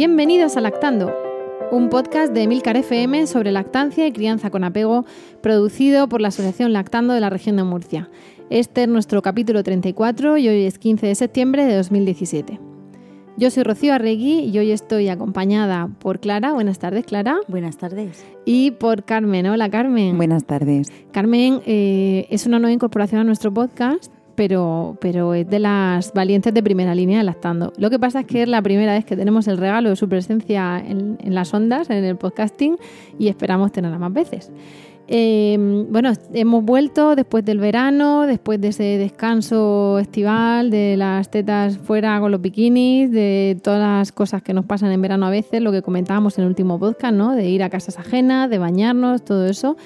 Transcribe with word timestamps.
Bienvenidos 0.00 0.56
a 0.56 0.62
Lactando, 0.62 1.14
un 1.70 1.90
podcast 1.90 2.32
de 2.32 2.44
Emilcar 2.44 2.74
FM 2.74 3.26
sobre 3.26 3.52
lactancia 3.52 4.06
y 4.06 4.12
crianza 4.12 4.48
con 4.48 4.64
apego, 4.64 5.04
producido 5.42 6.08
por 6.08 6.22
la 6.22 6.28
Asociación 6.28 6.72
Lactando 6.72 7.12
de 7.12 7.20
la 7.20 7.28
región 7.28 7.56
de 7.56 7.64
Murcia. 7.64 8.08
Este 8.48 8.84
es 8.84 8.88
nuestro 8.88 9.20
capítulo 9.20 9.62
34 9.62 10.38
y 10.38 10.48
hoy 10.48 10.64
es 10.64 10.78
15 10.78 11.06
de 11.06 11.14
septiembre 11.14 11.66
de 11.66 11.76
2017. 11.76 12.58
Yo 13.36 13.50
soy 13.50 13.62
Rocío 13.62 13.92
Arregui 13.92 14.44
y 14.44 14.58
hoy 14.58 14.70
estoy 14.70 15.10
acompañada 15.10 15.90
por 15.98 16.18
Clara. 16.18 16.54
Buenas 16.54 16.78
tardes, 16.78 17.04
Clara. 17.04 17.38
Buenas 17.46 17.76
tardes. 17.76 18.24
Y 18.46 18.70
por 18.70 19.04
Carmen. 19.04 19.48
Hola, 19.48 19.68
Carmen. 19.68 20.16
Buenas 20.16 20.46
tardes. 20.46 20.90
Carmen 21.12 21.60
eh, 21.66 22.26
es 22.30 22.46
una 22.46 22.58
nueva 22.58 22.72
incorporación 22.72 23.20
a 23.20 23.24
nuestro 23.24 23.52
podcast 23.52 24.10
pero, 24.40 24.96
pero 25.02 25.34
es 25.34 25.46
de 25.50 25.58
las 25.58 26.14
valientes 26.14 26.54
de 26.54 26.62
primera 26.62 26.94
línea 26.94 27.22
lactando. 27.22 27.74
Lo 27.76 27.90
que 27.90 27.98
pasa 27.98 28.20
es 28.20 28.26
que 28.26 28.44
es 28.44 28.48
la 28.48 28.62
primera 28.62 28.94
vez 28.94 29.04
que 29.04 29.14
tenemos 29.14 29.46
el 29.48 29.58
regalo 29.58 29.90
de 29.90 29.96
su 29.96 30.08
presencia 30.08 30.78
en, 30.78 31.18
las 31.34 31.52
ondas, 31.52 31.90
en 31.90 32.04
el 32.04 32.16
podcasting, 32.16 32.78
y 33.18 33.28
esperamos 33.28 33.70
tenerla 33.70 33.98
más 33.98 34.14
veces. 34.14 34.50
Em, 35.12 35.90
bueno, 35.90 36.12
hemos 36.32 36.64
vuelto 36.64 37.16
después 37.16 37.44
del 37.44 37.58
verano, 37.58 38.28
después 38.28 38.60
de 38.60 38.68
ese 38.68 38.84
descanso 38.84 39.98
estival, 39.98 40.70
de 40.70 40.96
las 40.96 41.32
tetas 41.32 41.78
fuera 41.78 42.20
con 42.20 42.30
los 42.30 42.40
bikinis, 42.40 43.10
de 43.10 43.58
todas 43.60 43.80
las 43.80 44.12
cosas 44.12 44.40
que 44.40 44.54
nos 44.54 44.66
pasan 44.66 44.92
en 44.92 45.02
verano 45.02 45.26
a 45.26 45.30
veces, 45.30 45.60
lo 45.62 45.72
que 45.72 45.82
comentábamos 45.82 46.38
en 46.38 46.44
el 46.44 46.48
último 46.50 46.78
podcast, 46.78 47.12
¿no? 47.12 47.34
De 47.34 47.50
ir 47.50 47.64
a 47.64 47.70
casas 47.70 47.98
ajenas, 47.98 48.48
de 48.50 48.58
bañarnos, 48.58 49.24
todo 49.24 49.46
eso 49.46 49.76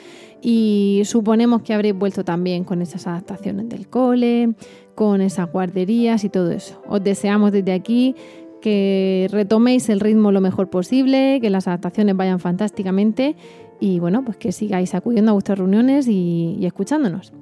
y 0.47 1.01
suponemos 1.07 1.63
que 1.63 1.73
habréis 1.73 1.95
vuelto 1.97 2.23
también 2.23 2.65
con 2.65 2.83
esas 2.83 3.07
adaptaciones 3.07 3.67
del 3.71 3.89
cole, 3.89 4.53
con 4.95 5.23
esas 5.23 5.51
guarderías 5.51 6.23
y 6.23 6.29
todo 6.29 6.51
eso. 6.51 6.83
Os 6.87 7.03
deseamos 7.03 7.51
desde 7.51 7.73
aquí 7.73 8.15
que 8.61 9.27
retoméis 9.31 9.89
el 9.89 10.01
ritmo 10.01 10.33
lo 10.33 10.43
mejor 10.43 10.69
posible, 10.69 11.39
que 11.41 11.49
las 11.49 11.67
adaptaciones 11.67 12.15
vayan 12.15 12.41
fantásticamente 12.41 13.37
y 13.85 13.99
bueno, 13.99 14.25
pues 14.25 14.39
que 14.39 14.51
sigáis 14.51 14.95
acudiendo 14.95 15.31
a 15.31 15.35
vuestras 15.35 15.59
reuniones 15.59 16.09
y, 16.09 16.59
escuchándonos. 16.63 17.35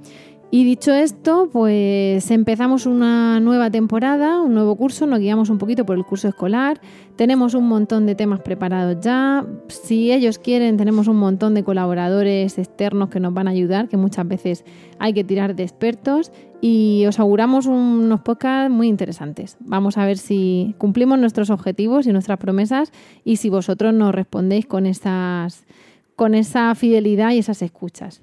Y 0.50 0.64
dicho 0.64 0.92
esto, 0.92 1.48
pues 1.52 2.28
empezamos 2.32 2.84
una 2.84 3.38
nueva 3.38 3.70
temporada, 3.70 4.42
un 4.42 4.52
nuevo 4.52 4.74
curso, 4.74 5.06
nos 5.06 5.20
guiamos 5.20 5.50
un 5.50 5.58
poquito 5.58 5.86
por 5.86 5.96
el 5.96 6.04
curso 6.04 6.26
escolar, 6.26 6.80
tenemos 7.14 7.54
un 7.54 7.68
montón 7.68 8.06
de 8.06 8.16
temas 8.16 8.40
preparados 8.40 8.96
ya, 9.00 9.46
si 9.68 10.10
ellos 10.10 10.38
quieren 10.38 10.76
tenemos 10.76 11.06
un 11.06 11.16
montón 11.16 11.54
de 11.54 11.62
colaboradores 11.62 12.58
externos 12.58 13.08
que 13.08 13.20
nos 13.20 13.32
van 13.32 13.46
a 13.46 13.52
ayudar, 13.52 13.88
que 13.88 13.96
muchas 13.96 14.26
veces 14.26 14.64
hay 14.98 15.14
que 15.14 15.22
tirar 15.22 15.54
de 15.54 15.62
expertos 15.62 16.32
y 16.60 17.04
os 17.06 17.18
auguramos 17.18 17.66
unos 17.66 18.20
podcasts 18.20 18.70
muy 18.70 18.88
interesantes. 18.88 19.56
Vamos 19.60 19.96
a 19.96 20.04
ver 20.04 20.18
si 20.18 20.74
cumplimos 20.76 21.18
nuestros 21.18 21.50
objetivos 21.50 22.06
y 22.06 22.12
nuestras 22.12 22.38
promesas 22.38 22.92
y 23.24 23.36
si 23.36 23.48
vosotros 23.48 23.94
nos 23.94 24.14
respondéis 24.14 24.66
con, 24.66 24.86
esas, 24.86 25.64
con 26.22 26.36
esa 26.36 26.72
fidelidad 26.76 27.32
y 27.32 27.38
esas 27.38 27.62
escuchas. 27.62 28.22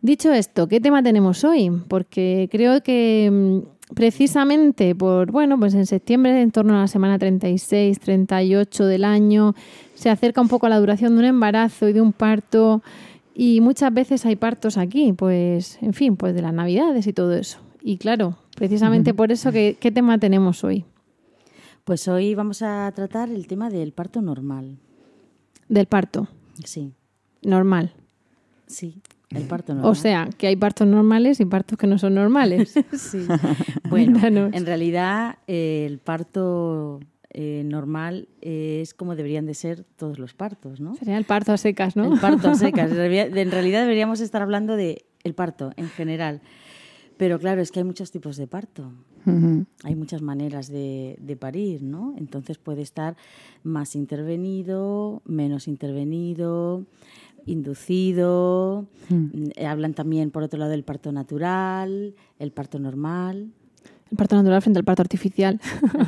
Dicho 0.00 0.32
esto, 0.32 0.66
¿qué 0.66 0.80
tema 0.80 1.02
tenemos 1.02 1.44
hoy? 1.44 1.70
Porque 1.88 2.48
creo 2.50 2.82
que 2.82 3.28
mm, 3.30 3.94
precisamente 3.94 4.94
por, 4.94 5.30
bueno, 5.30 5.58
pues 5.58 5.74
en 5.74 5.84
septiembre, 5.84 6.40
en 6.40 6.50
torno 6.52 6.74
a 6.74 6.80
la 6.80 6.88
semana 6.88 7.18
36, 7.18 8.00
38 8.00 8.86
del 8.86 9.04
año, 9.04 9.54
se 9.94 10.08
acerca 10.08 10.40
un 10.40 10.48
poco 10.48 10.64
a 10.64 10.68
la 10.70 10.80
duración 10.80 11.12
de 11.12 11.18
un 11.18 11.24
embarazo 11.26 11.86
y 11.86 11.92
de 11.92 12.00
un 12.00 12.14
parto. 12.14 12.82
Y 13.34 13.60
muchas 13.60 13.92
veces 13.92 14.24
hay 14.24 14.36
partos 14.36 14.78
aquí, 14.78 15.12
pues, 15.12 15.76
en 15.82 15.92
fin, 15.92 16.16
pues 16.16 16.34
de 16.34 16.40
las 16.40 16.54
navidades 16.54 17.06
y 17.06 17.12
todo 17.12 17.34
eso. 17.34 17.58
Y 17.82 17.98
claro, 17.98 18.38
precisamente 18.56 19.12
por 19.12 19.32
eso, 19.32 19.52
¿qué, 19.52 19.76
¿qué 19.78 19.92
tema 19.92 20.16
tenemos 20.16 20.64
hoy? 20.64 20.86
Pues 21.84 22.08
hoy 22.08 22.34
vamos 22.34 22.62
a 22.62 22.90
tratar 22.94 23.28
el 23.28 23.46
tema 23.46 23.68
del 23.68 23.92
parto 23.92 24.22
normal. 24.22 24.78
Del 25.68 25.84
parto. 25.84 26.26
Sí. 26.64 26.94
Normal. 27.44 27.92
Sí. 28.66 29.00
El 29.30 29.44
parto 29.44 29.74
normal. 29.74 29.90
O 29.90 29.94
sea, 29.94 30.28
que 30.36 30.46
hay 30.46 30.56
partos 30.56 30.86
normales 30.86 31.40
y 31.40 31.44
partos 31.44 31.76
que 31.76 31.86
no 31.86 31.98
son 31.98 32.14
normales. 32.14 32.74
sí. 32.92 33.26
Bueno, 33.88 34.50
en 34.52 34.66
realidad 34.66 35.38
el 35.46 35.98
parto 35.98 37.00
eh, 37.30 37.62
normal 37.64 38.28
es 38.40 38.94
como 38.94 39.16
deberían 39.16 39.44
de 39.44 39.54
ser 39.54 39.84
todos 39.96 40.20
los 40.20 40.34
partos, 40.34 40.80
¿no? 40.80 40.94
Sería 40.94 41.18
el 41.18 41.24
parto 41.24 41.52
a 41.52 41.56
secas, 41.56 41.96
¿no? 41.96 42.14
El 42.14 42.20
parto 42.20 42.48
a 42.48 42.54
secas. 42.54 42.92
En 42.92 43.50
realidad 43.50 43.82
deberíamos 43.82 44.20
estar 44.20 44.40
hablando 44.40 44.76
de 44.76 45.04
el 45.24 45.34
parto 45.34 45.72
en 45.76 45.88
general. 45.88 46.42
Pero 47.16 47.38
claro, 47.38 47.60
es 47.60 47.72
que 47.72 47.80
hay 47.80 47.84
muchos 47.84 48.10
tipos 48.10 48.36
de 48.36 48.46
parto. 48.46 48.92
Hay 49.84 49.94
muchas 49.94 50.20
maneras 50.20 50.68
de, 50.68 51.16
de, 51.18 51.34
parir, 51.34 51.82
¿no? 51.82 52.14
Entonces 52.18 52.58
puede 52.58 52.82
estar 52.82 53.16
más 53.62 53.96
intervenido, 53.96 55.22
menos 55.24 55.66
intervenido, 55.66 56.84
inducido, 57.46 58.86
hmm. 59.08 59.50
eh, 59.56 59.66
hablan 59.66 59.94
también, 59.94 60.30
por 60.30 60.42
otro 60.42 60.58
lado, 60.58 60.70
del 60.70 60.84
parto 60.84 61.12
natural, 61.12 62.14
el 62.38 62.50
parto 62.52 62.78
normal. 62.78 63.50
El 64.10 64.16
parto 64.16 64.36
natural 64.36 64.62
frente 64.62 64.78
al 64.78 64.84
parto 64.84 65.02
artificial. 65.02 65.60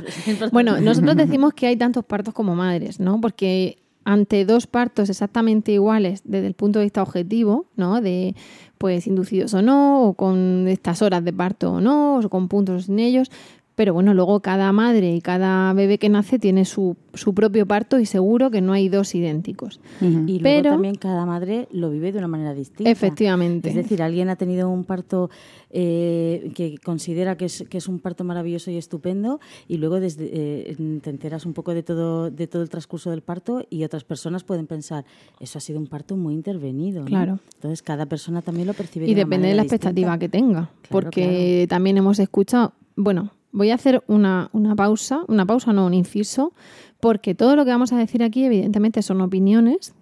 bueno, 0.52 0.80
nosotros 0.80 1.16
decimos 1.16 1.54
que 1.54 1.66
hay 1.66 1.76
tantos 1.76 2.04
partos 2.04 2.34
como 2.34 2.54
madres, 2.54 3.00
¿no? 3.00 3.20
Porque 3.20 3.78
ante 4.04 4.44
dos 4.44 4.68
partos 4.68 5.10
exactamente 5.10 5.72
iguales 5.72 6.22
desde 6.24 6.46
el 6.46 6.54
punto 6.54 6.78
de 6.78 6.84
vista 6.84 7.02
objetivo, 7.02 7.66
¿no? 7.74 8.00
De 8.00 8.36
pues 8.78 9.06
inducidos 9.08 9.52
o 9.54 9.62
no, 9.62 10.04
o 10.04 10.14
con 10.14 10.68
estas 10.68 11.02
horas 11.02 11.24
de 11.24 11.32
parto 11.32 11.72
o 11.72 11.80
no, 11.80 12.18
o 12.18 12.28
con 12.28 12.46
puntos 12.46 12.84
sin 12.84 13.00
ellos, 13.00 13.30
pero 13.76 13.92
bueno, 13.92 14.14
luego 14.14 14.40
cada 14.40 14.72
madre 14.72 15.14
y 15.14 15.20
cada 15.20 15.70
bebé 15.74 15.98
que 15.98 16.08
nace 16.08 16.38
tiene 16.38 16.64
su, 16.64 16.96
su 17.12 17.34
propio 17.34 17.66
parto 17.66 17.98
y 18.00 18.06
seguro 18.06 18.50
que 18.50 18.62
no 18.62 18.72
hay 18.72 18.88
dos 18.88 19.14
idénticos. 19.14 19.80
Y 20.00 20.06
luego 20.06 20.42
Pero, 20.42 20.70
también 20.70 20.94
cada 20.94 21.26
madre 21.26 21.68
lo 21.70 21.90
vive 21.90 22.10
de 22.10 22.18
una 22.18 22.26
manera 22.26 22.54
distinta. 22.54 22.90
Efectivamente. 22.90 23.68
Es 23.68 23.74
decir, 23.74 24.02
alguien 24.02 24.30
ha 24.30 24.36
tenido 24.36 24.70
un 24.70 24.84
parto 24.84 25.28
eh, 25.68 26.52
que 26.54 26.78
considera 26.78 27.36
que 27.36 27.44
es, 27.44 27.66
que 27.68 27.76
es 27.76 27.86
un 27.86 27.98
parto 27.98 28.24
maravilloso 28.24 28.70
y 28.70 28.78
estupendo 28.78 29.40
y 29.68 29.76
luego 29.76 30.00
desde, 30.00 30.30
eh, 30.32 30.76
te 31.02 31.10
enteras 31.10 31.44
un 31.44 31.52
poco 31.52 31.74
de 31.74 31.82
todo, 31.82 32.30
de 32.30 32.46
todo 32.46 32.62
el 32.62 32.70
transcurso 32.70 33.10
del 33.10 33.20
parto 33.20 33.62
y 33.68 33.84
otras 33.84 34.04
personas 34.04 34.42
pueden 34.42 34.66
pensar, 34.66 35.04
eso 35.38 35.58
ha 35.58 35.60
sido 35.60 35.78
un 35.78 35.86
parto 35.86 36.16
muy 36.16 36.32
intervenido. 36.32 37.04
Claro. 37.04 37.40
Entonces 37.56 37.82
cada 37.82 38.06
persona 38.06 38.40
también 38.40 38.66
lo 38.66 38.72
percibe. 38.72 39.06
Y 39.06 39.12
depende 39.12 39.48
de 39.48 39.54
la 39.54 39.62
expectativa 39.62 40.18
que 40.18 40.30
tenga. 40.30 40.70
porque 40.88 41.66
también 41.68 41.98
hemos 41.98 42.18
escuchado, 42.18 42.72
bueno, 42.96 43.32
voy 43.52 43.70
a 43.70 43.74
hacer 43.74 44.02
una, 44.06 44.50
pausa, 44.76 45.22
una 45.28 45.46
pausa, 45.46 45.72
no, 45.72 45.86
un 45.86 45.94
inciso, 45.94 46.52
porque 47.00 47.34
todo 47.34 47.56
lo 47.56 47.64
que 47.64 47.70
vamos 47.70 47.92
a 47.92 47.98
decir 47.98 48.22
aquí, 48.22 48.44
evidentemente, 48.44 49.02
son 49.02 49.20
opiniones 49.20 49.94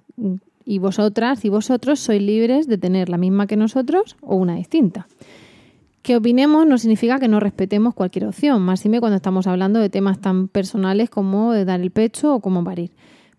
y 0.64 0.78
vosotras 0.78 1.44
y 1.44 1.48
vosotros 1.48 2.00
sois 2.00 2.22
libres 2.22 2.66
de 2.66 2.78
tener 2.78 3.08
la 3.08 3.18
misma 3.18 3.46
que 3.46 3.56
nosotros 3.56 4.16
o 4.20 4.36
una 4.36 4.56
distinta. 4.56 5.06
Que 6.02 6.16
opinemos 6.16 6.66
no 6.66 6.76
significa 6.78 7.18
que 7.18 7.28
no 7.28 7.40
respetemos 7.40 7.94
cualquier 7.94 8.26
opción, 8.26 8.62
más 8.62 8.84
me 8.86 9.00
cuando 9.00 9.16
estamos 9.16 9.46
hablando 9.46 9.80
de 9.80 9.88
temas 9.88 10.20
tan 10.20 10.48
personales 10.48 11.08
como 11.08 11.54
dar 11.54 11.80
el 11.80 11.90
pecho 11.90 12.34
o 12.34 12.40
como 12.40 12.62
parir. 12.62 12.90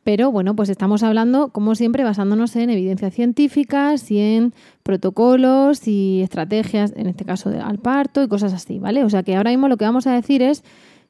Pero 0.05 0.31
bueno, 0.31 0.55
pues 0.55 0.69
estamos 0.69 1.01
hablando, 1.01 1.49
como 1.49 1.73
siempre, 1.73 2.03
basándonos 2.03 2.55
en 2.57 2.69
evidencias 2.69 3.11
científicas 3.11 4.11
y 4.11 4.19
en 4.19 4.53
protocolos 4.83 5.87
y 5.87 6.21
estrategias, 6.21 6.93
en 6.95 7.07
este 7.07 7.25
caso 7.25 7.49
al 7.49 7.79
parto 7.79 8.21
y 8.21 8.27
cosas 8.27 8.53
así, 8.53 8.77
¿vale? 8.77 9.03
O 9.03 9.09
sea 9.09 9.23
que 9.23 9.35
ahora 9.35 9.49
mismo 9.49 9.67
lo 9.67 9.77
que 9.77 9.85
vamos 9.85 10.05
a 10.05 10.13
decir 10.13 10.43
es, 10.43 10.63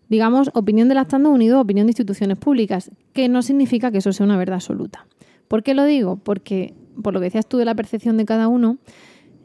digamos, 0.07 0.50
opinión 0.53 0.88
de 0.88 0.95
lactando 0.95 1.30
unido 1.30 1.59
opinión 1.59 1.88
de 1.88 1.89
instituciones 1.89 2.38
públicas, 2.38 2.89
que 3.12 3.27
no 3.27 3.42
significa 3.42 3.92
que 3.92 3.97
eso 3.97 4.13
sea 4.13 4.25
una 4.25 4.38
verdad 4.38 4.56
absoluta. 4.56 5.06
¿Por 5.50 5.62
qué 5.62 5.74
lo 5.74 5.83
digo? 5.83 6.15
Porque, 6.15 6.74
por 7.03 7.13
lo 7.13 7.19
que 7.19 7.25
decías 7.25 7.47
tú 7.47 7.57
de 7.57 7.65
la 7.65 7.75
percepción 7.75 8.15
de 8.15 8.24
cada 8.24 8.47
uno, 8.47 8.77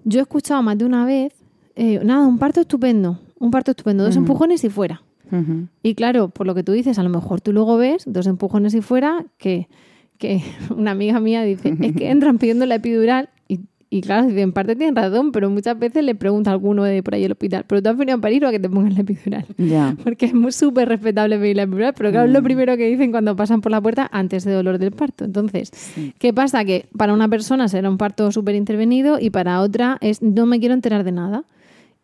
yo 0.05 0.21
he 0.21 0.23
escuchado 0.23 0.63
más 0.63 0.79
de 0.79 0.85
una 0.85 1.05
vez, 1.05 1.35
eh, 1.75 1.99
nada, 2.05 2.25
un 2.25 2.39
parto 2.39 2.61
estupendo, 2.61 3.19
un 3.41 3.51
parto 3.51 3.73
estupendo, 3.73 4.05
dos 4.05 4.15
empujones 4.15 4.63
y 4.63 4.71
fuera. 4.71 5.03
Y 5.83 5.95
claro, 5.95 6.29
por 6.29 6.47
lo 6.47 6.55
que 6.55 6.63
tú 6.63 6.73
dices, 6.73 6.99
a 6.99 7.03
lo 7.03 7.09
mejor 7.09 7.41
tú 7.41 7.53
luego 7.53 7.77
ves 7.77 8.05
dos 8.07 8.27
empujones 8.27 8.75
y 8.75 8.81
fuera 8.81 9.25
que, 9.39 9.69
que 10.19 10.43
una 10.77 10.93
amiga 10.93 11.21
mía 11.21 11.43
dice, 11.43 11.77
es 11.81 11.97
que 11.97 12.11
entran 12.11 12.39
pidiendo 12.39 12.67
la 12.67 12.77
epidural 12.77 13.31
y, 13.49 13.61
y 13.89 14.03
claro, 14.03 14.29
en 14.31 14.53
parte 14.53 14.77
tienen 14.77 14.95
razón, 14.95 15.33
pero 15.33 15.51
muchas 15.51 15.79
veces 15.79 16.05
le 16.05 16.15
pregunta 16.15 16.51
a 16.51 16.53
alguno 16.53 16.85
de 16.85 17.03
por 17.03 17.15
ahí 17.15 17.25
el 17.25 17.33
hospital, 17.33 17.65
¿pero 17.67 17.83
tú 17.83 17.89
has 17.89 17.97
venido 17.97 18.19
a 18.19 18.21
parir 18.21 18.45
o 18.45 18.49
a 18.49 18.51
que 18.51 18.61
te 18.61 18.69
pongan 18.69 18.95
la 18.95 19.01
epidural? 19.01 19.45
Ya. 19.59 19.97
Porque 20.05 20.27
es 20.27 20.35
muy 20.35 20.53
súper 20.53 20.89
respetable 20.89 21.39
pedir 21.39 21.57
la 21.57 21.63
epidural, 21.63 21.95
pero 21.97 22.11
claro, 22.11 22.27
es 22.27 22.33
lo 22.33 22.43
primero 22.43 22.77
que 22.77 22.87
dicen 22.87 23.11
cuando 23.11 23.35
pasan 23.35 23.61
por 23.61 23.73
la 23.73 23.81
puerta 23.81 24.09
antes 24.13 24.45
de 24.45 24.53
dolor 24.53 24.79
del 24.79 24.93
parto. 24.93 25.25
Entonces, 25.25 25.73
¿qué 26.19 26.33
pasa? 26.33 26.65
Que 26.65 26.87
para 26.97 27.13
una 27.13 27.29
persona 27.29 27.69
será 27.69 27.89
un 27.89 27.99
parto 27.99 28.31
súper 28.31 28.55
intervenido 28.55 29.19
y 29.21 29.31
para 29.31 29.61
otra 29.61 29.99
es 30.01 30.23
no 30.23 30.47
me 30.47 30.61
quiero 30.61 30.75
enterar 30.75 31.03
de 31.03 31.13
nada. 31.13 31.45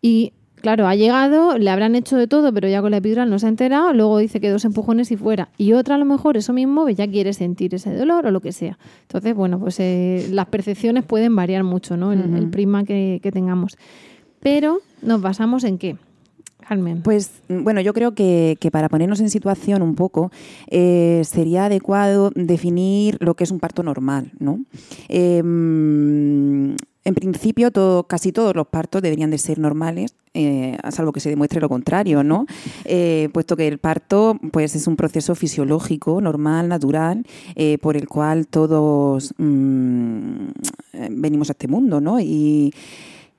Y 0.03 0.33
claro, 0.61 0.87
ha 0.87 0.95
llegado, 0.95 1.59
le 1.59 1.71
habrán 1.71 1.95
hecho 1.95 2.17
de 2.17 2.27
todo, 2.27 2.53
pero 2.53 2.69
ya 2.69 2.81
con 2.83 2.91
la 2.91 2.99
epidural 2.99 3.31
no 3.31 3.39
se 3.39 3.47
ha 3.47 3.49
enterado, 3.49 3.93
luego 3.93 4.19
dice 4.19 4.41
que 4.41 4.51
dos 4.51 4.65
empujones 4.65 5.11
y 5.11 5.17
fuera. 5.17 5.49
Y 5.57 5.73
otra 5.73 5.95
a 5.95 5.99
lo 5.99 6.05
mejor 6.05 6.37
eso 6.37 6.53
mismo 6.53 6.83
pues 6.83 6.97
ya 6.97 7.07
quiere 7.09 7.33
sentir 7.33 7.75
ese 7.75 7.95
dolor 7.95 8.27
o 8.27 8.31
lo 8.31 8.41
que 8.41 8.53
sea. 8.53 8.79
Entonces, 9.03 9.35
bueno, 9.35 9.59
pues 9.59 9.79
eh, 9.81 10.29
las 10.31 10.47
percepciones 10.47 11.05
pueden 11.05 11.35
variar 11.37 11.65
mucho, 11.65 11.97
¿no? 11.97 12.13
El, 12.13 12.35
el 12.35 12.51
prisma 12.51 12.85
que, 12.85 13.21
que 13.23 13.33
tengamos. 13.33 13.77
Pero 14.41 14.81
nos 15.03 15.21
basamos 15.21 15.65
en 15.65 15.79
qué, 15.79 15.97
Carmen. 16.67 17.03
Pues 17.03 17.43
mm, 17.49 17.63
bueno, 17.65 17.81
yo 17.81 17.93
creo 17.93 18.15
que, 18.15 18.57
que 18.61 18.71
para 18.71 18.89
ponernos 18.89 19.21
en 19.21 19.31
situación 19.31 19.83
un 19.83 19.95
poco, 19.95 20.31
eh, 20.69 21.23
sería 21.25 21.67
adecuado 21.67 22.31
definir 22.35 23.17
lo 23.21 23.35
que 23.35 23.45
es 23.45 23.51
un 23.51 23.61
parto 23.61 23.83
normal, 23.83 24.33
¿no? 24.39 24.61
Eh, 25.09 25.43
mm, 25.43 26.75
en 27.07 27.15
principio, 27.15 27.71
todo, 27.71 28.09
casi 28.09 28.33
todos 28.33 28.57
los 28.57 28.67
partos 28.67 29.01
deberían 29.01 29.31
de 29.31 29.39
ser 29.39 29.61
normales, 29.61 30.17
eh, 30.35 30.77
a 30.83 30.91
salvo 30.91 31.13
que 31.13 31.21
se 31.21 31.31
demuestre 31.31 31.61
lo 31.61 31.69
contrario, 31.69 32.25
¿no? 32.25 32.47
Eh, 32.85 33.29
puesto 33.33 33.57
que 33.57 33.69
el 33.69 33.79
parto 33.79 34.37
pues, 34.51 34.75
es 34.75 34.89
un 34.89 34.97
proceso 34.97 35.37
fisiológico, 35.37 36.21
normal, 36.21 36.69
natural, 36.69 37.25
eh, 37.55 37.79
por 37.79 37.97
el 37.97 38.09
cual 38.09 38.49
todos 38.49 39.33
mm, 39.39 40.49
eh, 40.95 41.09
venimos 41.13 41.49
a 41.49 41.53
este 41.53 41.69
mundo, 41.69 42.01
¿no? 42.01 42.19
Y, 42.19 42.75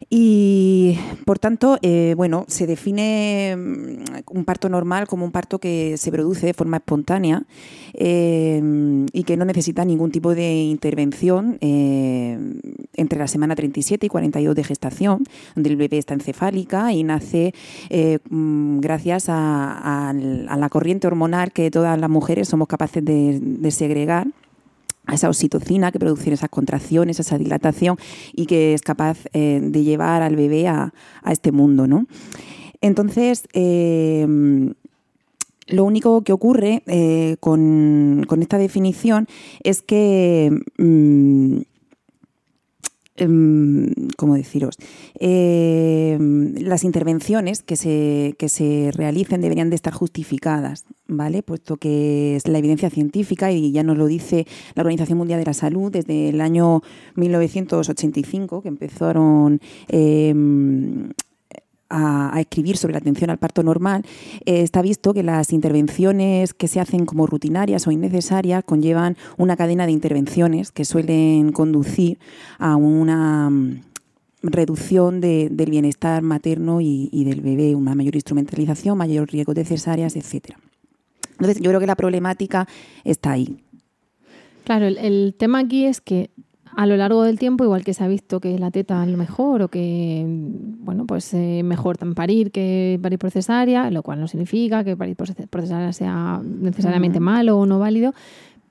y 0.09 0.97
por 1.25 1.39
tanto, 1.39 1.79
eh, 1.81 2.13
bueno, 2.15 2.45
se 2.47 2.67
define 2.67 3.55
mm, 3.57 4.03
un 4.31 4.45
parto 4.45 4.69
normal 4.69 5.07
como 5.07 5.25
un 5.25 5.31
parto 5.31 5.59
que 5.59 5.97
se 5.97 6.11
produce 6.11 6.45
de 6.45 6.53
forma 6.53 6.77
espontánea 6.77 7.43
eh, 7.93 8.61
y 9.11 9.23
que 9.23 9.37
no 9.37 9.43
necesita 9.43 9.83
ningún 9.83 10.11
tipo 10.11 10.33
de 10.33 10.53
intervención 10.61 11.57
eh, 11.61 12.37
entre 12.93 13.19
la 13.19 13.27
semana 13.27 13.55
37 13.55 14.05
y 14.05 14.09
42 14.09 14.55
de 14.55 14.63
gestación, 14.63 15.23
donde 15.55 15.71
el 15.71 15.77
bebé 15.77 15.97
está 15.97 16.13
encefálica 16.13 16.93
y 16.93 17.03
nace 17.03 17.53
eh, 17.89 18.19
mm, 18.29 18.79
gracias 18.79 19.25
a, 19.27 20.13
la 20.13 20.69
corriente 20.69 21.07
hormonal 21.07 21.51
que 21.51 21.69
todas 21.71 21.99
las 21.99 22.09
mujeres 22.09 22.47
somos 22.47 22.67
capaces 22.67 23.03
de 23.03 23.71
segregar 23.71 24.27
a 25.07 25.15
esa 25.15 25.29
oxitocina 25.29 25.91
que 25.91 25.99
producen 25.99 26.33
esas 26.33 26.49
contracciones, 26.49 27.19
esa 27.19 27.37
dilatación 27.37 27.97
y 28.33 28.45
que 28.45 28.73
es 28.73 28.81
capaz 28.81 29.17
eh, 29.33 29.59
de 29.63 29.83
llevar 29.83 30.21
al 30.21 30.35
bebé 30.35 30.67
a, 30.67 30.93
a 31.23 31.31
este 31.31 31.51
mundo, 31.51 31.87
¿no? 31.87 32.05
Entonces, 32.81 33.47
eh, 33.53 34.27
lo 35.67 35.83
único 35.83 36.21
que 36.21 36.31
ocurre 36.31 36.83
eh, 36.87 37.37
con, 37.39 38.25
con 38.27 38.41
esta 38.41 38.57
definición 38.57 39.27
es 39.63 39.81
que 39.81 40.51
mm, 40.77 40.83
em, 40.83 41.63
¿cómo 43.17 44.35
deciros? 44.35 44.77
Eh, 45.19 46.17
las 46.59 46.83
intervenciones 46.83 47.63
que 47.63 47.75
se, 47.75 48.35
que 48.37 48.49
se 48.49 48.91
realicen 48.93 49.41
deberían 49.41 49.69
de 49.69 49.75
estar 49.75 49.93
justificadas, 49.93 50.85
¿vale? 51.07 51.41
Puesto 51.43 51.77
que 51.77 52.35
es 52.35 52.47
la 52.47 52.59
evidencia 52.59 52.89
científica 52.89 53.51
y 53.51 53.71
ya 53.71 53.83
nos 53.83 53.97
lo 53.97 54.05
dice 54.05 54.45
la 54.75 54.81
Organización 54.81 55.17
Mundial 55.17 55.39
de 55.39 55.45
la 55.45 55.53
Salud 55.53 55.91
desde 55.91 56.29
el 56.29 56.41
año 56.41 56.81
1985, 57.15 58.61
que 58.61 58.67
empezaron 58.67 59.61
eh, 59.87 60.33
a, 61.89 62.39
escribir 62.39 62.77
sobre 62.77 62.93
la 62.93 62.99
atención 62.99 63.29
al 63.29 63.37
parto 63.37 63.63
normal, 63.63 64.03
eh, 64.45 64.61
está 64.61 64.81
visto 64.81 65.13
que 65.13 65.23
las 65.23 65.53
intervenciones 65.53 66.53
que 66.53 66.67
se 66.67 66.79
hacen 66.79 67.05
como 67.05 67.27
rutinarias 67.27 67.87
o 67.87 67.91
innecesarias 67.91 68.63
conllevan 68.63 69.17
una 69.37 69.55
cadena 69.55 69.85
de 69.85 69.91
intervenciones 69.91 70.71
que 70.71 70.85
suelen 70.85 71.51
conducir 71.51 72.19
a 72.59 72.75
una 72.75 73.49
mm, 73.49 73.81
reducción 74.43 75.19
de- 75.21 75.49
del 75.51 75.69
bienestar 75.71 76.21
materno 76.21 76.79
y, 76.81 77.23
del 77.25 77.41
bebé, 77.41 77.75
una 77.75 77.95
mayor 77.95 78.15
instrumentalización, 78.15 78.97
mayor 78.97 79.29
riesgo 79.29 79.53
de 79.53 79.65
cesáreas, 79.65 80.15
etcétera. 80.15 80.59
Entonces, 81.31 81.59
yo 81.61 81.69
creo 81.69 81.79
que 81.79 81.87
la 81.87 81.95
problemática 81.95 82.67
está 83.03 83.31
ahí. 83.31 83.57
Claro, 84.63 84.85
el 84.85 85.35
tema 85.37 85.59
aquí 85.59 85.85
es 85.85 86.01
que 86.01 86.29
a 86.79 86.85
lo 86.85 86.95
largo 86.95 87.23
del 87.23 87.39
tiempo, 87.39 87.63
igual 87.63 87.83
que 87.83 87.93
se 87.95 88.03
ha 88.03 88.07
visto 88.07 88.39
que 88.39 88.59
la 88.59 88.69
teta 88.69 89.03
es 89.03 89.09
lo 89.09 89.17
mejor 89.17 89.63
o 89.63 89.67
que, 89.67 90.23
bueno, 90.27 91.05
pues 91.07 91.33
eh, 91.33 91.61
mejor 91.63 91.97
tan 91.97 92.13
parir 92.13 92.51
que 92.51 92.99
parir 93.01 93.17
por 93.17 93.31
cesárea, 93.31 93.89
lo 93.89 94.03
cual 94.03 94.19
no 94.21 94.27
significa 94.27 94.83
que 94.83 94.95
parir 94.95 95.15
por 95.15 95.27
ce- 95.27 95.47
por 95.47 95.61
cesárea 95.61 95.91
sea 95.91 96.39
necesariamente 96.43 97.19
malo 97.19 97.57
o 97.57 97.65
no 97.65 97.79
válido, 97.79 98.13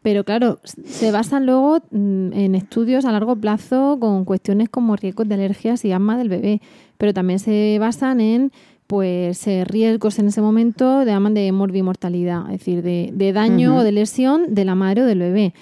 pero 0.02 0.22
claro, 0.22 0.60
se 0.62 1.10
basan 1.10 1.46
luego 1.46 1.80
mm, 1.90 2.32
en 2.32 2.54
estudios 2.54 3.04
a 3.06 3.10
largo 3.10 3.34
plazo 3.34 3.98
con 3.98 4.24
cuestiones 4.24 4.68
como 4.68 4.94
riesgos 4.94 5.26
de 5.28 5.34
alergias 5.34 5.84
y 5.84 5.90
asma 5.90 6.16
del 6.16 6.28
bebé, 6.28 6.60
pero 6.98 7.12
también 7.12 7.40
se 7.40 7.76
basan 7.80 8.20
en 8.20 8.52
pues 8.86 9.44
eh, 9.48 9.64
riesgos 9.64 10.20
en 10.20 10.28
ese 10.28 10.40
momento 10.40 11.00
de 11.04 11.12
de 11.34 11.50
morbimortalidad, 11.50 12.42
es 12.52 12.60
decir, 12.60 12.82
de, 12.82 13.10
de 13.12 13.32
daño 13.32 13.78
o 13.78 13.82
de 13.82 13.90
lesión 13.90 14.54
de 14.54 14.64
la 14.64 14.76
madre 14.76 15.02
o 15.02 15.06
del 15.06 15.18
bebé. 15.18 15.54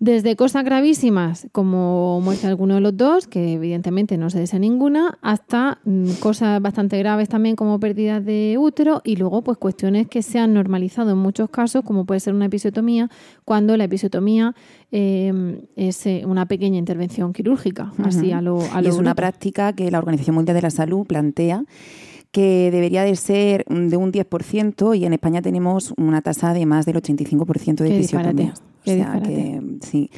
Desde 0.00 0.34
cosas 0.34 0.64
gravísimas, 0.64 1.46
como 1.52 2.22
muerte 2.22 2.46
alguno 2.46 2.76
de 2.76 2.80
los 2.80 2.96
dos, 2.96 3.26
que 3.26 3.52
evidentemente 3.52 4.16
no 4.16 4.30
se 4.30 4.38
desea 4.38 4.58
ninguna, 4.58 5.18
hasta 5.20 5.78
mm, 5.84 6.12
cosas 6.20 6.62
bastante 6.62 6.98
graves 6.98 7.28
también 7.28 7.54
como 7.54 7.78
pérdidas 7.78 8.24
de 8.24 8.56
útero 8.58 9.02
y 9.04 9.16
luego 9.16 9.42
pues 9.42 9.58
cuestiones 9.58 10.08
que 10.08 10.22
se 10.22 10.38
han 10.38 10.54
normalizado 10.54 11.10
en 11.10 11.18
muchos 11.18 11.50
casos, 11.50 11.84
como 11.84 12.06
puede 12.06 12.20
ser 12.20 12.32
una 12.32 12.46
episiotomía, 12.46 13.10
cuando 13.44 13.76
la 13.76 13.84
episiotomía 13.84 14.54
eh, 14.90 15.60
es 15.76 16.06
una 16.24 16.46
pequeña 16.46 16.78
intervención 16.78 17.34
quirúrgica, 17.34 17.92
así 18.02 18.32
a 18.32 18.40
lo, 18.40 18.58
a 18.72 18.80
Y 18.80 18.84
lo 18.84 18.88
es 18.88 18.96
una 18.96 19.14
práctica 19.14 19.74
que 19.74 19.90
la 19.90 19.98
Organización 19.98 20.34
Mundial 20.34 20.54
de 20.54 20.62
la 20.62 20.70
Salud 20.70 21.06
plantea 21.06 21.66
que 22.32 22.70
debería 22.70 23.02
de 23.04 23.16
ser 23.16 23.64
de 23.66 23.96
un 23.96 24.12
10% 24.12 24.96
y 24.96 25.04
en 25.04 25.12
España 25.12 25.42
tenemos 25.42 25.92
una 25.96 26.22
tasa 26.22 26.54
de 26.54 26.64
más 26.66 26.86
del 26.86 26.96
85% 26.96 27.82
de 27.82 27.88
qué 27.90 28.00
o 28.00 28.02
sea 28.04 28.22
disparate. 28.24 28.52
que 29.22 29.60
sí, 29.80 30.10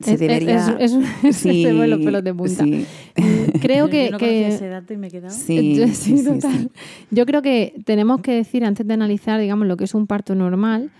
se 0.00 0.14
Es- 0.14 0.14
es- 0.14 0.20
debería... 0.20 0.76
es- 0.78 0.92
es- 1.22 1.36
sí, 1.36 1.62
se 1.62 1.72
los 1.72 1.98
pelos 2.00 2.24
de 2.24 2.34
punta. 2.34 2.64
sí. 2.64 2.86
Creo 3.60 3.86
Yo 3.86 3.90
que, 3.90 4.10
no 4.10 4.18
que- 4.18 4.48
ese 4.48 4.68
dato 4.68 4.92
y 4.92 4.96
me 4.98 5.06
he 5.08 5.10
quedado. 5.10 5.34
Sí, 5.34 5.74
Yo- 5.76 5.86
sí, 5.88 5.94
sí, 5.94 6.18
sí, 6.18 6.24
total. 6.24 6.52
sí. 6.52 6.68
Yo 7.10 7.26
creo 7.26 7.42
que 7.42 7.74
tenemos 7.84 8.20
que 8.20 8.32
decir, 8.34 8.64
antes 8.64 8.86
de 8.86 8.94
analizar, 8.94 9.40
digamos, 9.40 9.66
lo 9.66 9.76
que 9.76 9.84
es 9.84 9.94
un 9.94 10.06
parto 10.06 10.34
normal, 10.34 10.90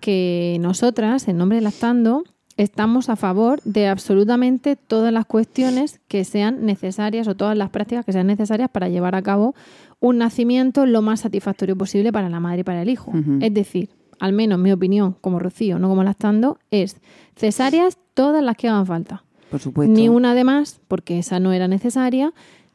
que 0.00 0.58
nosotras, 0.60 1.28
en 1.28 1.38
nombre 1.38 1.56
de 1.56 1.62
Lactando, 1.62 2.24
estamos 2.56 3.08
a 3.08 3.16
favor 3.16 3.60
de 3.64 3.88
absolutamente 3.88 4.76
todas 4.76 5.12
las 5.12 5.26
cuestiones 5.26 6.00
que 6.08 6.24
sean 6.24 6.64
necesarias 6.64 7.28
o 7.28 7.34
todas 7.34 7.56
las 7.56 7.70
prácticas 7.70 8.04
que 8.04 8.12
sean 8.12 8.26
necesarias 8.26 8.70
para 8.70 8.88
llevar 8.88 9.14
a 9.14 9.22
cabo 9.22 9.54
un 10.00 10.18
nacimiento 10.18 10.86
lo 10.86 11.02
más 11.02 11.20
satisfactorio 11.20 11.76
posible 11.76 12.12
para 12.12 12.28
la 12.28 12.40
madre 12.40 12.60
y 12.60 12.64
para 12.64 12.82
el 12.82 12.88
hijo. 12.88 13.12
Es 13.40 13.52
decir, 13.52 13.90
al 14.18 14.32
menos 14.32 14.58
mi 14.58 14.72
opinión, 14.72 15.16
como 15.20 15.38
Rocío, 15.38 15.78
no 15.78 15.88
como 15.88 16.04
Lactando, 16.04 16.58
es 16.70 16.96
cesáreas 17.36 17.98
todas 18.14 18.42
las 18.42 18.56
que 18.56 18.68
hagan 18.68 18.86
falta. 18.86 19.24
Por 19.50 19.60
supuesto. 19.60 19.92
Ni 19.94 20.08
una 20.08 20.34
de 20.34 20.44
más, 20.44 20.80
porque 20.88 21.18
esa 21.18 21.38
no 21.38 21.52
era 21.52 21.68
necesaria, 21.68 22.32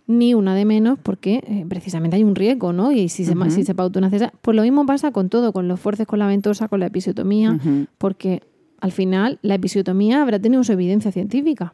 ni 0.07 0.33
una 0.33 0.55
de 0.55 0.65
menos, 0.65 0.99
porque 1.01 1.43
eh, 1.47 1.65
precisamente 1.67 2.15
hay 2.17 2.23
un 2.23 2.35
riesgo, 2.35 2.73
¿no? 2.73 2.91
Y 2.91 3.09
si 3.09 3.25
se, 3.25 3.33
si 3.49 3.63
se 3.63 3.75
pauta 3.75 3.99
una 3.99 4.09
cesárea. 4.09 4.33
Pues 4.41 4.55
lo 4.55 4.63
mismo 4.63 4.85
pasa 4.85 5.11
con 5.11 5.29
todo, 5.29 5.53
con 5.53 5.67
los 5.67 5.79
fuerces 5.79 6.07
con 6.07 6.19
la 6.19 6.27
ventosa, 6.27 6.67
con 6.67 6.79
la 6.79 6.87
episiotomía, 6.87 7.59
porque 7.97 8.41
al 8.81 8.91
final 8.91 9.39
la 9.41 9.55
episiotomía 9.55 10.21
habrá 10.21 10.39
tenido 10.39 10.63
su 10.63 10.73
evidencia 10.73 11.11
científica. 11.11 11.73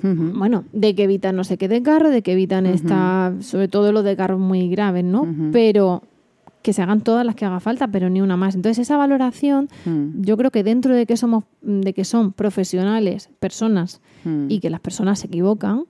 Bueno, 0.00 0.64
de 0.72 0.94
que 0.94 1.02
evitan 1.02 1.34
no 1.34 1.42
sé 1.42 1.58
qué 1.58 1.66
de 1.66 1.82
carro, 1.82 2.10
de 2.10 2.22
que 2.22 2.32
evitan 2.32 2.66
Ujú. 2.66 2.74
esta, 2.74 3.34
sobre 3.40 3.66
todo 3.66 3.90
los 3.90 4.04
de 4.04 4.16
carros 4.16 4.38
muy 4.38 4.68
graves, 4.68 5.04
¿no? 5.04 5.26
Pero 5.52 6.04
que 6.62 6.72
se 6.72 6.82
hagan 6.82 7.00
todas 7.00 7.24
las 7.26 7.34
que 7.34 7.44
haga 7.44 7.60
falta, 7.60 7.88
pero 7.88 8.08
ni 8.08 8.20
una 8.20 8.36
más. 8.36 8.54
Entonces 8.54 8.78
esa 8.82 8.96
valoración, 8.96 9.68
Mm, 9.86 10.22
yo 10.22 10.36
creo 10.36 10.50
que 10.50 10.62
dentro 10.62 10.94
de 10.94 11.06
que 11.06 11.16
somos, 11.16 11.44
de 11.62 11.92
que 11.94 12.04
son 12.04 12.32
profesionales, 12.32 13.30
personas 13.40 14.00
mm. 14.24 14.46
y 14.48 14.60
que 14.60 14.70
las 14.70 14.80
personas 14.80 15.20
se 15.20 15.26
equivocan 15.26 15.84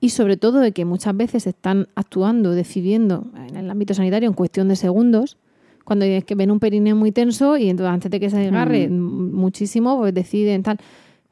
y 0.00 0.10
sobre 0.10 0.36
todo 0.36 0.60
de 0.60 0.72
que 0.72 0.84
muchas 0.84 1.16
veces 1.16 1.46
están 1.46 1.88
actuando, 1.94 2.50
decidiendo 2.52 3.30
en 3.48 3.56
el 3.56 3.70
ámbito 3.70 3.94
sanitario 3.94 4.28
en 4.28 4.34
cuestión 4.34 4.68
de 4.68 4.76
segundos, 4.76 5.38
cuando 5.86 6.04
es 6.04 6.24
que 6.24 6.34
ven 6.34 6.50
un 6.50 6.58
perineo 6.60 6.94
muy 6.96 7.12
tenso 7.12 7.56
y 7.56 7.70
entonces 7.70 7.94
antes 7.94 8.10
de 8.10 8.20
que 8.20 8.28
se 8.28 8.36
desgarre 8.38 8.88
Mm. 8.88 9.32
muchísimo, 9.34 9.96
pues 9.98 10.12
deciden 10.12 10.62
tal. 10.62 10.78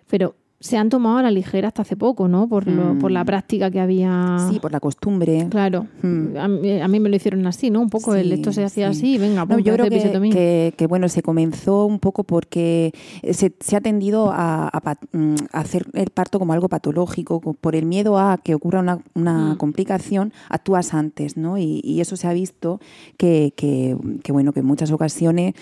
Pero 0.08 0.34
se 0.64 0.78
han 0.78 0.88
tomado 0.88 1.18
a 1.18 1.23
la 1.23 1.30
ligera 1.30 1.68
hasta 1.68 1.83
hace 1.83 1.94
poco, 1.94 2.26
¿no? 2.26 2.49
Por, 2.49 2.66
lo- 2.66 2.99
por 2.99 3.11
la 3.11 3.23
Mm. 3.23 3.26
práctica 3.26 3.71
que 3.71 3.80
había. 3.80 4.38
Sí, 4.50 4.59
por 4.61 4.73
la 4.73 4.80
costumbre. 4.80 5.47
Claro, 5.50 5.87
Mm. 6.00 6.37
a, 6.38 6.49
mí, 6.49 6.80
a 6.80 6.88
mí 6.88 7.00
me 7.00 7.11
lo 7.11 7.16
hicieron 7.16 7.47
así, 7.47 7.68
¿no? 7.68 7.83
Un 7.83 7.90
poco 7.90 8.14
el 8.14 8.33
esto 8.33 8.50
se 8.50 8.64
hacía 8.64 8.90
sí. 8.94 8.99
así, 8.99 9.18
venga, 9.18 9.42
No, 9.44 9.49
pum, 9.56 9.59
yo 9.62 9.75
creo 9.75 9.90
que, 9.90 10.30
que- 10.30 10.73
que, 10.75 10.87
bueno, 10.87 11.11
se 11.11 11.21
comenzó 11.23 11.85
un 11.85 11.99
poco 11.99 12.25
porque 12.25 12.92
se, 13.30 13.52
se 13.61 13.76
ha 13.76 13.83
tendido 13.83 14.30
a, 14.33 14.71
mm, 15.12 15.35
a 15.52 15.61
hacer 15.61 15.87
el 15.92 16.09
parto 16.09 16.38
como 16.38 16.54
algo 16.54 16.71
patológico, 16.71 17.40
co- 17.42 17.52
por 17.52 17.76
el 17.76 17.85
miedo 17.85 18.18
a 18.18 18.38
que 18.38 18.54
ocurra 18.54 18.80
una, 18.80 19.00
una 19.14 19.52
Mm. 19.52 19.56
complicación, 19.59 20.33
actúas 20.49 20.94
antes, 20.94 21.37
¿no? 21.37 21.59
Y, 21.59 21.83
y 21.85 22.00
eso 22.00 22.16
se 22.16 22.26
ha 22.26 22.33
visto 22.33 22.80
que, 23.18 23.52
que, 23.54 23.99
que, 24.23 24.33
bueno, 24.33 24.54
que 24.54 24.61
en 24.61 24.66
muchas 24.66 24.90
ocasiones 24.92 25.52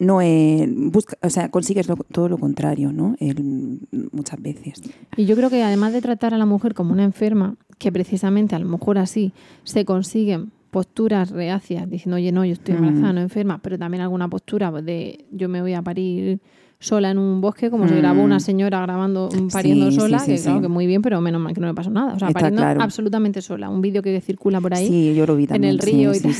no 0.00 0.20
es- 0.20 0.68
busca, 0.90 1.16
o 1.22 1.30
sea, 1.30 1.48
consigues 1.50 1.88
lo- 1.88 1.96
todo 1.96 2.28
lo 2.28 2.38
contrario, 2.38 2.92
¿no? 2.92 3.14
El- 3.20 3.80
muchas 4.12 4.40
veces. 4.42 4.82
Y 5.16 5.26
yo 5.26 5.36
creo 5.36 5.50
que 5.50 5.62
además 5.62 5.92
de 5.92 6.00
tratar 6.00 6.34
a 6.34 6.38
la 6.38 6.46
mujer 6.46 6.74
como 6.74 6.92
una 6.92 7.04
enferma, 7.04 7.54
que 7.78 7.92
precisamente 7.92 8.54
a 8.56 8.58
lo 8.58 8.66
mejor 8.66 8.98
así 8.98 9.32
se 9.64 9.84
consiguen 9.84 10.50
posturas 10.70 11.30
reacias, 11.30 11.88
diciendo, 11.90 12.16
oye, 12.16 12.32
no, 12.32 12.44
yo 12.44 12.52
estoy 12.52 12.74
embarazada, 12.76 13.12
Mm. 13.12 13.14
no 13.16 13.20
enferma, 13.20 13.58
pero 13.62 13.78
también 13.78 14.02
alguna 14.02 14.28
postura 14.28 14.70
de 14.70 15.24
yo 15.32 15.48
me 15.48 15.60
voy 15.60 15.74
a 15.74 15.82
parir 15.82 16.38
sola 16.78 17.10
en 17.10 17.18
un 17.18 17.40
bosque, 17.42 17.68
como 17.70 17.86
se 17.88 17.94
Mm. 17.94 17.98
grabó 17.98 18.22
una 18.22 18.40
señora 18.40 18.80
grabando, 18.80 19.28
pariendo 19.52 19.90
Sí, 19.90 19.96
sola, 19.98 20.18
sí, 20.20 20.34
que 20.36 20.40
claro 20.40 20.60
que 20.62 20.68
muy 20.68 20.86
bien, 20.86 21.02
pero 21.02 21.20
menos 21.20 21.40
mal 21.42 21.52
que 21.52 21.60
no 21.60 21.66
le 21.66 21.74
pasó 21.74 21.90
nada. 21.90 22.14
O 22.14 22.18
sea, 22.18 22.28
Está 22.28 22.40
pariendo 22.40 22.62
claro. 22.62 22.80
absolutamente 22.82 23.42
sola. 23.42 23.68
Un 23.68 23.82
vídeo 23.82 24.00
que 24.00 24.18
circula 24.22 24.60
por 24.62 24.72
ahí. 24.72 24.86
Sí, 24.88 25.14
yo 25.14 25.26
lo 25.26 25.36
vi 25.36 25.46
en 25.50 25.64
el 25.64 25.78
río 25.78 26.14
sí, 26.14 26.20
y 26.20 26.22
tal, 26.22 26.34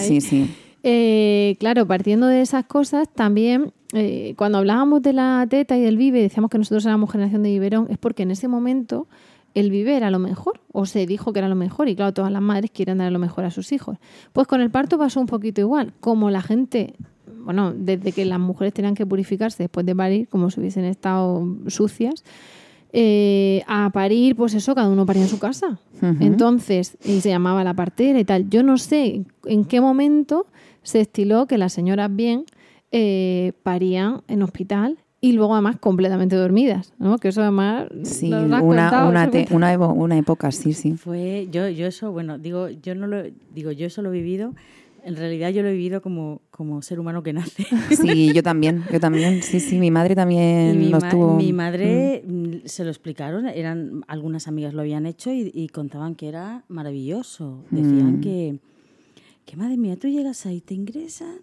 sí, 0.00 0.20
sí. 0.22 0.50
Eh, 0.88 1.56
claro, 1.58 1.84
partiendo 1.84 2.28
de 2.28 2.42
esas 2.42 2.64
cosas, 2.64 3.08
también 3.12 3.72
eh, 3.92 4.34
cuando 4.36 4.58
hablábamos 4.58 5.02
de 5.02 5.12
la 5.12 5.44
teta 5.50 5.76
y 5.76 5.80
del 5.80 5.96
vive, 5.96 6.22
decíamos 6.22 6.48
que 6.48 6.58
nosotros 6.58 6.86
éramos 6.86 7.10
generación 7.10 7.42
de 7.42 7.50
biberón, 7.50 7.88
es 7.90 7.98
porque 7.98 8.22
en 8.22 8.30
ese 8.30 8.46
momento 8.46 9.08
el 9.54 9.72
vive 9.72 9.96
era 9.96 10.12
lo 10.12 10.20
mejor, 10.20 10.60
o 10.70 10.86
se 10.86 11.04
dijo 11.04 11.32
que 11.32 11.40
era 11.40 11.48
lo 11.48 11.56
mejor, 11.56 11.88
y 11.88 11.96
claro, 11.96 12.14
todas 12.14 12.30
las 12.30 12.40
madres 12.40 12.70
quieren 12.70 12.98
dar 12.98 13.10
lo 13.10 13.18
mejor 13.18 13.44
a 13.44 13.50
sus 13.50 13.72
hijos. 13.72 13.98
Pues 14.32 14.46
con 14.46 14.60
el 14.60 14.70
parto 14.70 14.96
pasó 14.96 15.18
un 15.18 15.26
poquito 15.26 15.60
igual, 15.60 15.92
como 15.98 16.30
la 16.30 16.40
gente, 16.40 16.94
bueno, 17.40 17.72
desde 17.74 18.12
que 18.12 18.24
las 18.24 18.38
mujeres 18.38 18.72
tenían 18.72 18.94
que 18.94 19.04
purificarse 19.04 19.64
después 19.64 19.84
de 19.86 19.96
parir, 19.96 20.28
como 20.28 20.52
si 20.52 20.60
hubiesen 20.60 20.84
estado 20.84 21.44
sucias, 21.66 22.22
eh, 22.92 23.64
a 23.66 23.90
parir, 23.90 24.36
pues 24.36 24.54
eso, 24.54 24.72
cada 24.76 24.88
uno 24.88 25.04
paría 25.04 25.22
en 25.22 25.28
su 25.28 25.40
casa. 25.40 25.80
Entonces, 26.20 26.96
y 27.04 27.20
se 27.22 27.30
llamaba 27.30 27.64
la 27.64 27.74
partera 27.74 28.20
y 28.20 28.24
tal. 28.24 28.48
Yo 28.48 28.62
no 28.62 28.78
sé 28.78 29.24
en 29.46 29.64
qué 29.64 29.80
momento 29.80 30.46
se 30.86 31.00
estiló 31.00 31.46
que 31.46 31.58
las 31.58 31.72
señoras 31.72 32.14
bien 32.14 32.44
eh, 32.92 33.52
parían 33.62 34.22
en 34.28 34.42
hospital 34.42 34.98
y 35.20 35.32
luego 35.32 35.54
además 35.54 35.76
completamente 35.80 36.36
dormidas, 36.36 36.92
¿no? 36.98 37.18
Que 37.18 37.28
eso 37.28 37.42
además 37.42 37.88
Sí, 38.04 38.30
una, 38.32 38.60
contado, 38.60 39.08
una, 39.08 39.30
te- 39.30 39.46
una, 39.50 39.74
evo- 39.74 39.92
una 39.92 40.16
época, 40.16 40.52
sí, 40.52 40.72
sí. 40.72 40.92
Fue, 40.92 41.48
yo, 41.50 41.68
yo 41.68 41.86
eso, 41.86 42.12
bueno, 42.12 42.38
digo, 42.38 42.68
yo 42.68 42.94
no 42.94 43.06
lo, 43.06 43.22
digo, 43.54 43.72
yo 43.72 43.86
eso 43.86 44.02
lo 44.02 44.10
he 44.10 44.12
vivido. 44.12 44.52
En 45.02 45.14
realidad 45.16 45.50
yo 45.50 45.62
lo 45.62 45.68
he 45.68 45.72
vivido 45.72 46.02
como, 46.02 46.42
como 46.50 46.82
ser 46.82 46.98
humano 47.00 47.22
que 47.22 47.32
nace. 47.32 47.66
Sí, 47.90 48.32
yo 48.32 48.42
también, 48.42 48.82
yo 48.92 48.98
también. 49.00 49.40
Sí, 49.42 49.60
sí, 49.60 49.78
mi 49.78 49.90
madre 49.90 50.14
también 50.16 50.78
mi, 50.78 50.90
lo 50.90 50.98
ma- 50.98 51.08
estuvo. 51.08 51.36
mi 51.36 51.52
madre 51.52 52.22
mm, 52.26 52.66
se 52.66 52.82
lo 52.84 52.90
explicaron, 52.90 53.46
eran 53.46 54.02
algunas 54.08 54.48
amigas 54.48 54.74
lo 54.74 54.80
habían 54.82 55.06
hecho 55.06 55.30
y, 55.32 55.50
y 55.54 55.68
contaban 55.68 56.14
que 56.16 56.28
era 56.28 56.64
maravilloso. 56.68 57.64
Decían 57.70 58.16
Mm. 58.16 58.20
que, 58.20 58.58
que 59.46 59.56
madre 59.56 59.78
mía, 59.78 59.96
tú 59.96 60.08
llegas 60.08 60.44
ahí, 60.44 60.60
te 60.60 60.74
ingresan, 60.74 61.40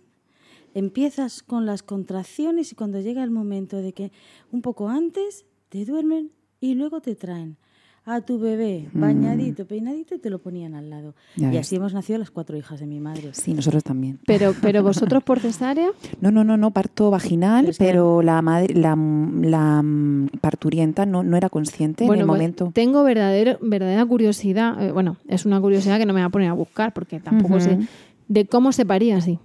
empiezas 0.73 1.41
con 1.41 1.65
las 1.65 1.81
contracciones 1.81 2.71
y 2.71 2.75
cuando 2.75 2.99
llega 2.99 3.23
el 3.23 3.31
momento 3.31 3.77
de 3.77 3.93
que 3.93 4.11
un 4.51 4.61
poco 4.61 4.89
antes 4.89 5.45
te 5.69 5.85
duermen 5.85 6.31
y 6.59 6.75
luego 6.75 7.01
te 7.01 7.15
traen 7.15 7.57
a 8.05 8.19
tu 8.19 8.37
bebé 8.37 8.89
bañadito, 8.93 9.65
peinadito 9.65 10.15
y 10.15 10.19
te 10.19 10.29
lo 10.29 10.39
ponían 10.39 10.75
al 10.75 10.89
lado. 10.89 11.15
Mm. 11.35 11.41
Ya 11.41 11.47
y 11.47 11.51
ves. 11.51 11.59
así 11.61 11.75
hemos 11.77 11.93
nacido 11.93 12.19
las 12.19 12.31
cuatro 12.31 12.57
hijas 12.57 12.79
de 12.79 12.85
mi 12.85 12.99
madre. 12.99 13.29
Sí, 13.31 13.53
nosotros 13.53 13.83
también. 13.83 14.19
Pero, 14.25 14.53
pero 14.61 14.83
vosotros 14.83 15.23
por 15.23 15.39
cesárea, 15.39 15.89
No, 16.21 16.31
no, 16.31 16.43
no, 16.43 16.57
no, 16.57 16.71
parto 16.71 17.11
vaginal, 17.11 17.73
Pero 17.77 18.21
la 18.21 18.41
madre, 18.41 18.73
la, 18.73 18.95
la 18.95 19.81
mm, 19.81 20.29
parturienta 20.41 21.05
no, 21.05 21.23
no 21.23 21.37
era 21.37 21.49
consciente 21.49 22.03
en 22.03 22.11
el 22.11 22.17
pues, 22.17 22.27
momento. 22.27 22.71
tengo 22.73 23.03
verdadero, 23.03 23.57
verdadera 23.61 24.05
curiosidad, 24.05 24.81
eh, 24.83 24.91
bueno, 24.91 25.17
es 25.27 25.45
una 25.45 25.61
curiosidad 25.61 25.97
que 25.97 26.05
no 26.05 26.13
me 26.13 26.21
voy 26.21 26.27
a 26.27 26.29
poner 26.29 26.49
a 26.49 26.53
buscar 26.53 26.93
porque 26.93 27.19
tampoco 27.19 27.59
sé, 27.59 27.79
de 28.27 28.45
cómo 28.45 28.71
se 28.71 28.85
paría 28.85 29.17
así. 29.17 29.39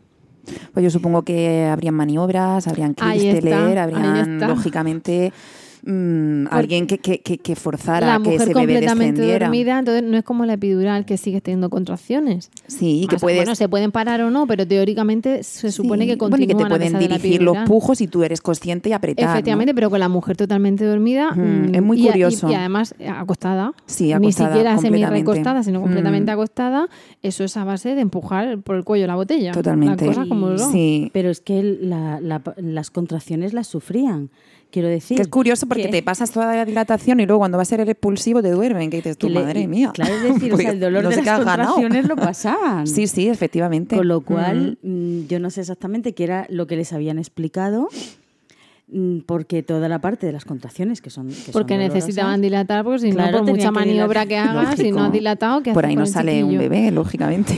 Pues 0.73 0.83
yo 0.83 0.91
supongo 0.91 1.23
que 1.23 1.67
habrían 1.67 1.95
maniobras, 1.95 2.67
habrían 2.67 2.95
ahí 3.01 3.29
habrían 3.77 4.41
lógicamente 4.41 5.33
mm, 5.85 6.47
alguien 6.51 6.87
que, 6.87 6.99
que, 6.99 7.21
que, 7.21 7.39
que 7.39 7.57
forzara 7.57 8.07
la 8.07 8.15
a 8.15 8.19
que 8.19 8.25
mujer 8.31 8.41
ese 8.43 8.55
bebé 8.55 8.73
completamente 8.75 9.21
descendiera. 9.21 9.47
dormida, 9.47 9.79
entonces 9.79 10.03
no 10.03 10.17
es 10.17 10.25
como 10.25 10.45
la 10.47 10.55
epidural 10.55 11.05
que 11.05 11.17
sigues 11.17 11.43
teniendo 11.43 11.71
contracciones. 11.71 12.51
Sí, 12.67 13.07
que 13.09 13.17
puedes 13.17 13.39
Bueno, 13.41 13.55
se 13.55 13.69
pueden 13.69 13.93
parar 13.93 14.21
o 14.23 14.31
no, 14.31 14.47
pero 14.47 14.67
teóricamente 14.67 15.43
se 15.43 15.71
supone 15.73 16.05
Sí, 16.05 16.11
que 16.11 16.17
bueno, 16.17 16.37
continúan 16.37 16.43
y 16.43 16.47
que 16.47 16.55
te 16.55 16.65
a 16.65 16.69
pueden 16.69 16.99
dirigir 16.99 17.43
los 17.43 17.57
pujos 17.67 18.01
y 18.01 18.07
tú 18.09 18.23
eres 18.23 18.41
consciente 18.41 18.89
y 18.89 18.93
apretar. 18.93 19.27
¿no? 19.27 19.33
Efectivamente, 19.33 19.75
pero 19.75 19.91
con 19.91 20.01
la 20.01 20.09
mujer 20.09 20.37
totalmente 20.37 20.85
dormida. 20.85 21.33
Mm, 21.33 21.75
es 21.75 21.83
muy 21.83 22.01
y 22.03 22.07
curioso. 22.09 22.49
Y, 22.51 22.55
además 22.55 22.95
eh, 22.99 23.09
acostada. 23.09 23.73
Sí, 23.87 24.05
Ni 24.07 24.13
acostada, 24.13 24.49
siquiera 24.51 24.75
completamente. 24.75 25.09
semi-recostada, 25.09 25.63
sino 25.63 25.81
completamente 25.81 26.31
Mm. 26.33 26.35
acostada. 26.35 26.89
Eso 27.23 27.45
es 27.45 27.57
a 27.57 27.65
base 27.65 27.95
de 27.95 28.01
empujar 28.01 28.59
por 28.61 28.77
el 28.77 28.85
cuello 28.85 29.07
la 29.07 29.15
botella. 29.15 29.53
Totalmente. 29.53 30.07
Como. 30.29 30.57
Sí. 30.59 31.11
Pero 31.13 31.31
es 31.31 31.41
que 31.41 31.63
la- 31.81 32.21
la- 32.21 32.43
las 32.57 32.91
contracciones 32.91 33.53
las 33.53 33.67
sufrían. 33.67 34.31
Quiero 34.71 34.89
decir. 34.89 35.17
Que 35.17 35.23
es 35.23 35.29
curioso 35.29 35.67
porque 35.67 35.85
que- 35.85 35.89
te 35.89 36.03
pasas 36.03 36.31
toda 36.31 36.55
la 36.55 36.65
dilatación 36.65 37.21
y 37.21 37.27
luego 37.27 37.39
cuando 37.41 37.57
va 37.57 37.63
a 37.63 37.65
ser 37.65 37.81
el 37.81 37.89
expulsivo 37.89 38.43
te 38.43 38.51
duermen, 38.51 38.91
que 38.91 38.99
dices 38.99 39.17
tú, 39.17 39.29
le- 39.31 39.41
madre 39.41 39.67
mía. 39.67 39.93
Claro, 39.95 40.15
es 40.15 40.23
decir, 40.35 40.53
o 40.53 40.57
sea, 40.59 40.71
el 40.73 40.81
dolor 40.81 41.05
no 41.05 41.11
de 41.11 41.17
las 41.23 41.37
contracciones 41.39 42.07
lo 42.07 42.17
pasaban. 42.17 42.87
Sí, 42.87 43.07
sí, 43.07 43.29
efectivamente. 43.29 43.97
Con 43.97 44.09
lo 44.09 44.21
cual, 44.21 44.77
mm, 44.83 45.27
yo 45.27 45.41
no 45.41 45.49
sé 45.51 45.63
exactamente 45.63 46.13
qué 46.13 46.25
era 46.25 46.47
lo 46.51 46.67
que 46.67 46.77
les 46.77 46.93
habían 46.93 47.19
explicado, 47.19 47.89
porque 49.27 49.63
toda 49.63 49.89
la 49.89 50.01
parte 50.01 50.27
de 50.27 50.33
las 50.33 50.45
contracciones, 50.47 51.03
que 51.03 51.11
son. 51.11 51.29
que 51.29 51.53
Porque 51.53 51.77
necesitaban 51.77 52.41
dilatar, 52.41 52.85
porque 52.85 53.01
si 53.01 53.11
Claro, 53.13 53.39
no, 53.39 53.45
por 53.45 53.53
mucha 53.57 53.69
que 53.69 53.73
maniobra 53.73 54.25
que 54.27 54.37
hagas, 54.39 54.77
si 54.77 54.85
no 54.85 54.89
Lógico. 54.89 55.01
has 55.01 55.13
dilatado, 55.13 55.63
¿qué 55.63 55.73
Por 55.75 55.85
ahí 55.85 55.95
no 55.95 56.07
sale 56.07 56.43
un 56.43 56.57
bebé, 56.57 56.91
lógicamente. 56.91 57.53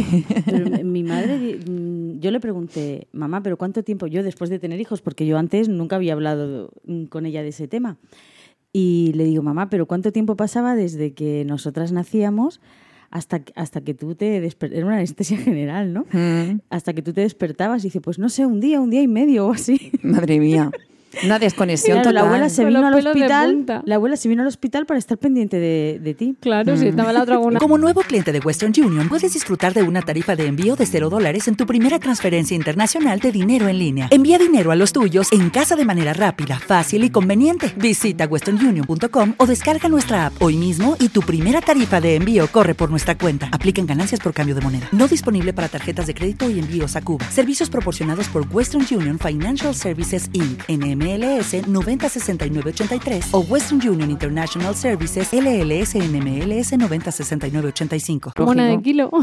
Pero 0.45 0.85
mi 0.85 1.05
madre, 1.05 1.39
mm, 1.69 2.19
yo 2.19 2.31
le 2.33 2.41
pregunté, 2.41 3.07
mamá, 3.13 3.43
¿pero 3.43 3.57
cuánto 3.57 3.83
tiempo? 3.85 4.09
Yo 4.09 4.23
después 4.25 4.51
de 4.51 4.59
tener 4.59 4.81
hijos, 4.81 5.03
porque 5.03 5.25
yo 5.25 5.39
antes 5.39 5.69
nunca 5.69 5.97
había 5.97 6.15
hablado 6.15 6.71
mm, 6.87 7.05
con 7.05 7.27
ella 7.27 7.43
de 7.43 7.49
ese 7.51 7.69
tema. 7.69 7.97
Y 8.73 9.13
le 9.15 9.25
digo, 9.25 9.43
mamá, 9.43 9.71
¿pero 9.71 9.87
cuánto 9.87 10.13
tiempo 10.13 10.37
pasaba 10.37 10.75
desde 10.75 11.13
que 11.13 11.45
nosotras 11.45 11.93
nacíamos 11.93 12.61
hasta, 13.11 13.41
que- 13.41 13.53
hasta 13.57 13.81
que 13.83 13.95
tú 13.95 14.15
te 14.15 14.41
despertabas? 14.41 14.79
Era 14.79 14.87
una 14.87 14.97
anestesia 14.97 15.37
general, 15.49 15.93
¿no? 15.93 16.07
Mm, 16.13 16.61
Hasta 16.71 16.93
que 16.93 17.03
tú 17.03 17.13
te 17.13 17.21
despertabas 17.21 17.83
y 17.85 17.87
dice, 17.89 18.01
pues 18.01 18.19
no 18.19 18.29
sé, 18.29 18.47
un 18.47 18.61
día, 18.61 18.81
un 18.81 18.91
día 18.91 19.03
y 19.03 19.09
medio 19.09 19.47
o 19.47 19.53
así. 19.53 19.93
Madre 20.03 20.41
mía. 20.41 20.71
Una 21.25 21.39
desconexión 21.39 21.99
Claro, 22.03 22.13
la 22.13 22.21
abuela 22.23 22.49
se 22.49 22.65
vino 22.65 22.87
al 22.87 22.95
hospital. 22.95 23.83
La 23.85 23.95
abuela 23.97 24.17
se 24.17 24.29
vino 24.29 24.43
al 24.43 24.49
hospital 24.49 24.87
para 24.87 24.99
estar 24.99 25.19
pendiente 25.19 25.59
de, 25.59 25.99
de 26.03 26.15
ti. 26.15 26.37
Claro, 26.41 26.75
Mm. 26.75 26.79
si 26.79 26.87
estaba 26.89 27.13
la 27.13 27.23
otra 27.23 27.35
alguna. 27.35 27.59
Como 27.59 27.79
nuevo 27.79 28.01
cliente 28.03 28.33
de 28.33 28.39
Western 28.39 28.73
Union, 28.77 29.09
puedes 29.09 29.33
disfrutar 29.33 29.75
de 29.75 29.83
una 29.83 30.03
tarifa 30.03 30.37
de 30.37 30.47
envío 30.47 30.77
de 30.77 30.87
0 30.87 31.11
dólares 31.11 31.49
en 31.49 31.57
tu 31.57 31.67
primera 31.67 31.99
transferencia 31.99 32.55
internacional 32.55 33.19
de 33.21 33.33
dinero 33.33 33.69
en 33.69 33.79
línea. 33.79 34.09
Envía 34.11 34.39
dinero 34.39 34.71
a 34.71 34.77
los 34.77 34.93
tuyos 34.93 35.33
en 35.33 35.51
casa 35.51 35.77
de 35.77 35.85
manera 35.85 36.13
rápida, 36.13 36.59
fácil 36.59 37.05
y 37.05 37.11
conveniente. 37.11 37.73
Visita 37.77 38.27
westernunion.com 38.27 39.35
o 39.37 39.47
descarga 39.47 39.89
nuestra 39.89 40.27
app 40.27 40.43
hoy 40.43 40.57
mismo 40.57 40.97
y 41.01 41.09
tu 41.09 41.23
primera 41.23 41.61
tarifa 41.61 42.01
de 42.01 42.17
envío 42.17 42.47
corre 42.49 42.75
por 42.75 42.91
nuestra 42.91 43.17
cuenta. 43.19 43.49
Aplican 43.53 43.87
ganancias 43.87 44.21
por 44.21 44.33
cambio 44.33 44.55
de 44.55 44.61
moneda. 44.61 44.89
No 44.93 45.09
disponible 45.09 45.53
para 45.53 45.69
tarjetas 45.69 46.07
de 46.07 46.15
crédito 46.15 46.49
y 46.51 46.59
envíos 46.59 46.97
a 46.97 47.03
Cuba. 47.03 47.25
Servicios 47.31 47.69
proporcionados 47.71 48.29
por 48.29 48.47
Western 48.51 48.87
Union 48.91 49.19
Financial 49.19 49.75
Services 49.75 50.31
Inc. 50.33 50.63
NMLS 51.01 51.67
906983 51.67 53.29
o 53.33 53.41
Western 53.41 53.81
Union 53.89 54.11
International 54.11 54.75
Services 54.75 55.33
LLS 55.33 55.95
NMLS 55.95 56.77
906985. 56.77 58.33
Mona 58.39 58.67
de 58.67 58.83
kilo. 58.83 59.11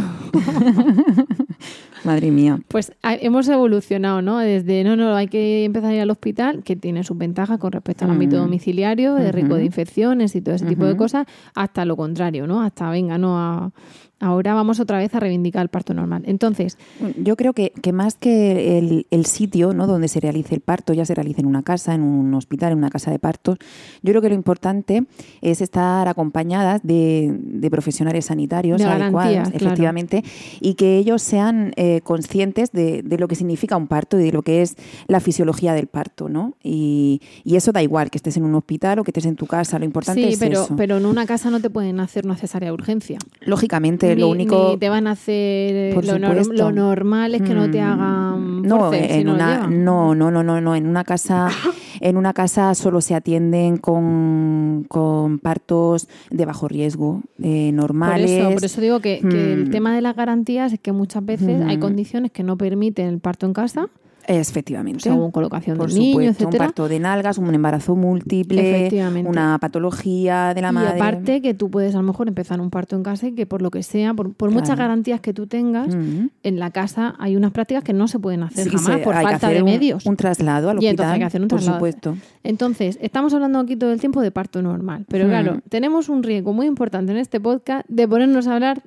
Madre 2.03 2.31
mía. 2.31 2.60
Pues 2.67 2.91
ha- 3.03 3.15
hemos 3.15 3.48
evolucionado, 3.48 4.22
¿no? 4.22 4.38
Desde 4.39 4.84
no, 4.84 4.96
no, 4.96 5.15
hay 5.15 5.27
que 5.27 5.65
empezar 5.65 5.91
a 5.91 5.96
ir 5.96 6.01
al 6.01 6.10
hospital, 6.12 6.63
que 6.63 6.75
tiene 6.75 7.03
sus 7.03 7.17
ventajas 7.17 7.57
con 7.60 7.72
respecto 7.72 8.05
al 8.05 8.12
ámbito 8.12 8.38
Mm. 8.38 8.39
domiciliario, 8.39 9.15
de 9.15 9.31
rico 9.31 9.55
de 9.55 9.65
infecciones 9.65 10.36
y 10.36 10.41
todo 10.41 10.55
ese 10.55 10.65
tipo 10.65 10.86
de 10.86 10.96
cosas, 10.96 11.25
hasta 11.55 11.86
lo 11.86 11.96
contrario, 11.98 12.48
¿no? 12.48 12.62
Hasta, 12.62 12.89
venga, 12.89 13.17
no, 13.17 13.38
a- 13.38 13.72
ahora 14.19 14.53
vamos 14.53 14.79
otra 14.79 15.00
vez 15.00 15.13
a 15.15 15.19
reivindicar 15.19 15.63
el 15.63 15.69
parto 15.69 15.93
normal. 15.93 16.24
Entonces, 16.25 16.77
Yo 17.17 17.36
creo 17.36 17.53
que, 17.53 17.71
que 17.81 17.91
más 17.91 18.15
que 18.15 18.77
el, 18.77 19.07
el 19.12 19.25
sitio 19.25 19.74
¿no? 19.74 19.88
donde 19.88 20.07
se 20.07 20.19
realice 20.19 20.55
el 20.55 20.62
parto, 20.62 20.93
ya 20.93 21.05
se 21.05 21.15
realice 21.15 21.41
en 21.41 21.47
una 21.47 21.63
casa, 21.63 21.95
en 21.95 22.01
un 22.01 22.33
hospital, 22.36 22.74
en 22.74 22.77
una 22.77 22.89
casa 22.89 23.12
de 23.12 23.19
partos, 23.19 23.57
yo 24.03 24.12
creo 24.12 24.21
que 24.21 24.29
lo 24.29 24.36
importante 24.36 25.03
es 25.41 25.62
estar 25.62 26.07
acompañadas 26.07 26.81
de, 26.83 27.36
de 27.39 27.69
profesionales 27.71 28.25
sanitarios 28.25 28.77
De 28.77 28.86
adecuados, 28.86 29.33
claro. 29.33 29.50
efectivamente, 29.53 30.24
y 30.62 30.75
que 30.75 30.97
ellos 30.97 31.21
sean 31.21 31.74
eh, 31.75 31.88
eh, 31.88 32.01
conscientes 32.01 32.71
de, 32.74 33.01
de, 33.01 33.17
lo 33.17 33.29
que 33.29 33.36
significa 33.36 33.77
un 33.77 33.88
parto 33.88 34.19
y 34.19 34.24
de 34.24 34.31
lo 34.33 34.41
que 34.41 34.62
es 34.62 34.75
la 35.07 35.21
fisiología 35.21 35.74
del 35.74 35.88
parto, 35.88 36.27
¿no? 36.27 36.55
Y, 36.62 37.21
y, 37.45 37.55
eso 37.55 37.71
da 37.71 37.81
igual, 37.81 38.09
que 38.09 38.17
estés 38.17 38.36
en 38.36 38.43
un 38.43 38.53
hospital 38.55 39.00
o 39.00 39.03
que 39.03 39.12
estés 39.12 39.25
en 39.25 39.36
tu 39.38 39.47
casa, 39.47 39.79
lo 39.79 39.86
importante 39.86 40.21
sí, 40.21 40.33
es 40.33 40.39
pero, 40.39 40.63
eso. 40.63 40.75
pero 40.75 40.97
en 40.97 41.05
una 41.05 41.25
casa 41.25 41.50
no 41.50 41.62
te 41.62 41.69
pueden 41.69 42.00
hacer 42.01 42.25
una 42.25 42.36
cesárea 42.36 42.69
de 42.69 42.74
urgencia. 42.74 43.17
Lógicamente, 43.39 44.07
ni, 44.16 44.22
lo 44.22 44.30
único... 44.30 44.70
Ni 44.72 44.78
te 44.78 44.90
van 44.90 45.08
a 45.08 45.12
hacer... 45.12 45.94
Por 45.94 46.06
Lo, 46.06 46.20
nor, 46.20 46.48
lo, 46.54 46.72
normal 46.72 47.36
es 47.36 47.42
que 47.42 47.54
no 47.54 47.70
te 47.70 47.82
hagan 47.82 48.62
no, 48.64 48.94
en 48.94 49.10
si 49.10 49.28
una, 49.28 49.68
no, 49.68 50.16
no, 50.16 50.32
no, 50.32 50.44
no, 50.44 50.62
no, 50.62 50.76
en 50.76 50.88
una 50.88 51.04
casa... 51.04 51.50
En 52.00 52.16
una 52.16 52.32
casa 52.32 52.76
solo 52.76 53.02
se 53.02 53.16
atienden 53.16 53.78
con, 53.78 54.86
con 54.88 55.40
partos 55.40 56.08
de 56.30 56.46
bajo 56.46 56.68
riesgo, 56.68 57.24
eh, 57.42 57.72
normales. 57.72 58.30
Por 58.30 58.40
eso, 58.40 58.54
por 58.54 58.66
eso 58.66 58.82
digo 58.82 59.00
que, 59.00 59.20
que 59.28 59.54
el 59.54 59.66
Mm. 59.66 59.72
tema 59.72 59.96
de 59.96 60.02
las 60.04 60.16
garantías 60.16 60.74
es 60.74 60.80
que 60.80 60.92
muchas 60.92 61.26
veces 61.26 61.60
hay 61.66 61.78
Mm. 61.78 61.80
condiciones 61.80 62.32
que 62.32 62.44
no 62.44 62.56
permiten 62.56 63.08
el 63.08 63.20
parto 63.20 63.48
en 63.48 63.54
casa, 63.54 63.88
Efectivamente. 64.27 65.01
según 65.03 65.31
colocación 65.31 65.77
Por 65.77 65.89
del 65.89 66.00
niño, 66.00 66.12
supuesto, 66.12 66.43
un 66.43 66.48
etcétera. 66.50 66.65
parto 66.65 66.88
de 66.89 67.00
nalgas, 67.00 67.38
un 67.38 67.53
embarazo 67.55 67.96
múltiple, 67.96 68.89
una 69.25 69.57
patología 69.60 70.53
de 70.53 70.62
la 70.62 70.69
y 70.69 70.74
madre. 70.74 70.89
aparte 71.01 71.41
que 71.41 71.53
tú 71.53 71.69
puedes 71.72 71.96
a 71.96 71.98
lo 72.00 72.03
mejor 72.03 72.27
empezar 72.27 72.60
un 72.60 72.69
parto 72.69 72.96
en 72.96 73.03
casa 73.03 73.27
y 73.27 73.31
que 73.34 73.46
por 73.46 73.62
lo 73.62 73.72
que 73.72 73.84
sea, 73.84 74.13
por, 74.13 74.34
por 74.34 74.51
muchas 74.51 74.77
garantías 74.77 75.22
que 75.22 75.34
tú 75.34 75.48
tengas, 75.48 75.96
en 75.96 76.60
la 76.60 76.72
casa 76.72 77.15
hay 77.19 77.36
unas 77.36 77.51
prácticas 77.51 77.84
que 77.84 77.93
no 77.93 78.07
se 78.07 78.19
pueden 78.19 78.43
hacer 78.43 78.65
Sí, 78.65 78.69
jamás 78.77 78.86
se- 78.98 79.03
por 79.03 79.13
falta 79.15 79.50
de 79.50 79.62
un- 79.62 79.69
medios. 79.69 80.05
Un, 80.05 80.15
traslado 80.17 80.69
al 80.69 80.75
Y 80.75 80.88
hospital. 80.88 80.91
entonces 80.91 81.13
hay 81.13 81.19
que 81.19 81.25
hacer 81.25 81.41
un 81.41 81.48
traslado. 81.48 81.79
Por 81.79 81.91
supuesto. 81.91 82.17
Entonces, 82.43 82.98
estamos 83.01 83.34
hablando 83.34 83.60
aquí 83.60 83.75
todo 83.75 83.91
el 83.93 84.00
tiempo 84.00 84.22
de 84.22 84.31
parto 84.31 84.62
normal, 84.62 85.05
pero 85.07 85.27
claro, 85.27 85.60
tenemos 85.69 86.10
un 86.10 86.24
riesgo 86.24 86.53
muy 86.53 86.65
importante 86.67 87.12
en 87.12 87.17
este 87.17 87.39
podcast 87.39 87.86
de 87.88 88.07
ponernos 88.07 88.48
a 88.48 88.55
hablar 88.55 88.81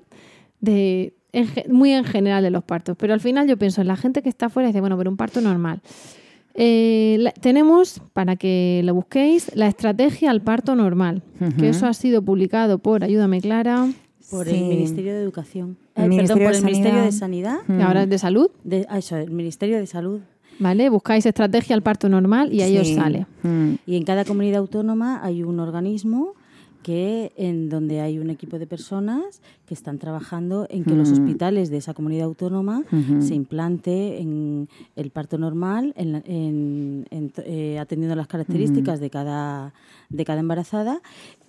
de 0.60 1.14
en 1.32 1.48
muy 1.72 1.92
en 1.92 2.04
general 2.04 2.42
de 2.42 2.50
los 2.50 2.64
partos, 2.64 2.96
pero 2.98 3.12
al 3.14 3.20
final 3.20 3.46
yo 3.48 3.56
pienso 3.56 3.80
en 3.80 3.86
la 3.88 3.96
gente 3.96 4.22
que 4.22 4.28
está 4.28 4.46
afuera 4.46 4.68
y 4.68 4.72
dice, 4.72 4.80
bueno, 4.80 4.96
pero 4.98 5.10
un 5.10 5.16
parto 5.16 5.40
normal. 5.40 5.80
Eh, 6.54 7.16
la- 7.20 7.30
tenemos, 7.32 8.00
para 8.12 8.36
que 8.36 8.82
lo 8.84 8.94
busquéis, 8.94 9.50
la 9.54 9.68
estrategia 9.68 10.30
al 10.30 10.42
parto 10.42 10.74
normal, 10.74 11.22
que 11.58 11.68
eso 11.68 11.86
ha 11.86 11.94
sido 11.94 12.22
publicado 12.22 12.78
por, 12.78 13.04
ayúdame 13.04 13.40
Clara, 13.40 13.88
Por 14.30 14.46
Sí. 14.46 14.54
el 14.56 14.64
Ministerio 14.64 15.12
de 15.14 15.22
Educación. 15.22 15.76
El 15.96 16.04
Ay, 16.04 16.08
Ministerio 16.08 16.44
perdón, 16.46 16.52
por 16.60 16.68
el 16.68 16.72
Ministerio 16.74 17.02
de 17.02 17.10
Sanidad. 17.12 17.56
Que 17.66 17.82
ahora 17.82 18.04
es 18.04 18.08
de 18.10 18.18
salud, 18.18 18.48
De, 18.62 18.86
ah, 18.88 18.98
eso, 18.98 19.16
el 19.16 19.30
Ministerio 19.32 19.76
de 19.78 19.86
Salud. 19.86 20.20
¿vale? 20.60 20.88
Buscáis 20.90 21.24
estrategia 21.26 21.74
al 21.74 21.82
parto 21.82 22.08
normal 22.08 22.52
y 22.52 22.60
ahí 22.62 22.76
os 22.78 22.88
sale. 22.88 23.26
Mm. 23.42 23.72
Y 23.86 23.96
en 23.96 24.04
cada 24.04 24.24
comunidad 24.24 24.58
autónoma 24.58 25.20
hay 25.24 25.42
un 25.42 25.58
organismo 25.58 26.34
que 26.82 27.32
en 27.36 27.68
donde 27.68 28.00
hay 28.00 28.18
un 28.18 28.30
equipo 28.30 28.58
de 28.58 28.66
personas 28.66 29.42
que 29.66 29.74
están 29.74 29.98
trabajando 29.98 30.66
en 30.70 30.84
que 30.84 30.94
los 30.94 31.10
Mm. 31.10 31.12
hospitales 31.12 31.70
de 31.70 31.76
esa 31.76 31.92
comunidad 31.94 32.24
autónoma 32.26 32.82
se 33.20 33.34
implante 33.34 34.18
en 34.20 34.68
el 34.96 35.10
parto 35.10 35.36
normal, 35.38 35.92
en, 35.96 36.16
en- 36.26 37.06
en- 37.10 37.32
eh, 37.44 37.78
atendiendo 37.78 38.16
las 38.16 38.26
características 38.28 38.98
de 39.00 39.10
cada 39.10 39.72
de 40.08 40.24
cada 40.24 40.40
embarazada 40.40 41.00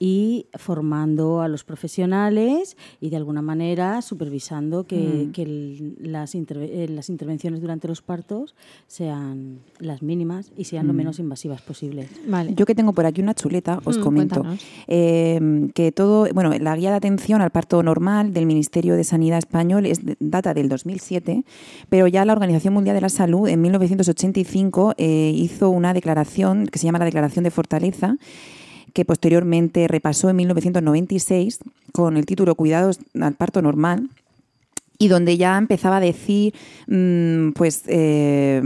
y 0.04 0.48
formando 0.56 1.42
a 1.42 1.48
los 1.48 1.64
profesionales 1.64 2.76
y 3.00 3.12
de 3.12 3.18
alguna 3.18 3.44
manera 3.44 4.02
supervisando 4.02 4.86
que, 4.88 5.28
Mm. 5.28 5.32
que 5.32 5.42
el- 5.44 5.96
las, 6.02 6.34
interve- 6.34 6.70
eh, 6.72 6.88
las 6.90 7.08
intervenciones 7.10 7.62
durante 7.62 7.88
los 7.88 8.02
partos 8.02 8.56
sean 8.88 9.60
las 9.78 10.02
mínimas 10.02 10.52
y 10.58 10.64
sean 10.64 10.88
lo 10.88 10.94
menos 10.94 11.20
invasivas 11.20 11.62
posibles. 11.62 12.10
Vale. 12.28 12.56
Yo 12.56 12.66
que 12.66 12.74
tengo 12.74 12.94
por 12.94 13.06
aquí 13.06 13.22
una 13.22 13.36
chuleta, 13.36 13.80
os 13.86 14.00
Mm, 14.00 14.02
comento 14.02 14.44
eh, 14.88 15.70
que 15.76 15.92
todo, 15.92 16.28
bueno, 16.34 16.52
la 16.60 16.76
guía 16.76 16.90
de 16.90 16.96
atención 16.96 17.42
al 17.42 17.52
parto 17.52 17.84
normal 17.84 18.34
del 18.34 18.48
Ministerio 18.48 18.96
de 18.96 19.04
Sanidad 19.04 19.38
español 19.38 19.86
es 19.86 20.00
data 20.20 20.56
del 20.56 20.68
2007, 20.68 21.44
pero 21.90 22.08
ya 22.08 22.26
la 22.26 22.34
Organización 22.34 22.74
Mundial 22.74 22.96
de 22.96 23.02
la 23.02 23.10
Salud 23.10 23.48
en 23.48 23.62
1985 23.62 24.96
eh, 24.98 25.32
hizo 25.36 25.70
una 25.70 25.94
declaración 25.94 26.66
que 26.66 26.80
se 26.80 26.86
llama 26.86 26.98
la 26.98 27.06
Declaración 27.06 27.44
de 27.44 27.52
Fortaleza 27.52 28.18
que 28.94 29.06
posteriormente 29.06 29.88
repasó 29.88 30.30
en 30.30 30.36
1996 30.38 31.60
con 31.92 32.18
el 32.18 32.26
título 32.26 32.56
Cuidados 32.56 33.00
al 33.20 33.34
parto 33.36 33.62
normal 33.62 34.10
y 34.98 35.08
donde 35.08 35.36
ya 35.36 35.58
empezaba 35.58 35.98
a 35.98 36.00
decir 36.00 36.54
mm, 36.88 37.54
pues 37.54 37.82
eh, 37.88 38.62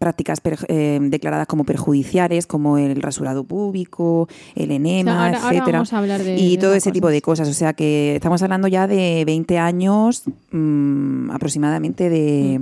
prácticas 0.00 0.40
per- 0.40 0.58
eh, 0.68 0.98
declaradas 1.00 1.46
como 1.46 1.62
perjudiciales 1.64 2.46
como 2.48 2.76
el 2.78 3.00
rasurado 3.00 3.44
púbico, 3.44 4.28
el 4.56 4.72
enema, 4.72 5.12
O 5.12 5.14
sea, 5.14 5.22
ahora- 5.26 5.38
ahora 5.38 5.56
etcétera 5.82 6.18
de- 6.24 6.36
y 6.38 6.58
todo 6.58 6.74
ese 6.74 6.90
tipo 6.90 7.08
de 7.08 7.22
cosas, 7.22 7.48
o 7.48 7.52
sea 7.54 7.72
que 7.74 8.16
estamos 8.16 8.42
hablando 8.42 8.66
ya 8.66 8.88
de 8.88 9.22
20 9.24 9.58
años 9.58 10.24
mm, 10.50 11.30
aproximadamente 11.30 12.10
de 12.10 12.58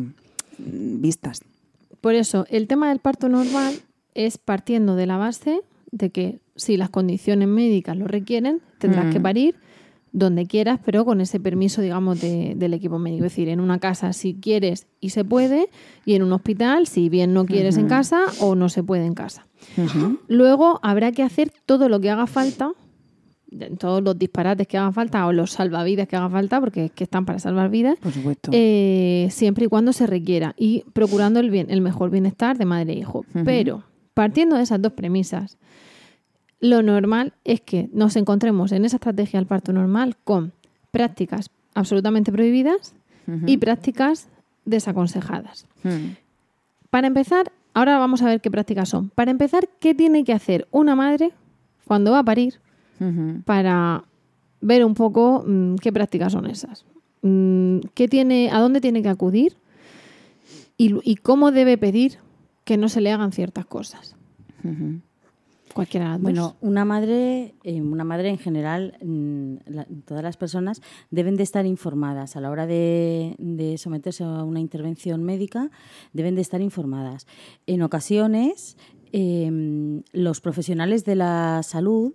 mm, 0.58 1.00
vistas. 1.00 1.42
Por 2.02 2.14
eso, 2.14 2.44
el 2.50 2.66
tema 2.66 2.90
del 2.90 2.98
parto 2.98 3.30
normal 3.30 3.74
es 4.14 4.36
partiendo 4.36 4.96
de 4.96 5.06
la 5.06 5.16
base 5.16 5.60
de 5.90 6.10
que 6.10 6.38
si 6.56 6.76
las 6.76 6.90
condiciones 6.90 7.48
médicas 7.48 7.96
lo 7.96 8.06
requieren, 8.06 8.60
tendrás 8.78 9.06
Mm. 9.06 9.10
que 9.10 9.20
parir 9.20 9.54
donde 10.12 10.46
quieras, 10.46 10.78
pero 10.84 11.04
con 11.04 11.20
ese 11.20 11.40
permiso, 11.40 11.82
digamos, 11.82 12.20
de- 12.20 12.54
del 12.56 12.72
equipo 12.74 13.00
médico. 13.00 13.24
Es 13.24 13.32
decir, 13.32 13.48
en 13.48 13.58
una 13.58 13.80
casa 13.80 14.12
si 14.12 14.34
quieres 14.34 14.86
y 15.00 15.10
se 15.10 15.24
puede, 15.24 15.68
y 16.06 16.14
en 16.14 16.22
un 16.22 16.32
hospital 16.32 16.86
si 16.86 17.08
bien 17.08 17.34
no 17.34 17.44
quieres 17.46 17.76
en 17.78 17.88
casa 17.88 18.20
o 18.40 18.54
no 18.54 18.68
se 18.68 18.84
puede 18.84 19.04
en 19.06 19.14
casa. 19.14 19.46
Luego 20.28 20.78
habrá 20.82 21.12
que 21.12 21.22
hacer 21.24 21.50
todo 21.66 21.88
lo 21.88 21.98
que 22.00 22.10
haga 22.10 22.26
falta, 22.28 22.70
todos 23.78 24.02
los 24.02 24.18
disparates 24.18 24.66
que 24.66 24.76
hagan 24.78 24.92
falta 24.94 25.26
o 25.26 25.32
los 25.32 25.52
salvavidas 25.52 26.08
que 26.08 26.16
hagan 26.16 26.32
falta, 26.32 26.60
porque 26.60 26.86
es 26.86 26.90
que 26.92 27.04
están 27.04 27.24
para 27.24 27.38
salvar 27.38 27.70
vidas, 27.70 27.96
Por 28.00 28.12
supuesto. 28.12 28.50
eh, 28.52 29.28
siempre 29.30 29.66
y 29.66 29.68
cuando 29.68 29.92
se 29.92 30.06
requiera 30.06 30.54
y 30.58 30.84
procurando 30.92 31.40
el, 31.40 31.50
bien, 31.50 31.68
el 31.70 31.80
mejor 31.80 32.10
bienestar 32.10 32.58
de 32.58 32.64
madre 32.64 32.92
e 32.94 32.98
hijo. 32.98 33.24
Pero 33.44 33.84
partiendo 34.12 34.56
de 34.56 34.62
esas 34.62 34.80
dos 34.82 34.92
premisas, 34.92 35.56
lo 36.64 36.82
normal 36.82 37.34
es 37.44 37.60
que 37.60 37.90
nos 37.92 38.16
encontremos 38.16 38.72
en 38.72 38.86
esa 38.86 38.96
estrategia 38.96 39.38
del 39.38 39.46
parto 39.46 39.72
normal 39.72 40.16
con 40.24 40.52
prácticas 40.90 41.50
absolutamente 41.74 42.32
prohibidas 42.32 42.94
y 43.46 43.58
prácticas 43.58 44.28
desaconsejadas. 44.64 45.66
Mm. 45.82 46.16
Para 46.88 47.06
empezar, 47.06 47.52
ahora 47.74 47.98
vamos 47.98 48.22
a 48.22 48.26
ver 48.26 48.40
qué 48.40 48.50
prácticas 48.50 48.88
son. 48.88 49.10
Para 49.10 49.30
empezar, 49.30 49.68
¿qué 49.78 49.94
tiene 49.94 50.24
que 50.24 50.32
hacer 50.32 50.66
una 50.70 50.94
madre 50.94 51.32
cuando 51.84 52.12
va 52.12 52.20
a 52.20 52.24
parir 52.24 52.60
para 53.44 54.04
ver 54.62 54.84
un 54.86 54.94
poco 54.94 55.44
mm, 55.46 55.74
qué 55.76 55.92
prácticas 55.92 56.32
son 56.32 56.46
esas. 56.46 56.86
Mm, 57.20 57.80
¿qué 57.92 58.08
tiene, 58.08 58.50
¿A 58.50 58.60
dónde 58.60 58.80
tiene 58.80 59.02
que 59.02 59.10
acudir? 59.10 59.56
Y, 60.78 60.94
y 61.02 61.16
cómo 61.16 61.52
debe 61.52 61.76
pedir 61.76 62.18
que 62.64 62.78
no 62.78 62.88
se 62.88 63.02
le 63.02 63.12
hagan 63.12 63.32
ciertas 63.32 63.66
cosas. 63.66 64.16
Bueno, 66.22 66.56
una 66.60 66.84
madre, 66.84 67.54
eh, 67.64 67.82
una 67.82 68.04
madre 68.04 68.30
en 68.30 68.38
general, 68.38 68.96
mm, 69.02 69.56
todas 70.06 70.22
las 70.22 70.36
personas 70.36 70.80
deben 71.10 71.36
de 71.36 71.42
estar 71.42 71.66
informadas 71.66 72.36
a 72.36 72.40
la 72.40 72.50
hora 72.50 72.66
de, 72.66 73.74
someterse 73.78 74.24
a 74.24 74.44
una 74.44 74.60
intervención 74.60 75.22
médica, 75.24 75.70
deben 76.12 76.34
de 76.34 76.42
estar 76.42 76.60
informadas. 76.60 77.26
En 77.66 77.82
ocasiones, 77.82 78.76
eh, 79.12 80.02
los 80.12 80.40
profesionales 80.40 81.04
de 81.04 81.16
la 81.16 81.62
salud 81.62 82.14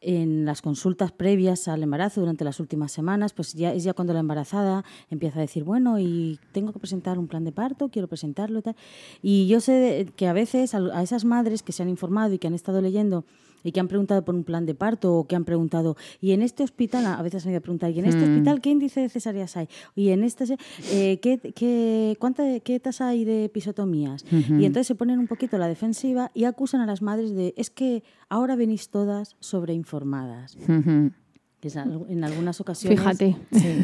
en 0.00 0.44
las 0.44 0.62
consultas 0.62 1.12
previas 1.12 1.68
al 1.68 1.82
embarazo 1.82 2.20
durante 2.20 2.44
las 2.44 2.60
últimas 2.60 2.92
semanas, 2.92 3.32
pues 3.32 3.54
ya 3.54 3.72
es 3.72 3.84
ya 3.84 3.94
cuando 3.94 4.12
la 4.12 4.20
embarazada 4.20 4.84
empieza 5.10 5.38
a 5.38 5.42
decir, 5.42 5.64
bueno, 5.64 5.98
y 5.98 6.38
tengo 6.52 6.72
que 6.72 6.78
presentar 6.78 7.18
un 7.18 7.26
plan 7.26 7.44
de 7.44 7.52
parto, 7.52 7.88
quiero 7.88 8.08
presentarlo 8.08 8.60
y 8.60 8.62
tal. 8.62 8.76
Y 9.22 9.48
yo 9.48 9.60
sé 9.60 10.12
que 10.16 10.28
a 10.28 10.32
veces 10.32 10.74
a 10.74 11.02
esas 11.02 11.24
madres 11.24 11.62
que 11.62 11.72
se 11.72 11.82
han 11.82 11.88
informado 11.88 12.32
y 12.32 12.38
que 12.38 12.46
han 12.46 12.54
estado 12.54 12.80
leyendo 12.80 13.24
y 13.64 13.72
que 13.72 13.80
han 13.80 13.88
preguntado 13.88 14.24
por 14.24 14.34
un 14.34 14.44
plan 14.44 14.66
de 14.66 14.74
parto 14.74 15.14
o 15.14 15.26
que 15.26 15.36
han 15.36 15.44
preguntado, 15.44 15.96
y 16.20 16.32
en 16.32 16.42
este 16.42 16.62
hospital, 16.62 17.06
a 17.06 17.20
veces 17.22 17.44
han 17.44 17.50
ido 17.52 17.58
a 17.58 17.62
preguntar, 17.62 17.90
¿y 17.90 17.98
en 17.98 18.04
este 18.06 18.20
Mm. 18.26 18.30
hospital 18.30 18.60
qué 18.60 18.70
índice 18.70 19.00
de 19.00 19.08
cesáreas 19.08 19.56
hay? 19.56 19.68
Y 19.96 20.10
en 20.10 20.24
este, 20.24 20.56
eh, 20.92 21.18
¿qué, 21.20 21.38
qué, 21.54 22.16
cuánta, 22.18 22.60
¿qué 22.60 22.78
tasa 22.80 23.08
hay 23.08 23.24
de 23.24 23.44
episotomías? 23.44 24.24
Y 24.30 24.64
entonces 24.64 24.86
se 24.86 24.94
ponen 24.94 25.18
un 25.18 25.26
poquito 25.26 25.56
a 25.56 25.58
la 25.58 25.68
defensiva 25.68 26.30
y 26.34 26.44
acusan 26.44 26.80
a 26.80 26.86
las 26.86 27.02
madres 27.02 27.34
de, 27.34 27.54
es 27.56 27.70
que 27.70 28.02
ahora 28.28 28.56
venís 28.56 28.88
todas 28.90 29.36
sobreinformadas. 29.40 30.56
Al- 30.68 31.12
en 31.62 32.22
algunas 32.22 32.60
ocasiones. 32.60 32.98
Fíjate, 33.00 33.36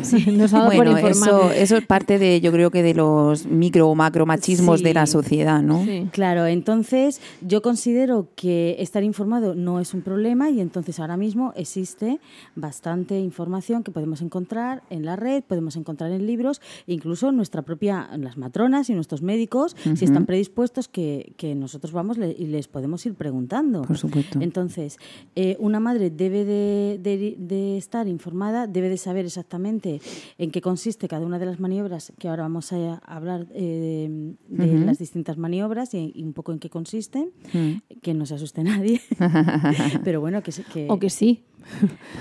Sí, 0.03 0.27
nos 0.33 0.55
ha 0.55 0.59
dado 0.59 0.71
Bueno, 0.77 0.93
por 1.01 1.11
eso, 1.11 1.51
eso 1.51 1.77
es 1.77 1.85
parte 1.87 2.19
de, 2.21 2.41
yo 2.41 2.53
creo 2.53 2.71
que 2.71 2.83
de 2.85 2.95
los 2.95 3.47
micro 3.47 3.89
o 3.89 3.95
macro 3.97 4.27
machismos 4.27 4.79
Sí. 4.79 4.85
de 4.85 4.95
la 4.95 5.07
sociedad, 5.07 5.61
¿no? 5.61 5.85
Sí. 5.85 6.09
Claro, 6.13 6.47
entonces 6.47 7.21
yo 7.41 7.63
considero 7.63 8.29
que 8.37 8.77
estar 8.79 9.03
informado 9.03 9.55
no 9.57 9.81
es 9.81 9.93
un 9.93 10.03
problema 10.03 10.51
y 10.51 10.61
entonces 10.61 11.01
ahora 11.01 11.17
mismo 11.17 11.53
existe 11.57 12.21
bastante 12.55 13.19
información 13.19 13.83
que 13.83 13.91
podemos 13.91 14.23
encontrar 14.23 14.83
en 14.91 15.05
la 15.05 15.17
red, 15.17 15.43
podemos 15.43 15.75
encontrar 15.77 16.13
en 16.13 16.27
libros, 16.27 16.61
incluso 16.87 17.33
nuestra 17.33 17.63
propia, 17.63 18.09
las 18.19 18.37
matronas 18.37 18.89
y 18.89 18.95
nuestros 18.95 19.23
médicos, 19.23 19.77
si 19.97 20.05
están 20.05 20.27
predispuestos, 20.27 20.87
que, 20.87 21.33
que 21.37 21.55
nosotros 21.57 21.93
vamos 21.93 22.19
le- 22.19 22.37
y 22.39 22.47
les 22.47 22.69
podemos 22.69 23.05
ir 23.07 23.15
preguntando. 23.15 23.83
Por 23.83 23.99
supuesto. 23.99 24.39
Entonces, 24.41 24.99
eh, 25.35 25.57
una 25.59 25.81
madre 25.81 26.11
debe 26.11 26.45
de, 26.45 27.01
de- 27.03 27.35
de 27.39 27.64
de 27.65 27.79
estar 27.79 28.07
informada, 28.09 28.67
debe 28.67 28.89
de 28.89 28.97
saber 28.97 29.25
exactamente 29.25 30.01
en 30.39 30.51
qué 30.51 30.61
consiste 30.61 31.09
cada 31.09 31.25
una 31.25 31.39
de 31.39 31.47
las 31.47 31.61
maniobras, 31.61 32.13
que 32.19 32.29
ahora 32.29 32.43
vamos 32.43 32.73
a 32.73 32.97
hablar 33.05 33.47
eh, 33.55 34.35
de 34.49 34.79
las 34.85 34.99
distintas 34.99 35.39
maniobras 35.39 35.95
y, 35.95 36.13
un 36.23 36.33
poco 36.33 36.53
en 36.53 36.59
qué 36.59 36.71
consisten, 36.71 37.33
mm. 37.53 37.99
que 38.03 38.15
no 38.15 38.27
se 38.27 38.35
asuste 38.35 38.63
nadie, 38.63 39.01
pero 40.05 40.21
bueno, 40.21 40.43
que, 40.43 40.53
que... 40.73 40.87
O 40.89 40.99
que 40.99 41.11
sí. 41.11 41.45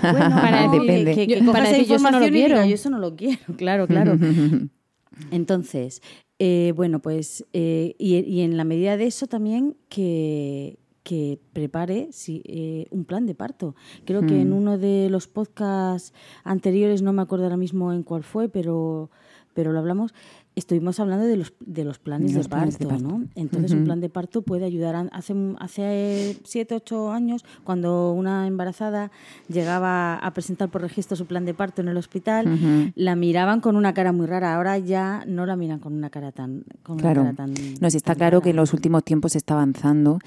Bueno, 0.00 0.30
para 0.30 0.68
Depende. 0.68 1.14
Que, 1.14 1.26
que, 1.26 1.42
para 1.42 1.70
yo 1.76 1.96
eso 1.96 2.10
no 2.10 2.20
lo 2.20 2.28
quiero. 2.28 2.64
yo 2.64 2.74
eso 2.74 2.90
no 2.90 2.98
lo 2.98 3.16
quiero, 3.16 3.38
claro, 3.56 3.86
claro. 3.86 4.18
Entonces, 5.30 6.02
eh, 6.38 6.72
bueno, 6.74 7.00
pues, 7.00 7.44
eh, 7.52 7.94
y, 7.98 8.16
y, 8.18 8.40
en 8.40 8.56
la 8.56 8.64
medida 8.64 8.96
de 8.96 9.06
eso 9.06 9.26
también 9.26 9.76
que, 9.88 10.78
que 11.04 11.38
prepare 11.52 12.08
eh, 12.28 12.86
un 12.90 13.04
plan 13.04 13.26
de 13.26 13.34
parto. 13.34 13.76
Creo 14.06 14.22
que 14.22 14.40
en 14.40 14.50
mm. 14.50 14.56
uno 14.56 14.78
de 14.78 15.08
los 15.10 15.28
podcasts 15.28 16.12
anteriores, 16.42 17.02
no 17.02 17.12
me 17.12 17.22
acuerdo 17.22 17.44
ahora 17.44 17.58
mismo 17.58 17.92
en 17.92 18.02
cuál 18.02 18.24
fue, 18.24 18.48
pero, 18.48 19.10
pero 19.52 19.70
lo 19.72 19.78
hablamos, 19.78 20.14
estuvimos 20.56 21.00
hablando 21.00 21.26
de 21.26 21.36
los, 21.36 21.52
de 21.60 21.84
los 21.84 21.98
planes, 21.98 22.34
de, 22.34 22.44
parto, 22.44 22.98
¿no? 22.98 23.24
Entonces, 23.34 23.72
un 23.72 23.84
plan 23.84 24.00
de 24.00 24.08
parto 24.08 24.42
puede 24.42 24.64
ayudar. 24.64 25.08
hace, 25.12 25.34
hace 25.58 26.36
siete, 26.44 26.74
ocho 26.74 27.10
años, 27.10 27.44
cuando 27.64 28.12
una 28.12 28.46
embarazada 28.46 29.10
llegaba 29.48 30.16
a 30.16 30.32
presentar 30.32 30.68
por 30.68 30.82
registro 30.82 31.16
su 31.16 31.26
plan 31.26 31.44
de 31.44 31.54
parto 31.54 31.82
en 31.82 31.88
el 31.88 31.96
hospital, 31.96 32.92
la 32.94 33.16
miraban 33.16 33.60
con 33.60 33.76
una 33.76 33.94
cara 33.94 34.12
muy 34.12 34.26
rara. 34.26 34.54
Ahora 34.54 34.78
ya 34.78 35.24
no 35.26 35.46
la 35.46 35.56
miran 35.56 35.80
con 35.80 35.92
una 35.94 36.10
cara 36.10 36.32
tan. 36.32 36.64
Con 36.82 36.98
claro. 36.98 37.22
Una 37.22 37.34
cara 37.34 37.48
tan, 37.48 37.54
no, 37.80 37.88
está 37.88 38.14
claro 38.14 38.40
que 38.40 38.50
en 38.50 38.56
los 38.56 38.72
últimos 38.72 39.04
tiempos 39.04 39.32
se 39.32 39.38
está 39.38 39.54
avanzando. 39.54 40.18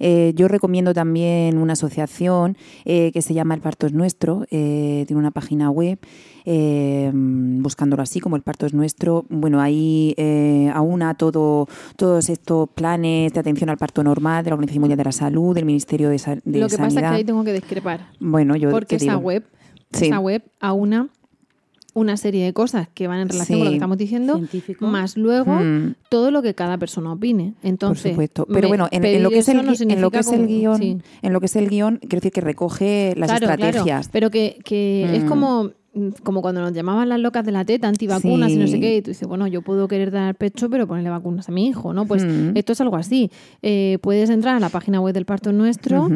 Eh, 0.00 0.32
yo 0.34 0.48
recomiendo 0.48 0.94
también 0.94 1.58
una 1.58 1.74
asociación 1.74 2.56
eh, 2.84 3.10
que 3.12 3.22
se 3.22 3.34
llama 3.34 3.54
El 3.54 3.60
Parto 3.60 3.86
es 3.86 3.92
Nuestro, 3.92 4.44
eh, 4.50 5.04
tiene 5.06 5.20
una 5.20 5.30
página 5.30 5.70
web. 5.70 5.98
buscándolo 6.46 8.02
así 8.02 8.20
como 8.20 8.36
el 8.36 8.42
parto 8.42 8.66
es 8.66 8.72
nuestro 8.72 9.26
bueno 9.28 9.60
hay 9.60 9.75
ahí 9.76 10.14
eh, 10.16 10.70
aúna 10.74 11.14
todo, 11.14 11.68
todos 11.96 12.28
estos 12.28 12.68
planes 12.70 13.32
de 13.32 13.40
atención 13.40 13.70
al 13.70 13.76
parto 13.76 14.02
normal 14.02 14.44
de 14.44 14.50
la 14.50 14.54
Organización 14.54 14.80
Mundial 14.80 14.98
de 14.98 15.04
la 15.04 15.12
Salud, 15.12 15.54
del 15.54 15.64
Ministerio 15.64 16.08
de, 16.08 16.18
Sanidad. 16.18 16.42
Lo 16.44 16.68
que 16.68 16.78
pasa 16.78 17.00
es 17.00 17.06
que 17.08 17.16
ahí 17.16 17.24
tengo 17.24 17.44
que 17.44 17.52
discrepar. 17.52 18.08
Bueno, 18.20 18.56
yo 18.56 18.70
Porque 18.70 18.96
esa 18.96 19.16
web, 19.16 19.44
esa 19.92 20.18
web 20.18 20.42
aúna 20.60 21.08
una 21.96 22.18
serie 22.18 22.44
de 22.44 22.52
cosas 22.52 22.88
que 22.92 23.06
van 23.08 23.20
en 23.20 23.28
relación 23.30 23.58
con 23.58 23.64
lo 23.64 23.70
que 23.70 23.76
estamos 23.76 23.96
diciendo, 23.96 24.38
más 24.80 25.16
luego 25.16 25.54
mm. 25.54 25.94
todo 26.10 26.30
lo 26.30 26.42
que 26.42 26.54
cada 26.54 26.76
persona 26.76 27.10
opine. 27.10 27.54
Entonces, 27.62 28.02
Por 28.02 28.10
supuesto. 28.10 28.46
Pero 28.52 28.68
bueno, 28.68 28.86
en, 28.90 29.22
lo 29.22 29.30
que 29.30 29.38
es 29.38 29.48
el, 29.48 29.60
en 29.60 30.00
lo 30.02 30.10
que 30.10 30.18
es 30.18 30.30
el 30.30 30.46
guion, 30.46 30.82
en 30.82 31.32
lo 31.32 31.40
que 31.40 31.46
es 31.46 31.56
el 31.56 31.70
guion, 31.70 31.96
quiero 32.00 32.16
decir 32.16 32.32
que 32.32 32.42
recoge 32.42 33.14
las 33.16 33.32
estrategias. 33.32 34.10
pero 34.12 34.30
que, 34.30 34.58
que 34.62 35.16
es 35.16 35.24
mm. 35.24 35.28
como 35.28 35.70
como 36.22 36.42
cuando 36.42 36.60
nos 36.60 36.72
llamaban 36.72 37.08
las 37.08 37.20
locas 37.20 37.44
de 37.44 37.52
la 37.52 37.64
teta, 37.64 37.88
antivacunas 37.88 38.50
y 38.50 38.56
no 38.56 38.66
sé 38.66 38.80
qué, 38.80 38.96
y 38.96 39.02
tú 39.02 39.10
dices, 39.10 39.26
bueno, 39.26 39.46
yo 39.46 39.62
puedo 39.62 39.88
querer 39.88 40.10
dar 40.10 40.34
pecho, 40.34 40.68
pero 40.68 40.86
ponerle 40.86 41.10
vacunas 41.10 41.48
a 41.48 41.52
mi 41.52 41.66
hijo, 41.66 41.92
¿no? 41.92 42.06
Pues 42.06 42.24
mm. 42.24 42.56
esto 42.56 42.72
es 42.72 42.80
algo 42.80 42.96
así. 42.96 43.30
Eh, 43.62 43.98
puedes 44.02 44.30
entrar 44.30 44.56
a 44.56 44.60
la 44.60 44.68
página 44.68 45.00
web 45.00 45.14
del 45.14 45.24
parto 45.24 45.52
nuestro 45.52 46.08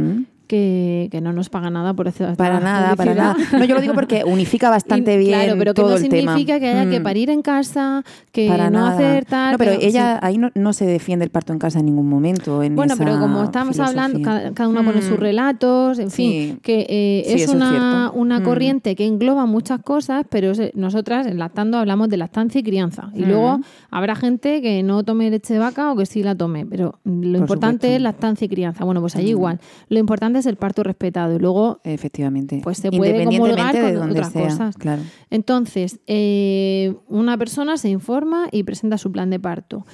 que, 0.51 1.21
no 1.23 1.33
nos 1.33 1.49
paga 1.49 1.71
nada 1.71 1.95
por 1.95 2.09
hacer 2.09 2.37
Para 2.37 2.59
nada, 2.59 2.97
para 2.97 3.15
nada. 3.15 3.37
No, 3.53 3.65
yo 3.65 3.75
lo 3.77 3.81
digo 3.81 3.95
porque 3.95 4.25
unifica 4.27 4.69
bastante 4.69 5.17
bien 5.17 5.41
claro, 5.41 5.57
pero 5.59 5.75
que 5.75 5.83
no 5.83 5.97
significa 5.97 6.59
que 6.59 6.69
haya 6.69 6.91
que 6.91 6.99
mm. 6.99 7.03
parir 7.03 7.31
en 7.31 7.43
casa, 7.43 8.03
que 8.33 8.49
no 8.71 8.87
hacer 8.87 9.27
tal... 9.27 9.53
No, 9.53 9.59
pero, 9.59 9.73
ella 9.73 10.19
ahí 10.23 10.39
no, 10.39 10.73
se 10.73 10.87
defiende 10.87 11.25
el 11.25 11.31
parto 11.31 11.53
en 11.53 11.59
casa 11.61 11.79
en 11.79 11.87
ningún 11.87 12.09
momento. 12.09 12.63
En 12.63 12.75
bueno, 12.75 12.95
pero 12.99 13.19
como 13.21 13.45
estamos 13.45 13.79
hablando, 13.79 14.21
cada, 14.23 14.69
uno 14.69 14.85
pone 14.85 15.03
sus 15.03 15.19
mm. 15.19 15.21
relatos, 15.21 15.99
en 15.99 16.11
fin, 16.11 16.59
que 16.63 16.87
eh, 16.89 17.23
es 17.27 17.49
una, 17.49 18.11
una 18.13 18.41
mm. 18.41 18.43
corriente 18.43 18.97
que 18.97 19.07
engloba 19.07 19.47
muchas 19.47 19.81
cosas, 19.83 20.27
pero 20.29 20.53
nosotras 20.75 21.27
en 21.27 21.39
Lactando 21.39 21.79
hablamos 21.79 22.09
de 22.09 22.17
lactancia 22.17 22.59
y 22.59 22.65
crianza. 22.65 23.11
Y 23.15 23.25
luego 23.25 23.61
habrá 23.91 24.17
gente 24.17 24.61
que 24.61 24.83
no 24.83 25.05
tome 25.05 25.31
leche 25.31 25.55
de 25.55 25.61
vaca 25.61 25.93
o 25.93 25.97
que 25.97 26.07
sí 26.07 26.23
la 26.23 26.35
tome, 26.35 26.67
pero 26.67 26.99
lo 27.05 27.39
importante 27.39 27.95
es 27.95 28.03
lactancia 28.03 28.47
y 28.47 28.49
crianza. 28.49 28.85
Bueno, 28.85 29.01
pues 29.01 29.15
allí 29.15 29.31
igual. 29.31 29.61
Lo 29.89 29.99
importante 29.99 30.40
es 30.41 30.47
el 30.47 30.57
parto 30.57 30.83
respetado 30.83 31.37
y 31.37 31.39
luego 31.39 31.81
efectivamente 31.85 32.61
pues 32.63 32.79
se 32.79 32.91
puede 32.91 33.25
comulgar 33.25 33.75
con 33.95 34.11
otras 34.11 34.31
cosas. 34.31 34.77
Claro. 34.77 35.03
Entonces, 35.31 36.01
eh, 36.07 36.95
una 37.09 37.39
persona 37.39 37.77
se 37.77 37.89
informa 37.89 38.49
y 38.51 38.63
presenta 38.65 38.99
su 38.99 39.13
plan 39.13 39.31
de 39.31 39.39
parto. 39.39 39.85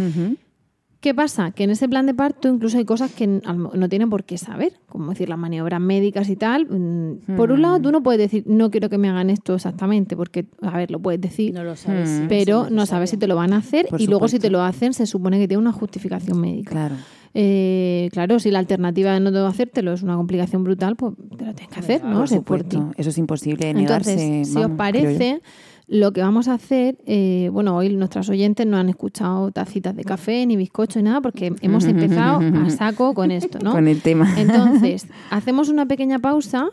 ¿Qué 1.01 1.15
pasa? 1.15 1.53
Que 1.53 1.63
en 1.65 1.71
ese 1.71 1.89
plan 1.89 2.07
de 2.07 2.15
parto 2.15 2.49
incluso 2.49 2.79
hay 2.79 2.85
cosas 2.85 3.13
que 3.13 3.27
no 3.29 3.89
tienen 3.89 4.11
por 4.11 4.25
qué 4.25 4.39
saber, 4.39 4.73
como 4.89 5.11
decir 5.11 5.29
las 5.29 5.39
maniobras 5.39 5.81
médicas 5.81 6.29
y 6.29 6.35
tal. 6.35 6.67
Mm, 6.69 7.37
por 7.37 7.53
un 7.53 7.63
lado, 7.63 7.81
tú 7.81 7.93
no 7.93 8.03
puedes 8.03 8.19
decir, 8.19 8.43
no 8.47 8.73
quiero 8.73 8.89
que 8.89 8.99
me 8.99 9.09
hagan 9.09 9.31
esto 9.31 9.55
exactamente, 9.55 10.17
porque, 10.17 10.47
a 10.63 10.77
ver, 10.77 10.91
lo 10.91 10.99
puedes 10.99 11.21
decir, 11.21 11.55
no 11.55 11.63
lo 11.63 11.77
sabes, 11.77 12.23
pero 12.29 12.71
no 12.71 12.87
sabes 12.87 13.11
si 13.11 13.19
te 13.19 13.29
lo 13.29 13.37
van 13.37 13.53
a 13.53 13.59
hacer 13.59 13.87
y 13.99 14.09
luego 14.09 14.27
si 14.27 14.39
te 14.39 14.51
lo 14.51 14.63
hacen 14.63 14.95
se 14.95 15.07
supone 15.07 15.39
que 15.39 15.47
tiene 15.47 15.61
una 15.61 15.73
justificación 15.73 16.41
médica. 16.41 16.73
Claro. 16.73 16.97
Eh, 17.39 18.09
claro, 18.13 18.39
si 18.41 18.51
la 18.51 18.61
alternativa 18.61 19.13
de 19.13 19.21
no 19.21 19.47
hacértelo 19.47 19.93
es 19.93 20.03
una 20.03 20.17
complicación 20.17 20.65
brutal, 20.65 20.97
pues 20.97 21.13
te 21.37 21.45
lo 21.45 21.53
tienes 21.53 21.69
que 21.69 21.81
hacer, 21.81 22.03
¿no? 22.03 22.25
Por 22.45 22.65
Eso 22.97 23.11
es 23.11 23.19
imposible 23.19 23.75
negarse. 23.75 24.13
Entonces, 24.13 24.55
si 24.55 24.59
os 24.59 24.71
parece, 24.71 25.43
lo 25.87 26.13
que 26.15 26.23
vamos 26.23 26.49
a 26.49 26.55
hacer, 26.55 26.97
eh, 27.05 27.51
bueno, 27.53 27.77
hoy 27.77 27.95
nuestras 27.95 28.31
oyentes 28.31 28.67
no 28.67 28.79
han 28.79 28.89
escuchado 28.89 29.51
tacitas 29.51 29.95
de 29.95 30.05
café 30.05 30.47
ni 30.47 30.57
bizcocho 30.57 30.99
ni 30.99 31.03
nada 31.03 31.21
porque 31.21 31.53
hemos 31.61 31.85
empezado 31.85 32.41
a 32.41 32.71
saco 32.71 33.13
con 33.13 33.31
esto, 33.31 33.59
¿no? 33.63 33.73
Con 33.77 33.87
el 33.87 34.01
tema. 34.01 34.33
Entonces, 34.41 35.07
hacemos 35.31 35.69
una 35.69 35.85
pequeña 35.85 36.19
pausa. 36.19 36.71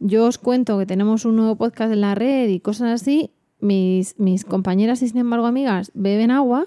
Yo 0.00 0.26
os 0.26 0.38
cuento 0.38 0.76
que 0.76 0.86
tenemos 0.86 1.24
un 1.24 1.36
nuevo 1.36 1.54
podcast 1.54 1.92
en 1.92 2.00
la 2.00 2.16
red 2.16 2.48
y 2.48 2.58
cosas 2.58 3.00
así. 3.00 3.30
Mis, 3.60 4.18
mis 4.18 4.44
compañeras 4.44 5.02
y 5.02 5.08
sin 5.08 5.18
embargo 5.18 5.46
amigas 5.46 5.92
beben 5.94 6.32
agua 6.32 6.66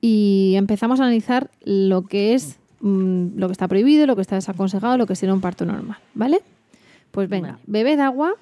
y 0.00 0.54
empezamos 0.56 0.98
a 0.98 1.04
analizar 1.04 1.52
lo 1.64 2.02
que 2.02 2.34
es 2.34 2.58
Mm, 2.82 3.38
lo 3.38 3.46
que 3.46 3.52
está 3.52 3.68
prohibido, 3.68 4.06
lo 4.06 4.16
que 4.16 4.22
está 4.22 4.34
desaconsejado, 4.34 4.98
lo 4.98 5.06
que 5.06 5.14
sería 5.14 5.32
un 5.32 5.40
parto 5.40 5.64
normal, 5.64 5.98
¿vale? 6.14 6.40
Pues 7.12 7.28
venga, 7.28 7.58
bebed 7.66 8.00
agua 8.00 8.34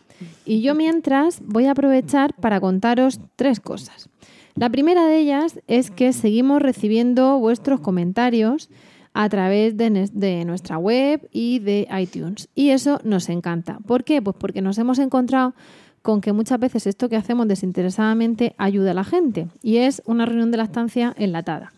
y 0.47 0.63
yo 0.63 0.75
mientras 0.75 1.43
voy 1.45 1.67
a 1.67 1.73
aprovechar 1.73 2.33
para 2.35 2.59
contaros 2.59 3.21
tres 3.37 3.61
cosas. 3.61 4.09
La 4.55 4.71
primera 4.71 5.05
de 5.07 5.19
ellas 5.19 5.61
es 5.67 5.91
que 5.91 6.15
seguimos 6.15 6.63
recibiendo 6.63 7.39
vuestros 7.39 7.81
comentarios 7.81 8.71
a 9.13 9.29
través 9.29 9.77
de, 9.77 10.09
de, 10.11 10.45
nuestra 10.47 10.79
web 10.79 11.29
y 11.33 11.59
de 11.59 11.87
iTunes. 11.99 12.49
Y 12.55 12.71
eso 12.71 12.99
nos 13.05 13.29
encanta. 13.29 13.79
¿Por 13.87 14.05
qué? 14.05 14.23
Pues 14.23 14.37
porque 14.39 14.63
nos 14.63 14.79
hemos 14.79 14.99
encontrado 14.99 15.55
con 16.01 16.21
que 16.21 16.33
muchas 16.33 16.59
veces 16.59 16.87
esto 16.87 17.09
que 17.09 17.17
hacemos 17.17 17.47
desinteresadamente 17.47 18.55
ayuda 18.57 18.93
a 18.93 18.95
la 18.95 19.05
gente. 19.05 19.49
Y 19.63 19.79
es 19.79 20.01
una 20.07 20.25
reunión 20.25 20.51
de 20.51 20.59
la 20.59 20.65
estancia 20.65 21.13
enlatada. 21.19 21.73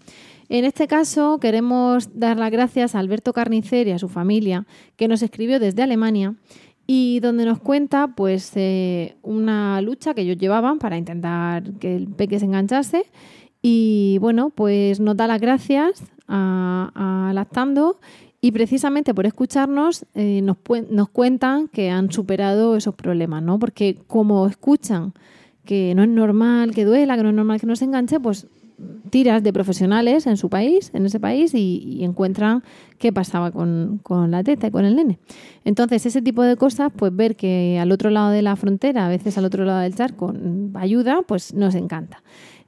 En 0.53 0.67
este 0.67 0.87
caso 0.87 1.39
queremos 1.41 2.11
dar 2.13 2.39
las 2.39 2.51
gracias 2.51 2.95
a 2.95 2.99
Alberto 2.99 3.33
Carnicer 3.33 3.89
y 3.89 3.93
a 3.93 3.99
su 3.99 4.11
familia, 4.11 4.67
que 4.97 5.09
nos 5.09 5.23
escribió 5.23 5.59
desde 5.59 5.83
Alemania 5.83 6.35
y 6.87 7.21
donde 7.21 7.47
nos 7.47 7.59
cuenta 7.59 8.09
pues 8.09 8.53
eh, 8.57 9.17
una 9.23 9.81
lucha 9.81 10.13
que 10.13 10.21
ellos 10.21 10.37
llevaban 10.37 10.79
para 10.79 10.99
intentar 10.99 11.73
que 11.81 11.97
el 11.97 12.07
peque 12.07 12.39
se 12.39 12.45
enganchase 12.45 13.07
y 13.63 14.19
bueno, 14.21 14.51
pues 14.51 15.01
nos 15.01 15.17
da 15.17 15.27
las 15.27 15.41
gracias 15.41 16.05
a, 16.29 17.31
Lactando 17.33 17.99
y 18.43 18.53
precisamente 18.53 19.15
por 19.15 19.25
escucharnos 19.25 20.05
eh, 20.15 20.43
nos, 20.43 20.59
nos 20.91 21.09
cuentan 21.09 21.69
que 21.69 21.89
han 21.89 22.13
superado 22.13 22.77
esos 22.77 22.95
problemas, 22.95 23.43
¿no? 23.43 23.59
Porque 23.59 23.97
como 24.07 24.47
escuchan 24.47 25.15
que 25.65 25.95
no 25.95 26.03
es 26.03 26.11
normal 26.11 26.75
que 26.75 26.85
duela, 26.85 27.17
que 27.17 27.23
no 27.23 27.31
es 27.31 27.37
normal 27.37 27.59
que 27.59 27.67
no 27.67 27.75
se 27.75 27.87
enganche, 27.87 28.21
pues 28.21 28.49
tiras 29.11 29.43
de 29.43 29.53
profesionales 29.53 30.27
en 30.27 30.37
su 30.37 30.49
país, 30.49 30.91
en 30.95 31.07
ese 31.07 31.21
país, 31.21 31.53
y, 31.55 32.03
encuentran 32.03 32.63
qué 32.99 33.13
pasaba 33.13 33.51
con, 33.51 34.01
con, 34.03 34.31
la 34.31 34.43
teta 34.43 34.67
y 34.67 34.71
con 34.71 34.85
el 34.85 34.97
nene. 34.97 35.19
Entonces, 35.65 36.07
ese 36.07 36.23
tipo 36.23 36.43
de 36.43 36.57
cosas, 36.57 36.93
pues 36.95 37.15
ver 37.15 37.37
que 37.37 37.79
al 37.81 37.93
otro 37.93 38.11
lado 38.11 38.31
de 38.31 38.43
la 38.43 38.57
frontera, 38.57 39.07
a 39.07 39.09
veces 39.09 39.39
al 39.39 39.45
otro 39.45 39.65
lado 39.65 39.81
del 39.81 39.95
charco, 39.95 40.33
ayuda, 40.75 41.23
pues 41.27 41.55
nos 41.55 41.75
encanta. 41.75 42.23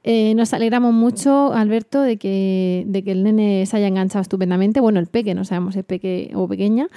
Eh, 0.07 0.35
nos 0.35 0.53
alegramos 0.53 0.93
mucho, 0.93 1.51
Alberto, 1.51 1.99
de 1.99 2.17
que, 2.17 2.83
de 2.85 3.03
que 3.03 3.11
el 3.11 3.23
nene 3.23 3.65
se 3.65 3.75
haya 3.75 3.87
enganchado 3.87 4.21
estupendamente. 4.21 4.79
Bueno, 4.79 4.99
el 4.99 5.07
peque, 5.07 5.33
no 5.33 5.45
sabemos 5.45 5.73
si 5.73 5.79
es 5.79 5.85
peque 5.85 6.29
o 6.35 6.47
pequeña. 6.47 6.89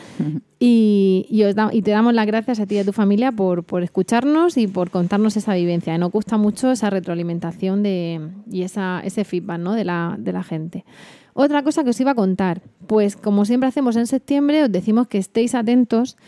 y, 0.60 1.26
y, 1.30 1.82
te 1.82 1.90
damos 1.90 2.12
las 2.12 2.26
gracias 2.26 2.60
a 2.60 2.66
ti 2.66 2.74
y 2.74 2.80
a 2.80 2.84
tu 2.84 2.92
familia 2.92 3.32
por, 3.32 3.64
por 3.64 3.82
escucharnos 3.82 4.58
y 4.58 4.66
por 4.66 4.90
contarnos 4.90 5.38
esa 5.38 5.54
vivencia. 5.54 5.96
Nos 5.96 6.12
gusta 6.12 6.36
mucho 6.36 6.70
esa 6.70 6.90
retroalimentación 6.90 7.82
de, 7.82 8.28
y 8.52 8.60
esa, 8.60 9.00
ese 9.02 9.24
feedback 9.24 9.58
¿no? 9.58 9.72
de, 9.72 9.86
la, 9.86 10.14
de 10.18 10.32
la 10.34 10.42
gente. 10.42 10.84
Otra 11.32 11.62
cosa 11.62 11.84
que 11.84 11.90
os 11.90 12.00
iba 12.02 12.10
a 12.10 12.14
contar, 12.14 12.60
pues 12.86 13.16
como 13.16 13.46
siempre 13.46 13.70
hacemos 13.70 13.96
en 13.96 14.06
septiembre, 14.06 14.64
os 14.64 14.70
decimos 14.70 15.08
que 15.08 15.16
estéis 15.16 15.54
atentos 15.54 16.18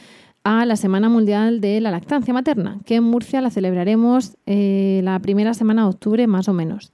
a 0.45 0.65
la 0.65 0.77
Semana 0.77 1.09
Mundial 1.09 1.61
de 1.61 1.81
la 1.81 1.91
Lactancia 1.91 2.33
Materna, 2.33 2.81
que 2.85 2.97
en 2.97 3.05
Murcia 3.05 3.41
la 3.41 3.51
celebraremos 3.51 4.37
eh, 4.47 5.01
la 5.05 5.19
primera 5.19 5.55
semana 5.55 5.83
de 5.83 5.89
octubre 5.89 6.27
más 6.27 6.49
o 6.49 6.53
menos. 6.53 6.93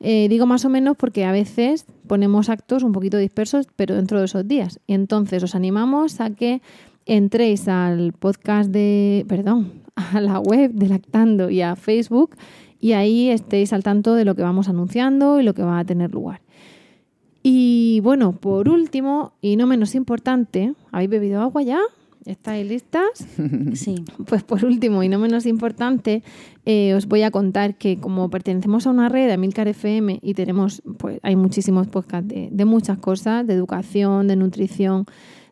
Eh, 0.00 0.28
digo 0.28 0.46
más 0.46 0.64
o 0.64 0.68
menos 0.68 0.96
porque 0.96 1.24
a 1.24 1.32
veces 1.32 1.86
ponemos 2.06 2.48
actos 2.48 2.82
un 2.82 2.92
poquito 2.92 3.16
dispersos, 3.16 3.66
pero 3.76 3.94
dentro 3.94 4.18
de 4.18 4.26
esos 4.26 4.46
días. 4.46 4.80
Y 4.86 4.94
entonces 4.94 5.42
os 5.42 5.54
animamos 5.54 6.20
a 6.20 6.30
que 6.30 6.60
entréis 7.06 7.68
al 7.68 8.12
podcast 8.12 8.70
de, 8.70 9.24
perdón, 9.28 9.82
a 9.94 10.20
la 10.20 10.40
web 10.40 10.72
de 10.72 10.88
Lactando 10.88 11.50
y 11.50 11.62
a 11.62 11.76
Facebook 11.76 12.36
y 12.80 12.92
ahí 12.92 13.30
estéis 13.30 13.72
al 13.72 13.82
tanto 13.82 14.14
de 14.14 14.24
lo 14.24 14.34
que 14.34 14.42
vamos 14.42 14.68
anunciando 14.68 15.40
y 15.40 15.44
lo 15.44 15.54
que 15.54 15.62
va 15.62 15.78
a 15.78 15.84
tener 15.84 16.12
lugar. 16.12 16.40
Y 17.42 18.00
bueno, 18.00 18.32
por 18.32 18.68
último, 18.68 19.32
y 19.40 19.56
no 19.56 19.66
menos 19.66 19.94
importante, 19.94 20.74
¿habéis 20.90 21.10
bebido 21.10 21.40
agua 21.40 21.62
ya? 21.62 21.78
¿Estáis 22.26 22.66
listas? 22.68 23.26
Sí. 23.74 23.94
Pues 24.26 24.42
por 24.42 24.64
último 24.64 25.02
y 25.02 25.08
no 25.08 25.18
menos 25.18 25.46
importante, 25.46 26.22
eh, 26.64 26.94
os 26.94 27.06
voy 27.06 27.22
a 27.22 27.30
contar 27.30 27.76
que 27.76 27.98
como 27.98 28.28
pertenecemos 28.30 28.86
a 28.86 28.90
una 28.90 29.08
red 29.08 29.26
de 29.26 29.32
Amilcar 29.34 29.68
FM 29.68 30.18
y 30.22 30.34
tenemos, 30.34 30.82
pues 30.98 31.20
hay 31.22 31.36
muchísimos 31.36 31.86
podcasts 31.86 32.28
de, 32.28 32.48
de 32.50 32.64
muchas 32.64 32.98
cosas, 32.98 33.46
de 33.46 33.54
educación, 33.54 34.26
de 34.28 34.36
nutrición, 34.36 35.04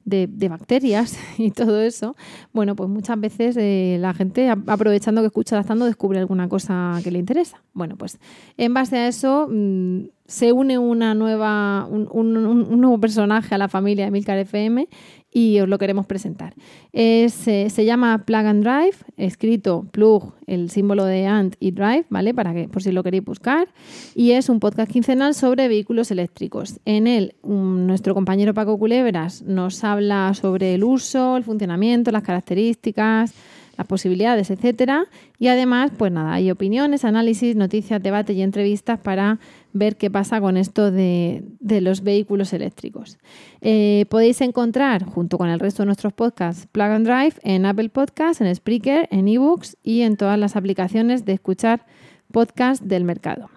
de, 0.04 0.26
de 0.26 0.48
bacterias 0.48 1.16
y 1.38 1.50
todo 1.50 1.80
eso, 1.80 2.14
bueno, 2.52 2.74
pues 2.76 2.90
muchas 2.90 3.18
veces 3.20 3.56
eh, 3.58 3.96
la 4.00 4.12
gente, 4.12 4.50
aprovechando 4.50 5.22
que 5.22 5.28
escucha 5.28 5.56
Lactando, 5.56 5.86
descubre 5.86 6.18
alguna 6.18 6.48
cosa 6.48 7.00
que 7.02 7.10
le 7.10 7.18
interesa. 7.20 7.62
Bueno, 7.72 7.96
pues 7.96 8.18
en 8.58 8.74
base 8.74 8.96
a 8.98 9.08
eso 9.08 9.48
mm, 9.50 10.00
se 10.26 10.52
une 10.52 10.76
una 10.78 11.14
nueva, 11.14 11.86
un, 11.90 12.06
un- 12.12 12.36
un- 12.36 12.66
un 12.70 12.80
nuevo 12.80 12.98
personaje 12.98 13.54
a 13.54 13.58
la 13.58 13.68
familia 13.68 14.04
de 14.06 14.10
Milcar 14.10 14.36
FM 14.38 14.88
y 15.36 15.58
os 15.58 15.68
lo 15.68 15.78
queremos 15.78 16.06
presentar. 16.06 16.54
Es, 16.92 17.48
eh, 17.48 17.68
se 17.68 17.84
llama 17.84 18.24
Plug 18.24 18.46
and 18.46 18.62
Drive, 18.62 18.96
escrito 19.16 19.84
plug, 19.90 20.32
el 20.46 20.70
símbolo 20.70 21.04
de 21.04 21.26
and 21.26 21.56
y 21.58 21.72
drive, 21.72 22.06
¿vale? 22.08 22.32
Para 22.32 22.54
que, 22.54 22.68
por 22.68 22.82
si 22.82 22.92
lo 22.92 23.02
queréis 23.02 23.24
buscar. 23.24 23.66
Y 24.14 24.30
es 24.30 24.48
un 24.48 24.60
podcast 24.60 24.90
quincenal 24.90 25.34
sobre 25.34 25.66
vehículos 25.66 26.12
eléctricos. 26.12 26.78
En 26.84 27.08
él, 27.08 27.34
nuestro 27.42 28.14
compañero 28.14 28.54
Paco 28.54 28.78
Culebras 28.78 29.42
nos 29.42 29.82
habla 29.82 30.32
sobre 30.34 30.74
el 30.74 30.84
uso, 30.84 31.36
el 31.36 31.42
funcionamiento, 31.42 32.12
las 32.12 32.22
características, 32.22 33.34
las 33.76 33.86
posibilidades, 33.88 34.50
etcétera. 34.50 35.06
Y 35.40 35.48
además, 35.48 35.90
pues 35.98 36.12
nada, 36.12 36.32
hay 36.34 36.52
opiniones, 36.52 37.04
análisis, 37.04 37.56
noticias, 37.56 38.00
debate 38.00 38.34
y 38.34 38.42
entrevistas 38.42 39.00
para 39.00 39.40
ver 39.74 39.96
qué 39.96 40.10
pasa 40.10 40.40
con 40.40 40.56
esto 40.56 40.90
de, 40.90 41.44
de 41.60 41.80
los 41.82 42.02
vehículos 42.02 42.52
eléctricos. 42.54 43.18
Eh, 43.60 44.06
podéis 44.08 44.40
encontrar, 44.40 45.04
junto 45.04 45.36
con 45.36 45.48
el 45.50 45.60
resto 45.60 45.82
de 45.82 45.86
nuestros 45.86 46.12
podcasts, 46.14 46.66
Plug 46.72 46.86
and 46.86 47.06
Drive 47.06 47.34
en 47.42 47.66
Apple 47.66 47.90
Podcasts, 47.90 48.40
en 48.40 48.54
Spreaker, 48.54 49.08
en 49.10 49.28
eBooks 49.28 49.76
y 49.82 50.00
en 50.02 50.16
todas 50.16 50.38
las 50.38 50.56
aplicaciones 50.56 51.24
de 51.26 51.32
escuchar 51.34 51.84
podcast 52.32 52.82
del 52.82 53.04
mercado. 53.04 53.50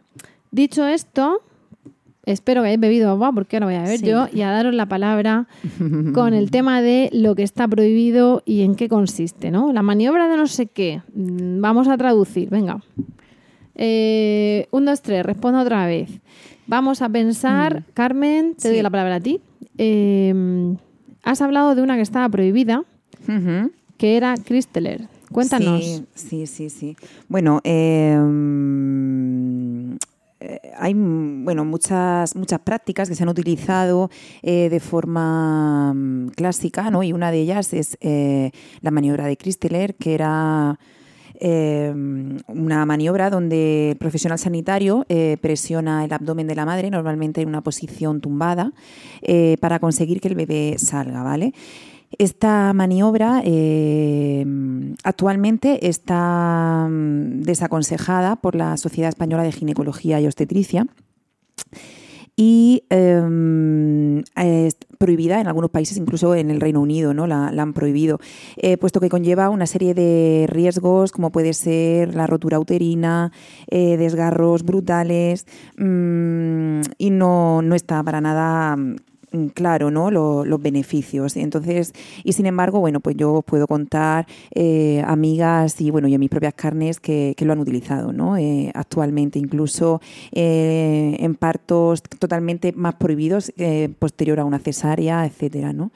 Dicho 0.52 0.86
esto, 0.88 1.42
espero 2.26 2.62
que 2.62 2.68
hayáis 2.70 2.80
bebido 2.82 3.10
agua, 3.12 3.32
porque 3.32 3.56
ahora 3.58 3.68
voy 3.68 3.76
a 3.76 3.84
beber 3.84 4.00
Sí. 4.00 4.08
yo, 4.08 4.28
y 4.34 4.42
a 4.42 4.50
daros 4.52 4.74
la 4.74 4.88
palabra 4.88 5.48
con 6.14 6.34
el 6.34 6.50
tema 6.52 6.82
de 6.82 7.10
lo 7.14 7.36
que 7.36 7.44
está 7.44 7.68
prohibido 7.68 8.42
y 8.46 8.62
en 8.64 8.76
qué 8.76 8.90
consiste, 8.90 9.52
¿no? 9.52 9.72
La 9.72 9.82
maniobra 9.84 10.28
de 10.28 10.36
no 10.38 10.48
sé 10.48 10.66
qué. 10.66 11.02
Mm, 11.14 11.62
Vamos 11.62 11.88
a 11.88 11.96
traducir, 11.98 12.50
venga. 12.50 12.82
Eh, 13.78 14.68
un, 14.72 14.86
dos, 14.86 15.02
tres, 15.02 15.26
respondo 15.26 15.60
otra 15.60 15.86
vez. 15.86 16.10
Vamos 16.66 17.02
a 17.02 17.10
pensar, 17.10 17.84
Carmen, 17.94 18.56
te 18.56 18.70
doy 18.70 18.82
la 18.82 18.90
palabra 18.90 19.16
a 19.16 19.20
ti. 19.22 19.40
Eh, 19.78 20.76
has 21.24 21.42
hablado 21.42 21.76
de 21.76 21.82
una 21.82 21.96
que 21.96 22.02
estaba 22.02 22.28
prohibida, 22.28 22.84
que 23.98 24.18
era 24.18 24.36
Christeler. 24.36 25.08
Cuéntanos. 25.32 25.84
Sí, 25.84 26.06
sí, 26.16 26.48
sí. 26.48 26.70
sí. 26.70 26.98
Bueno, 27.28 27.62
eh, 27.64 28.18
mm, 28.18 29.96
eh, 30.40 30.60
hay 30.78 30.94
mm, 30.94 31.46
bueno, 31.46 31.66
muchas, 31.66 32.36
muchas 32.36 32.60
prácticas 32.60 33.10
que 33.10 33.16
se 33.16 33.24
han 33.24 33.30
utilizado 33.30 34.10
eh, 34.44 34.70
de 34.70 34.80
forma 34.80 35.94
mm, 35.94 36.30
clásica, 36.30 36.92
¿no? 36.92 37.04
y 37.04 37.14
una 37.14 37.32
de 37.32 37.40
ellas 37.40 37.74
es 37.74 37.98
eh, 38.02 38.52
la 38.82 38.92
maniobra 38.92 39.26
de 39.26 39.38
Christeler, 39.38 39.96
que 39.96 40.14
era 40.14 40.80
eh, 41.40 41.94
una 42.48 42.86
maniobra 42.86 43.30
donde 43.30 43.92
el 43.92 43.98
profesional 43.98 44.40
sanitario 44.40 45.06
eh, 45.10 45.38
presiona 45.42 46.06
el 46.06 46.14
abdomen 46.14 46.48
de 46.48 46.56
la 46.56 46.66
madre, 46.66 46.90
normalmente 46.90 47.42
en 47.42 47.50
una 47.50 47.62
posición 47.62 48.22
tumbada, 48.22 48.74
eh, 49.22 49.58
para 49.60 49.80
conseguir 49.80 50.22
que 50.22 50.28
el 50.28 50.36
bebé 50.36 50.76
salga, 50.78 51.24
¿vale? 51.24 51.54
Esta 52.18 52.72
maniobra 52.74 53.42
eh, 53.44 54.46
actualmente 55.04 55.88
está 55.88 56.88
mm, 56.90 57.42
desaconsejada 57.42 58.38
por 58.38 58.56
la 58.56 58.78
Sociedad 58.78 59.10
Española 59.10 59.44
de 59.44 59.52
Ginecología 59.52 60.22
y 60.22 60.26
Obstetricia 60.26 60.88
y 62.38 62.84
prohibida 64.98 65.40
en 65.40 65.48
algunos 65.48 65.70
países, 65.70 65.98
incluso 65.98 66.36
en 66.36 66.52
el 66.52 66.62
Reino 66.62 66.82
Unido, 66.82 67.14
¿no? 67.14 67.28
la, 67.28 67.52
la 67.52 67.64
han 67.64 67.74
prohibido, 67.74 68.20
eh, 68.58 68.78
puesto 68.78 69.00
que 69.00 69.10
conlleva 69.10 69.50
una 69.50 69.68
serie 69.68 69.94
de 69.94 70.46
riesgos 70.50 71.12
como 71.12 71.32
puede 71.32 71.54
ser 71.54 72.16
la 72.16 72.28
rotura 72.28 72.60
uterina, 72.60 73.32
eh, 73.70 73.98
desgarros 73.98 74.64
brutales 74.64 75.46
mm, 75.78 76.82
y 76.98 77.10
no, 77.10 77.62
no 77.62 77.76
está 77.76 78.04
para 78.04 78.22
nada 78.22 78.78
claro 79.54 79.92
¿no? 79.92 80.12
Lo- 80.12 80.46
los 80.46 80.62
beneficios. 80.62 81.36
Entonces, 81.38 81.94
y 82.24 82.34
sin 82.34 82.46
embargo, 82.46 82.80
bueno, 82.80 83.00
pues 83.00 83.16
yo 83.16 83.42
puedo 83.42 83.68
contar 83.68 84.28
eh, 84.54 85.02
amigas 85.06 85.80
y 85.82 85.92
bueno, 85.92 86.08
y 86.08 86.16
a 86.16 86.20
mis 86.20 86.30
propias 86.30 86.54
carnes 86.54 87.00
que, 87.00 87.36
lo 87.40 87.54
han 87.54 87.60
utilizado, 87.60 88.12
¿no? 88.12 88.36
Eh, 88.38 88.72
actualmente, 88.74 89.40
incluso 89.40 90.02
eh, 90.34 91.16
en 91.20 91.36
partos 91.36 92.02
totalmente 92.02 92.74
más 92.74 92.96
prohibidos, 92.96 93.54
posterior 94.00 94.40
a 94.40 94.46
una 94.46 94.60
cesárea, 94.60 95.26
etcétera, 95.26 95.72
¿no? 95.72 95.92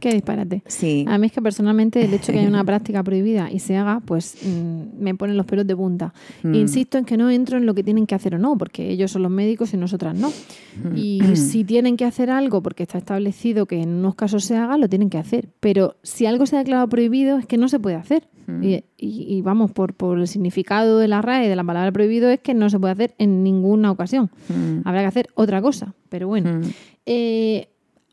Qué 0.00 0.12
disparate. 0.12 0.62
sí. 0.66 1.04
A 1.08 1.18
mí 1.18 1.26
es 1.26 1.32
que 1.32 1.42
personalmente 1.42 2.04
el 2.04 2.14
hecho 2.14 2.26
de 2.28 2.34
que 2.34 2.38
haya 2.40 2.48
una 2.48 2.62
práctica 2.72 3.02
prohibida 3.02 3.50
y 3.50 3.58
se 3.58 3.76
haga, 3.76 4.00
pues 4.04 4.36
mm, 4.44 5.02
me 5.02 5.14
ponen 5.16 5.36
los 5.36 5.44
pelos 5.46 5.66
de 5.66 5.74
punta. 5.74 6.14
Mm. 6.44 6.54
Insisto 6.54 6.98
en 6.98 7.04
que 7.04 7.16
no 7.16 7.30
entro 7.30 7.56
en 7.58 7.66
lo 7.66 7.74
que 7.74 7.82
tienen 7.82 8.06
que 8.06 8.14
hacer 8.14 8.34
o 8.36 8.38
no, 8.38 8.56
porque 8.56 8.90
ellos 8.90 9.10
son 9.10 9.22
los 9.22 9.30
médicos 9.32 9.74
y 9.74 9.76
nosotras 9.76 10.16
no. 10.16 10.30
Y 10.94 11.20
si 11.34 11.64
tienen 11.64 11.96
que 11.96 12.04
hacer 12.04 12.30
algo 12.30 12.62
porque 12.62 12.84
está 12.84 12.98
establecido 12.98 13.66
que 13.66 13.82
en 13.82 13.88
unos 13.88 14.14
casos 14.14 14.44
se 14.44 14.56
haga, 14.56 14.76
lo 14.78 14.88
tienen 14.88 15.10
que 15.10 15.18
hacer. 15.18 15.48
Pero 15.58 15.96
si 16.04 16.26
algo 16.26 16.46
se 16.46 16.54
ha 16.56 16.60
declarado 16.60 16.88
prohibido 16.88 17.38
es 17.38 17.46
que 17.46 17.56
no 17.58 17.68
se 17.68 17.80
puede 17.80 17.96
hacer. 17.96 18.28
Y, 18.62 18.76
y- 18.96 19.26
y 19.36 19.42
vamos, 19.42 19.72
por, 19.72 19.92
por 19.92 20.18
el 20.18 20.26
significado 20.26 20.98
de 20.98 21.06
la 21.06 21.20
RAE 21.20 21.50
de 21.50 21.56
la 21.56 21.64
palabra 21.64 21.92
prohibido 21.92 22.30
es 22.30 22.40
que 22.40 22.54
no 22.54 22.70
se 22.70 22.78
puede 22.80 22.92
hacer 22.92 23.14
en 23.18 23.42
ninguna 23.42 23.90
ocasión. 23.90 24.30
Mm. 24.48 24.86
Habrá 24.88 25.00
que 25.02 25.06
hacer 25.06 25.28
otra 25.34 25.60
cosa. 25.60 25.92
Pero 26.08 26.28
bueno. 26.28 26.60
Mm. 26.60 26.62
Eh, 27.04 27.68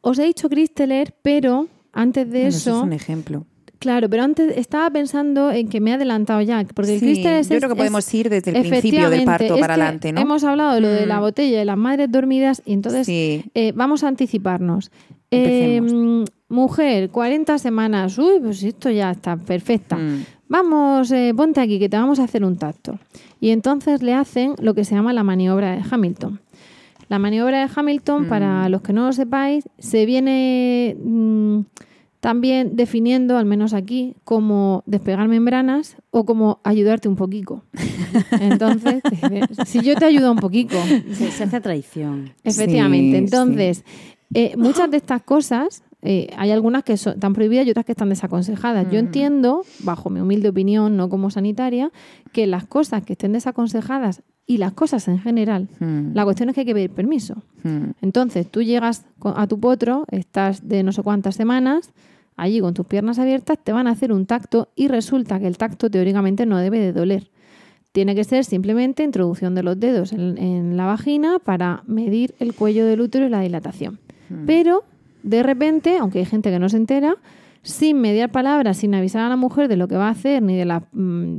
os 0.09 0.19
he 0.19 0.23
dicho 0.25 0.49
Christeler, 0.49 1.13
pero 1.21 1.67
antes 1.93 2.25
de 2.29 2.41
Bueno, 2.43 2.47
eso... 2.49 2.77
es 2.77 2.83
un 2.83 2.93
ejemplo. 2.93 3.45
Claro, 3.79 4.09
pero 4.09 4.23
antes 4.23 4.55
estaba 4.57 4.89
pensando 4.89 5.51
en 5.51 5.67
que 5.67 5.79
me 5.81 5.91
he 5.91 5.93
adelantado 5.93 6.41
ya, 6.41 6.63
porque 6.73 6.95
el 6.95 7.03
es... 7.03 7.49
yo 7.49 7.57
creo 7.57 7.69
que 7.69 7.73
es- 7.73 7.77
podemos 7.77 8.13
ir 8.13 8.29
desde 8.29 8.51
el 8.57 8.67
principio 8.69 9.09
del 9.09 9.25
parto 9.25 9.55
es 9.55 9.59
para 9.61 9.73
adelante, 9.75 10.11
¿no? 10.13 10.21
Hemos 10.21 10.43
hablado 10.43 10.73
de 10.75 10.81
lo 10.81 10.87
de 10.87 11.05
la 11.05 11.17
Mm. 11.17 11.21
botella 11.21 11.59
de 11.59 11.65
las 11.65 11.77
madres 11.77 12.09
dormidas 12.11 12.61
y 12.65 12.73
entonces 12.73 13.05
Sí. 13.05 13.43
eh, 13.53 13.73
vamos 13.75 14.03
a 14.03 14.07
anticiparnos. 14.07 14.91
Eh, 15.29 15.81
mujer, 16.47 17.09
40 17.09 17.57
semanas. 17.59 18.17
Uy, 18.17 18.39
pues 18.41 18.63
esto 18.63 18.89
ya 18.89 19.11
está 19.11 19.35
perfecta. 19.37 19.97
Mm. 19.97 20.23
Vamos, 20.47 21.11
eh, 21.11 21.33
ponte 21.35 21.59
aquí 21.59 21.77
que 21.79 21.89
te 21.89 21.97
vamos 21.97 22.19
a 22.19 22.23
hacer 22.23 22.43
un 22.45 22.57
tacto. 22.57 22.97
Y 23.41 23.49
entonces 23.49 24.01
le 24.01 24.13
hacen 24.13 24.53
lo 24.61 24.73
que 24.73 24.85
se 24.85 24.95
llama 24.95 25.11
la 25.13 25.23
maniobra 25.23 25.71
de 25.75 25.81
Hamilton. 25.89 26.39
La 27.07 27.19
maniobra 27.19 27.65
de 27.65 27.71
Hamilton, 27.75 28.23
Mm. 28.25 28.29
para 28.29 28.69
los 28.69 28.81
que 28.81 28.93
no 28.93 29.05
lo 29.05 29.13
sepáis, 29.13 29.67
se 29.77 30.05
viene 30.05 30.95
mm, 31.03 31.59
también 32.19 32.75
definiendo, 32.75 33.37
al 33.37 33.45
menos 33.45 33.73
aquí, 33.73 34.15
como 34.23 34.81
despegar 34.87 35.27
membranas 35.27 35.97
o 36.09 36.25
como 36.25 36.59
ayudarte 36.63 37.07
un 37.07 37.15
poquito. 37.15 37.63
Entonces, 38.41 39.01
si 39.67 39.81
yo 39.81 39.95
te 39.95 40.05
ayudo 40.05 40.31
un 40.31 40.39
poquito, 40.39 40.75
Se, 41.13 41.29
se 41.31 41.43
hace 41.43 41.61
traición. 41.61 42.31
Efectivamente. 42.43 43.11
Sí, 43.11 43.23
Entonces, 43.23 43.83
eh, 44.33 44.55
muchas 44.57 44.89
de 44.89 44.97
estas 44.97 45.21
cosas, 45.21 45.83
eh, 46.01 46.29
hay 46.37 46.49
algunas 46.51 46.83
que 46.83 46.97
son, 46.97 47.13
están 47.13 47.33
prohibidas 47.33 47.67
y 47.67 47.69
otras 47.69 47.85
que 47.85 47.91
están 47.91 48.09
desaconsejadas. 48.09 48.87
Yo 48.91 48.97
entiendo, 48.97 49.61
bajo 49.83 50.09
mi 50.09 50.19
humilde 50.19 50.49
opinión, 50.49 50.97
no 50.97 51.09
como 51.09 51.29
sanitaria, 51.29 51.91
que 52.31 52.47
las 52.47 52.65
cosas 52.65 53.03
que 53.03 53.13
estén 53.13 53.33
desaconsejadas 53.33 54.23
y 54.47 54.57
las 54.57 54.73
cosas 54.73 55.07
en 55.07 55.19
general, 55.19 55.67
Mm. 55.79 56.13
la 56.13 56.23
cuestión 56.23 56.49
es 56.49 56.55
que 56.55 56.61
hay 56.61 56.65
que 56.67 56.73
pedir 56.73 56.91
permiso. 56.91 57.41
Mm. 57.63 57.91
Entonces, 58.01 58.49
tú 58.49 58.61
llegas 58.61 59.05
a 59.23 59.47
tu 59.47 59.59
potro, 59.59 60.05
estás 60.11 60.67
de 60.67 60.83
no 60.83 60.91
sé 60.91 61.01
cuántas 61.01 61.35
semanas, 61.35 61.91
allí 62.37 62.59
con 62.59 62.73
tus 62.73 62.85
piernas 62.85 63.17
abiertas, 63.17 63.57
te 63.63 63.71
van 63.71 63.87
a 63.87 63.91
hacer 63.91 64.11
un 64.11 64.25
tacto 64.25 64.69
y 64.75 64.87
resulta 64.87 65.39
que 65.39 65.47
el 65.47 65.57
tacto 65.57 65.89
teóricamente 65.89 66.45
no 66.45 66.57
debe 66.57 66.79
de 66.79 66.93
doler. 66.93 67.29
Tiene 67.91 68.13
que 68.13 68.23
ser 68.25 68.43
simplemente 68.43 69.03
introducción 69.03 69.55
de 69.55 69.63
los 69.63 69.79
dedos 69.79 70.11
en, 70.11 70.37
en 70.37 70.75
la 70.77 70.85
vagina 70.85 71.39
para 71.39 71.81
medir 71.87 72.35
el 72.39 72.53
cuello 72.53 72.85
del 72.85 72.99
útero 73.01 73.25
y 73.25 73.29
la 73.29 73.39
dilatación. 73.39 73.99
Pero, 74.45 74.83
de 75.23 75.43
repente, 75.43 75.97
aunque 75.97 76.19
hay 76.19 76.25
gente 76.25 76.51
que 76.51 76.59
no 76.59 76.67
se 76.67 76.77
entera, 76.77 77.15
sin 77.61 78.01
mediar 78.01 78.31
palabras, 78.31 78.77
sin 78.77 78.93
avisar 78.93 79.21
a 79.21 79.29
la 79.29 79.37
mujer 79.37 79.67
de 79.69 79.77
lo 79.77 79.87
que 79.87 79.95
va 79.95 80.07
a 80.07 80.11
hacer 80.11 80.43
ni 80.43 80.55
de 80.57 80.65
las 80.65 80.83
mm, 80.91 81.37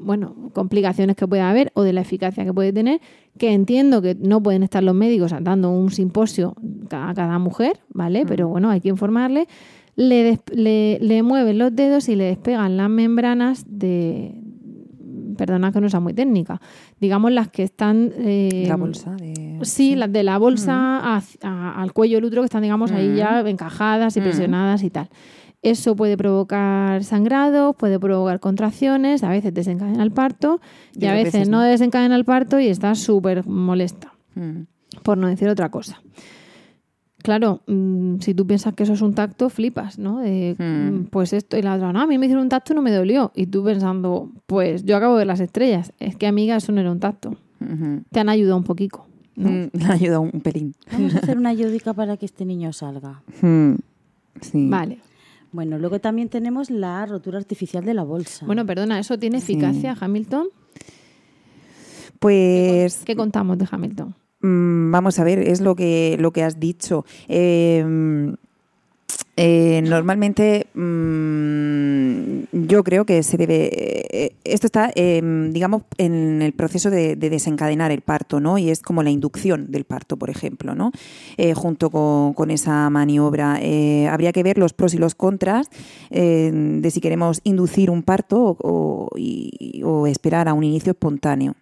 bueno, 0.00 0.50
complicaciones 0.52 1.16
que 1.16 1.26
puede 1.28 1.42
haber 1.42 1.70
o 1.74 1.82
de 1.82 1.92
la 1.92 2.00
eficacia 2.02 2.44
que 2.44 2.52
puede 2.54 2.72
tener, 2.72 3.00
que 3.38 3.52
entiendo 3.52 4.00
que 4.02 4.14
no 4.14 4.42
pueden 4.42 4.62
estar 4.62 4.82
los 4.82 4.94
médicos 4.94 5.32
dando 5.42 5.70
un 5.70 5.90
simposio 5.90 6.54
a 6.90 7.12
cada 7.14 7.38
mujer, 7.38 7.80
¿vale? 7.92 8.24
Pero 8.26 8.48
bueno, 8.48 8.70
hay 8.70 8.80
que 8.80 8.88
informarle. 8.88 9.46
le, 9.96 10.38
le, 10.52 10.98
le 11.00 11.22
mueven 11.22 11.58
los 11.58 11.74
dedos 11.74 12.08
y 12.08 12.16
le 12.16 12.24
despegan 12.24 12.76
las 12.76 12.88
membranas 12.88 13.64
de, 13.68 14.40
perdona 15.36 15.72
que 15.72 15.80
no 15.80 15.88
sea 15.88 16.00
muy 16.00 16.14
técnica, 16.14 16.60
digamos 17.00 17.32
las 17.32 17.48
que 17.48 17.62
están... 17.64 18.12
eh, 18.18 18.64
La 18.68 18.76
bolsa 18.76 19.14
de... 19.16 19.58
Sí, 19.62 19.94
las 19.96 20.12
de 20.12 20.22
la 20.22 20.38
bolsa 20.38 21.00
a- 21.42 21.80
al 21.82 21.92
cuello 21.92 22.16
del 22.18 22.24
útero 22.26 22.42
que 22.42 22.46
están, 22.46 22.62
digamos, 22.62 22.90
ahí 22.92 23.14
ya 23.16 23.40
encajadas 23.40 24.16
y 24.16 24.20
Mm. 24.20 24.22
presionadas 24.24 24.82
y 24.82 24.90
tal. 24.90 25.08
Eso 25.62 25.96
puede 25.96 26.16
provocar 26.16 27.02
sangrado, 27.02 27.72
puede 27.72 27.98
provocar 27.98 28.38
contracciones, 28.40 29.24
a 29.24 29.28
veces 29.30 29.52
desencadena 29.52 30.02
el 30.04 30.12
parto 30.12 30.60
y, 30.94 31.04
Y 31.04 31.06
a 31.08 31.12
veces, 31.12 31.32
veces 31.32 31.48
no 31.48 31.58
no. 31.58 31.62
desencadena 31.64 32.14
el 32.16 32.24
parto 32.24 32.60
y 32.60 32.68
está 32.68 32.94
súper 32.94 33.44
molesta, 33.46 34.12
Mm. 34.36 34.62
por 35.02 35.18
no 35.18 35.26
decir 35.26 35.48
otra 35.48 35.70
cosa. 35.70 36.00
Claro, 37.22 37.62
mm, 37.66 38.20
si 38.20 38.32
tú 38.32 38.46
piensas 38.46 38.74
que 38.74 38.84
eso 38.84 38.92
es 38.92 39.02
un 39.02 39.12
tacto, 39.12 39.50
flipas, 39.50 39.98
¿no? 39.98 40.20
De, 40.20 40.54
Mm. 40.56 41.06
Pues 41.10 41.32
esto 41.32 41.58
y 41.58 41.62
la 41.62 41.74
otra, 41.74 41.92
no, 41.92 42.00
a 42.00 42.06
mí 42.06 42.16
me 42.16 42.26
hicieron 42.26 42.44
un 42.44 42.48
tacto 42.48 42.72
y 42.72 42.76
no 42.76 42.82
me 42.82 42.92
dolió. 42.92 43.32
Y 43.34 43.46
tú 43.46 43.64
pensando, 43.64 44.30
pues 44.46 44.84
yo 44.84 44.96
acabo 44.96 45.14
de 45.14 45.18
ver 45.18 45.26
las 45.26 45.40
estrellas. 45.40 45.92
Es 45.98 46.14
que, 46.14 46.28
amiga, 46.28 46.54
eso 46.56 46.70
no 46.70 46.80
era 46.80 46.92
un 46.92 47.00
tacto. 47.00 47.36
Te 48.12 48.20
han 48.20 48.28
ayudado 48.28 48.56
un 48.56 48.62
poquito. 48.64 49.04
¿no? 49.34 49.50
Mm, 49.50 49.70
Le 49.72 49.86
ayuda 49.92 50.20
un 50.20 50.30
pelín. 50.40 50.74
Vamos 50.92 51.14
a 51.16 51.18
hacer 51.18 51.36
una 51.36 51.48
ayudica 51.50 51.92
para 51.92 52.16
que 52.16 52.26
este 52.26 52.44
niño 52.44 52.72
salga. 52.72 53.22
Mm. 53.42 53.74
Sí. 54.40 54.68
Vale. 54.70 54.98
Bueno, 55.52 55.78
luego 55.78 55.98
también 55.98 56.28
tenemos 56.28 56.70
la 56.70 57.06
rotura 57.06 57.38
artificial 57.38 57.84
de 57.84 57.94
la 57.94 58.02
bolsa. 58.04 58.44
Bueno, 58.46 58.66
perdona, 58.66 58.98
¿eso 58.98 59.18
tiene 59.18 59.40
Sí. 59.40 59.52
eficacia, 59.52 59.96
Hamilton? 59.98 60.48
Pues 62.18 63.02
¿Qué 63.04 63.16
contamos 63.16 63.58
de 63.58 63.66
Hamilton? 63.70 64.14
Mm, 64.40 64.90
vamos 64.90 65.18
a 65.18 65.24
ver, 65.24 65.38
es 65.40 65.60
lo 65.60 65.74
que, 65.74 66.16
lo 66.18 66.32
que 66.32 66.42
has 66.42 66.58
dicho. 66.60 67.04
Eh, 67.28 67.84
eh, 69.40 69.80
normalmente 69.82 70.66
mm, 70.74 72.66
yo 72.66 72.82
creo 72.84 73.04
que 73.04 73.22
se 73.22 73.36
debe. 73.36 73.70
eh, 73.72 74.32
esto 74.44 74.66
está, 74.66 74.90
eh, 74.94 75.22
digamos, 75.52 75.82
en 75.98 76.42
el 76.42 76.52
proceso 76.52 76.90
de, 76.90 77.14
de 77.16 77.30
desencadenar 77.30 77.90
el 77.92 78.00
parto, 78.00 78.40
¿no? 78.40 78.58
Y 78.58 78.70
es 78.70 78.80
como 78.82 79.02
la 79.02 79.10
inducción 79.10 79.70
del 79.70 79.84
parto, 79.84 80.16
por 80.16 80.30
ejemplo, 80.30 80.74
¿no? 80.74 80.90
Eh, 81.36 81.54
junto 81.54 81.90
con, 81.90 82.50
esa 82.50 82.88
maniobra. 82.90 83.58
Eh, 83.60 84.08
habría 84.08 84.32
que 84.32 84.42
ver 84.42 84.58
los 84.58 84.72
pros 84.72 84.94
y 84.94 84.98
los 84.98 85.14
contras 85.14 85.68
eh, 86.10 86.50
de 86.52 86.90
si 86.90 87.00
queremos 87.00 87.40
inducir 87.44 87.90
un 87.90 88.02
parto 88.02 88.56
o- 88.60 89.08
y- 89.16 89.82
o 89.84 90.06
esperar 90.06 90.48
a 90.48 90.54
un 90.54 90.64
inicio 90.64 90.92
espontáneo, 90.92 91.54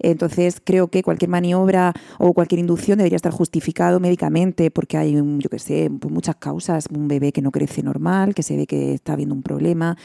Entonces 0.00 0.60
creo 0.62 0.88
que 0.88 1.02
cualquier 1.02 1.30
maniobra 1.30 1.92
o 2.18 2.32
cualquier 2.32 2.60
inducción 2.60 2.98
debería 2.98 3.16
estar 3.16 3.32
justificado 3.32 4.00
médicamente 4.00 4.70
porque 4.70 4.96
hay, 4.96 5.16
un, 5.16 5.40
yo 5.40 5.48
qué 5.48 5.58
sé, 5.58 5.90
pues 5.98 6.12
muchas 6.12 6.36
causas, 6.36 6.86
un 6.94 7.08
bebé 7.08 7.32
que 7.32 7.42
no 7.42 7.50
crece 7.50 7.82
normal, 7.82 8.34
que 8.34 8.42
se 8.42 8.56
ve 8.56 8.66
que 8.66 8.94
está 8.94 9.14
habiendo 9.14 9.34
un 9.34 9.42
problema, 9.42 9.96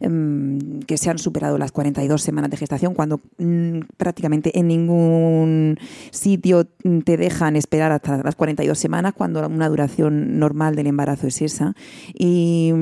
em, 0.00 0.80
que 0.80 0.96
se 0.98 1.10
han 1.10 1.18
superado 1.18 1.58
las 1.58 1.72
42 1.72 2.22
semanas 2.22 2.50
de 2.50 2.56
gestación 2.56 2.94
cuando 2.94 3.20
mm, 3.38 3.80
prácticamente 3.96 4.58
en 4.58 4.68
ningún 4.68 5.78
sitio 6.10 6.66
te 7.04 7.16
dejan 7.16 7.56
esperar 7.56 7.92
hasta 7.92 8.22
las 8.22 8.34
42 8.34 8.78
semanas 8.78 9.12
cuando 9.14 9.46
una 9.46 9.68
duración 9.68 10.38
normal 10.38 10.76
del 10.76 10.86
embarazo 10.86 11.26
es 11.26 11.42
esa. 11.42 11.74
Y, 12.14 12.72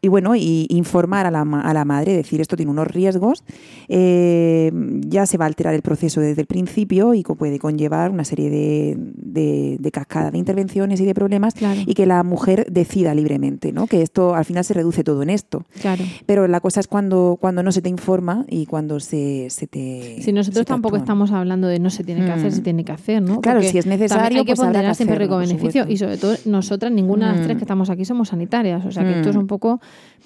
y 0.00 0.08
bueno, 0.08 0.36
y 0.36 0.66
informar 0.70 1.26
a 1.26 1.30
la, 1.30 1.40
a 1.40 1.74
la 1.74 1.84
madre, 1.84 2.12
decir 2.14 2.40
esto 2.40 2.56
tiene 2.56 2.70
unos 2.70 2.86
riesgos, 2.86 3.42
eh, 3.88 4.70
ya 5.06 5.26
se 5.26 5.38
va 5.38 5.44
a 5.44 5.48
alterar 5.48 5.74
el 5.74 5.82
proceso 5.82 6.20
desde 6.20 6.40
el 6.42 6.46
principio 6.46 7.14
y 7.14 7.22
puede 7.22 7.58
conllevar 7.58 8.10
una 8.10 8.24
serie 8.24 8.48
de, 8.50 8.96
de, 8.98 9.76
de 9.80 9.90
cascada 9.90 10.30
de 10.30 10.38
intervenciones 10.38 11.00
y 11.00 11.04
de 11.04 11.14
problemas 11.14 11.54
Claro. 11.54 11.80
y 11.84 11.94
que 11.94 12.06
la 12.06 12.22
mujer 12.22 12.66
decida 12.70 13.14
libremente, 13.14 13.72
¿no? 13.72 13.86
Que 13.86 14.02
esto 14.02 14.34
al 14.34 14.44
final 14.44 14.64
se 14.64 14.74
reduce 14.74 15.04
todo 15.04 15.22
en 15.22 15.30
esto. 15.30 15.64
Claro. 15.80 16.04
Pero 16.26 16.46
la 16.48 16.60
cosa 16.60 16.80
es 16.80 16.86
cuando, 16.88 17.36
cuando 17.40 17.62
no 17.62 17.72
se 17.72 17.82
te 17.82 17.88
informa 17.88 18.44
y 18.48 18.66
cuando 18.66 19.00
se, 19.00 19.50
se 19.50 19.66
te... 19.66 20.18
Si 20.22 20.32
nosotros 20.32 20.64
te 20.64 20.68
tampoco 20.72 20.96
estamos 20.96 21.30
hablando 21.32 21.66
de 21.68 21.78
no 21.80 21.90
se 21.90 22.04
tiene 22.04 22.24
que 22.24 22.30
hacer, 22.32 22.48
Mm. 22.52 22.54
se 22.54 22.60
tiene 22.62 22.84
que 22.84 22.92
hacer, 22.92 23.20
¿no? 23.22 23.40
Claro, 23.40 23.58
Porque 23.58 23.72
si 23.72 23.78
es 23.78 23.86
necesario, 23.86 24.38
hay 24.38 24.44
que 24.44 24.54
pues 24.54 24.60
ponderar 24.60 24.94
siempre 24.94 25.18
riesgo-beneficio 25.18 25.82
supuesto. 25.82 25.92
y 25.92 25.96
sobre 25.96 26.16
todo 26.18 26.34
nosotras, 26.46 26.92
ninguna 26.92 27.26
de 27.26 27.32
las 27.32 27.40
Mm. 27.42 27.44
tres 27.44 27.56
que 27.58 27.64
estamos 27.64 27.90
aquí 27.90 28.04
somos 28.04 28.28
sanitarias, 28.28 28.84
o 28.86 28.90
sea 28.92 29.02
que 29.04 29.10
esto 29.16 29.30
es 29.30 29.36
Mm. 29.36 29.40
un 29.40 29.46
poco... 29.46 29.80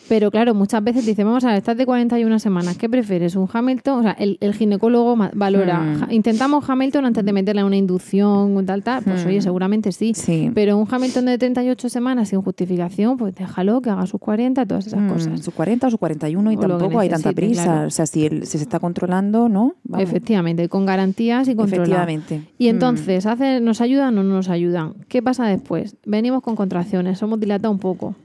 Pero 0.09 0.33
claro, 0.33 0.53
muchas 0.53 0.83
veces 0.83 1.07
dicen, 1.07 1.25
vamos 1.27 1.45
a 1.45 1.49
ver, 1.51 1.59
estás 1.59 1.77
de 1.77 1.87
41 1.87 2.39
semanas, 2.41 2.77
¿qué 2.77 2.89
prefieres? 2.89 3.37
¿Un 3.37 3.49
Hamilton? 3.51 4.01
O 4.01 4.03
sea, 4.03 4.11
el, 4.13 4.37
el 4.41 4.53
ginecólogo 4.53 5.17
valora, 5.33 5.79
Mm. 5.79 6.01
ja- 6.01 6.09
intentamos 6.13 6.69
Hamilton 6.69 7.07
antes 7.07 7.25
de 7.25 7.33
meterle 7.33 7.63
una 7.63 7.77
inducción 7.77 8.57
o 8.57 8.65
tal, 8.65 8.83
tal, 8.83 9.05
pues 9.05 9.25
Mm. 9.25 9.29
oye, 9.29 9.41
seguramente 9.41 9.93
sí. 9.93 10.13
Sí. 10.15 10.51
Pero 10.53 10.77
un 10.77 10.89
Hamilton 10.91 11.27
de 11.27 11.39
38 11.39 11.89
semanas 11.89 12.29
sin 12.31 12.43
justificación, 12.43 13.17
pues 13.17 13.35
déjalo 13.37 13.81
que 13.81 13.91
haga 13.91 14.05
sus 14.07 14.21
40, 14.21 14.67
todas 14.67 14.89
esas 14.89 15.01
Mm, 15.01 15.09
cosas. 15.09 15.41
Su 15.41 15.53
40 15.53 15.87
o 15.87 15.91
su 15.91 15.99
41 15.99 16.51
y 16.53 16.57
O 16.57 16.61
tampoco 16.61 16.99
hay 16.99 17.09
tanta 17.09 17.33
prisa. 17.33 17.65
claro. 17.65 17.87
O 17.87 17.91
sea, 17.91 18.05
si, 18.07 18.27
el- 18.27 18.45
si 18.47 18.59
se 18.59 18.65
está 18.65 18.81
controlando, 18.81 19.49
¿no? 19.49 19.77
Vamos. 19.85 20.03
Efectivamente, 20.03 20.69
con 20.69 20.85
garantías 20.85 21.47
y 21.49 21.55
controlado. 21.55 21.85
Efectivamente. 21.85 22.43
Y 22.59 22.67
entonces, 22.69 23.25
¿hace, 23.25 23.61
¿nos 23.61 23.81
ayudan 23.81 24.19
o 24.19 24.25
no 24.25 24.35
nos 24.35 24.49
ayudan? 24.51 24.95
¿Qué 25.09 25.23
pasa 25.23 25.47
después? 25.47 25.95
Venimos 26.05 26.43
con 26.43 26.57
contracciones, 26.57 27.19
somos 27.19 27.39
dilatados 27.39 27.73
un 27.73 27.81
poco. 27.81 28.17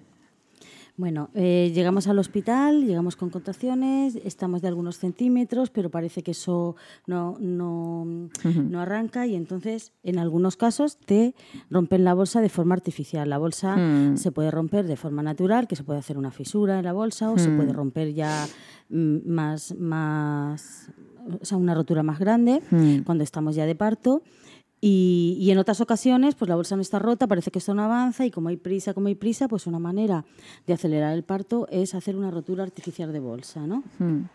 Bueno, 1.00 1.30
eh, 1.36 1.72
llegamos 1.76 2.08
al 2.08 2.18
hospital, 2.18 2.84
llegamos 2.88 3.16
con 3.16 3.30
contracciones, 3.30 4.16
estamos 4.26 4.64
de 4.64 4.68
algunos 4.70 4.98
centímetros, 4.98 5.70
pero 5.70 5.92
parece 5.92 6.24
que 6.24 6.32
eso 6.32 6.76
no, 7.06 7.38
no, 7.40 8.04
no 8.44 8.80
arranca 8.82 9.28
y 9.28 9.36
entonces 9.36 9.92
en 10.02 10.18
algunos 10.18 10.58
casos 10.58 10.98
te 10.98 11.36
rompen 11.70 12.04
la 12.04 12.16
bolsa 12.16 12.42
de 12.42 12.50
forma 12.50 12.74
artificial. 12.74 13.30
La 13.30 13.38
bolsa 13.38 13.76
Mm. 13.78 14.18
se 14.18 14.32
puede 14.32 14.50
romper 14.50 14.88
de 14.88 14.96
forma 14.98 15.22
natural, 15.22 15.68
que 15.68 15.76
se 15.76 15.84
puede 15.84 16.00
hacer 16.00 16.18
una 16.18 16.32
fisura 16.32 16.80
en 16.80 16.86
la 16.86 16.94
bolsa 16.94 17.30
o 17.30 17.38
se 17.38 17.52
puede 17.52 17.74
romper 17.74 18.14
ya 18.16 18.48
mm, 18.90 19.18
más, 19.30 19.76
más, 19.78 20.90
o 21.42 21.46
sea, 21.46 21.60
una 21.60 21.76
rotura 21.76 22.02
más 22.02 22.18
grande 22.18 22.64
Mm. 22.72 23.04
cuando 23.04 23.24
estamos 23.24 23.56
ya 23.56 23.68
de 23.68 23.76
parto. 23.76 24.24
Y, 24.90 25.36
y 25.42 25.52
en 25.52 25.58
otras 25.58 25.82
ocasiones, 25.82 26.36
pues 26.36 26.48
la 26.48 26.56
bolsa 26.56 26.78
no 26.78 26.82
está 26.82 26.98
rota, 26.98 27.28
parece 27.28 27.52
que 27.52 27.60
esto 27.60 27.74
no 27.74 27.84
avanza 27.84 28.26
y 28.26 28.32
como 28.32 28.48
hay 28.48 28.56
prisa, 28.56 28.94
como 28.94 29.08
hay 29.08 29.16
prisa, 29.16 29.50
pues 29.50 29.68
una 29.68 29.80
manera 29.80 30.24
de 30.66 30.74
acelerar 30.74 31.14
el 31.14 31.24
parto 31.24 31.68
es 31.70 31.94
hacer 31.94 32.16
una 32.16 32.32
rotura 32.32 32.64
artificial 32.64 33.12
de 33.12 33.20
bolsa, 33.20 33.68
¿no? 33.68 33.84
Mm. 34.00 34.30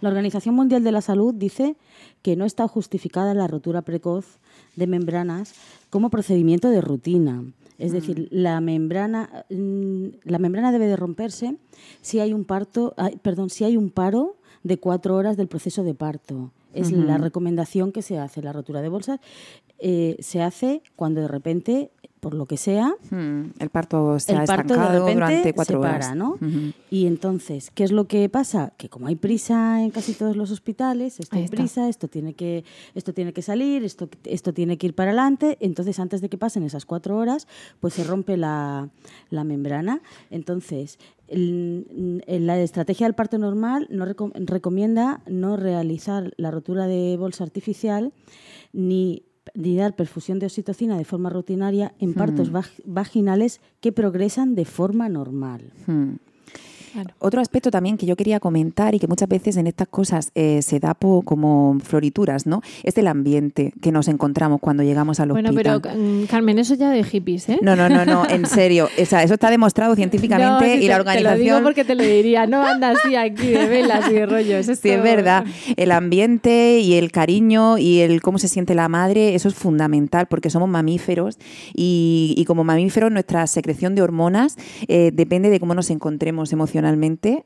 La 0.00 0.08
Organización 0.08 0.54
Mundial 0.54 0.82
de 0.82 0.92
la 0.92 1.02
Salud 1.02 1.34
dice 1.34 1.76
que 2.22 2.36
no 2.36 2.46
está 2.46 2.66
justificada 2.68 3.34
la 3.34 3.48
rotura 3.48 3.82
precoz 3.82 4.38
de 4.76 4.86
membranas 4.86 5.52
como 5.90 6.08
procedimiento 6.08 6.70
de 6.70 6.80
rutina. 6.80 7.44
Es 7.78 7.92
decir, 7.92 8.28
la 8.30 8.60
membrana, 8.62 9.44
mm, 9.50 10.06
la 10.24 10.38
membrana 10.38 10.72
debe 10.72 10.86
de 10.86 10.96
romperse 10.96 11.56
si 12.00 12.18
hay 12.18 12.32
un 12.32 12.44
parto, 12.44 12.94
perdón, 13.20 13.50
si 13.50 13.64
hay 13.64 13.76
un 13.76 13.90
paro 13.90 14.36
de 14.62 14.78
cuatro 14.78 15.16
horas 15.16 15.36
del 15.36 15.48
proceso 15.48 15.84
de 15.84 15.94
parto. 15.94 16.50
Es 16.72 16.92
la 16.92 17.18
recomendación 17.18 17.92
que 17.92 18.02
se 18.02 18.18
hace. 18.18 18.42
La 18.42 18.52
rotura 18.52 18.82
de 18.82 18.88
bolsas 18.88 19.20
eh, 19.78 20.16
se 20.20 20.42
hace 20.42 20.82
cuando 20.96 21.20
de 21.20 21.28
repente, 21.28 21.90
por 22.22 22.34
lo 22.34 22.46
que 22.46 22.56
sea, 22.56 22.94
Mm. 23.10 23.50
El 23.58 23.70
parto 23.70 24.16
se 24.20 24.32
ha 24.32 24.36
de 24.38 24.44
estancado 24.44 24.92
repente 25.00 25.14
durante 25.14 25.52
cuatro 25.54 25.82
se 25.82 25.88
horas. 25.88 26.06
para, 26.06 26.14
¿no? 26.14 26.38
Y 26.88 27.06
entonces, 27.08 27.72
¿qué 27.74 27.82
es 27.82 27.90
lo 27.90 28.06
que 28.06 28.28
pasa? 28.28 28.72
Que 28.76 28.88
como 28.88 29.08
hay 29.08 29.16
prisa 29.16 29.82
en 29.82 29.90
casi 29.90 30.12
todos 30.14 30.36
los 30.36 30.52
hospitales, 30.52 31.18
esto 31.18 31.34
hay 31.36 31.48
prisa, 31.48 31.88
esto 31.88 32.06
tiene 32.06 32.34
que, 32.34 32.64
esto 32.94 33.12
tiene 33.12 33.32
que 33.32 33.42
salir, 33.42 33.82
esto, 33.82 34.08
esto 34.22 34.54
tiene 34.54 34.78
que 34.78 34.86
ir 34.86 34.94
para 34.94 35.10
adelante. 35.10 35.56
Entonces, 35.60 35.98
antes 35.98 36.20
de 36.20 36.28
que 36.28 36.38
pasen 36.38 36.62
esas 36.62 36.86
cuatro 36.86 37.16
horas, 37.16 37.48
pues 37.80 37.94
se 37.94 38.04
rompe 38.04 38.36
la, 38.36 38.88
la 39.30 39.42
membrana. 39.42 40.00
Entonces, 40.30 41.00
el- 41.26 42.22
el- 42.28 42.46
la 42.46 42.56
estrategia 42.60 43.06
del 43.06 43.14
parto 43.16 43.36
normal 43.38 43.88
no 43.90 44.06
reco- 44.06 44.30
recomienda 44.34 45.22
no 45.26 45.56
realizar 45.56 46.32
la 46.36 46.52
rotura 46.52 46.86
de 46.86 47.16
bolsa 47.16 47.42
artificial 47.42 48.12
ni 48.72 49.24
ni 49.54 49.76
dar 49.76 49.94
perfusión 49.96 50.38
de 50.38 50.46
oxitocina 50.46 50.96
de 50.96 51.04
forma 51.04 51.28
rutinaria 51.30 51.94
en 51.98 52.14
partos 52.14 52.52
vag- 52.52 52.82
vaginales 52.84 53.60
que 53.80 53.92
progresan 53.92 54.54
de 54.54 54.64
forma 54.64 55.08
normal. 55.08 55.72
Mm. 55.86 56.14
Otro 57.18 57.40
aspecto 57.40 57.70
también 57.70 57.96
que 57.96 58.06
yo 58.06 58.16
quería 58.16 58.40
comentar 58.40 58.94
y 58.94 58.98
que 58.98 59.06
muchas 59.06 59.28
veces 59.28 59.56
en 59.56 59.66
estas 59.66 59.88
cosas 59.88 60.30
eh, 60.34 60.60
se 60.62 60.78
da 60.80 60.94
po- 60.94 61.22
como 61.22 61.78
florituras, 61.82 62.46
¿no? 62.46 62.60
Es 62.82 62.96
el 62.98 63.06
ambiente 63.06 63.72
que 63.80 63.92
nos 63.92 64.08
encontramos 64.08 64.60
cuando 64.60 64.82
llegamos 64.82 65.20
al 65.20 65.30
Bueno, 65.30 65.50
hospital. 65.50 65.80
pero 65.82 65.96
mm, 65.96 66.24
Carmen, 66.24 66.58
eso 66.58 66.74
ya 66.74 66.90
de 66.90 67.02
hippies, 67.04 67.48
¿eh? 67.48 67.58
No, 67.62 67.76
no, 67.76 67.88
no, 67.88 68.04
no, 68.04 68.28
en 68.28 68.44
serio. 68.58 68.88
O 69.00 69.06
sea, 69.06 69.22
eso 69.22 69.34
está 69.34 69.50
demostrado 69.50 69.94
científicamente 69.96 70.76
No, 70.76 70.82
y 70.82 70.86
la 70.88 70.96
organización... 70.96 71.32
Te 71.38 71.38
lo 71.38 71.44
digo 71.56 71.62
porque 71.64 71.84
te 71.84 71.94
lo 71.94 72.02
diría. 72.02 72.46
No 72.46 72.66
anda 72.66 72.90
así 72.90 73.16
aquí 73.16 73.46
de 73.48 73.66
velas 73.66 74.10
y 74.10 74.14
de 74.14 74.26
rollos. 74.26 74.66
Sí, 74.66 74.90
es 74.90 75.02
verdad. 75.02 75.44
El 75.76 75.92
ambiente 75.92 76.80
y 76.80 76.94
el 76.94 77.10
cariño 77.12 77.78
y 77.78 78.00
el 78.00 78.20
cómo 78.20 78.38
se 78.38 78.48
siente 78.48 78.74
la 78.74 78.88
madre, 78.88 79.34
eso 79.34 79.48
es 79.48 79.54
fundamental 79.54 80.26
porque 80.26 80.50
somos 80.50 80.68
mamíferos 80.68 81.38
y, 81.74 82.34
y 82.36 82.44
como 82.44 82.64
mamíferos 82.64 83.10
nuestra 83.10 83.46
secreción 83.46 83.94
de 83.94 84.02
hormonas 84.02 84.56
eh, 84.88 85.10
depende 85.14 85.48
de 85.48 85.58
cómo 85.60 85.74
nos 85.74 85.88
encontremos 85.90 86.52
emocionalmente 86.52 86.81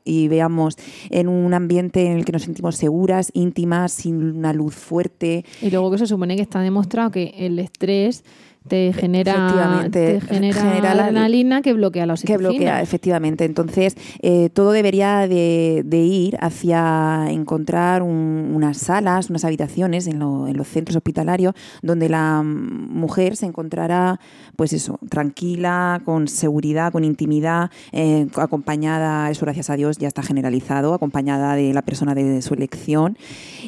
y 0.03 0.27
veamos 0.27 0.77
en 1.09 1.27
un 1.27 1.53
ambiente 1.53 2.05
en 2.05 2.17
el 2.17 2.25
que 2.25 2.31
nos 2.31 2.43
sentimos 2.43 2.75
seguras, 2.75 3.31
íntimas, 3.33 3.91
sin 3.91 4.37
una 4.37 4.53
luz 4.53 4.75
fuerte. 4.75 5.45
Y 5.61 5.69
luego 5.69 5.91
que 5.91 5.97
se 5.97 6.07
supone 6.07 6.35
que 6.35 6.41
está 6.41 6.61
demostrado 6.61 7.11
que 7.11 7.33
el 7.37 7.59
estrés 7.59 8.23
te 8.67 8.93
genera, 8.93 9.87
te 9.91 10.21
genera, 10.21 10.91
adrenalina 10.91 11.61
que 11.61 11.73
bloquea 11.73 12.05
la 12.05 12.13
oxitocina. 12.13 12.37
Que 12.37 12.55
bloquea, 12.55 12.81
efectivamente. 12.81 13.45
Entonces, 13.45 13.95
eh, 14.21 14.49
todo 14.49 14.71
debería 14.71 15.27
de, 15.27 15.83
ir 15.91 16.37
hacia 16.39 17.27
encontrar 17.29 18.03
unas 18.03 18.77
salas, 18.77 19.29
unas 19.29 19.45
habitaciones 19.45 20.07
en, 20.07 20.19
los 20.19 20.67
centros 20.67 20.95
hospitalarios 20.95 21.53
donde 21.81 22.09
la 22.09 22.43
mujer 22.43 23.35
se 23.35 23.45
encontrará, 23.45 24.19
pues 24.55 24.73
eso, 24.73 24.99
tranquila, 25.09 26.01
con 26.05 26.27
seguridad, 26.27 26.91
con 26.91 27.03
intimidad, 27.03 27.71
eh, 27.91 28.27
acompañada, 28.35 29.29
eso 29.29 29.45
gracias 29.45 29.69
a 29.69 29.75
Dios 29.75 29.97
ya 29.97 30.07
está 30.07 30.23
generalizado, 30.23 30.93
acompañada 30.93 31.55
de 31.55 31.73
la 31.73 31.81
persona 31.81 32.15
de 32.15 32.41
su 32.41 32.53
elección. 32.53 33.17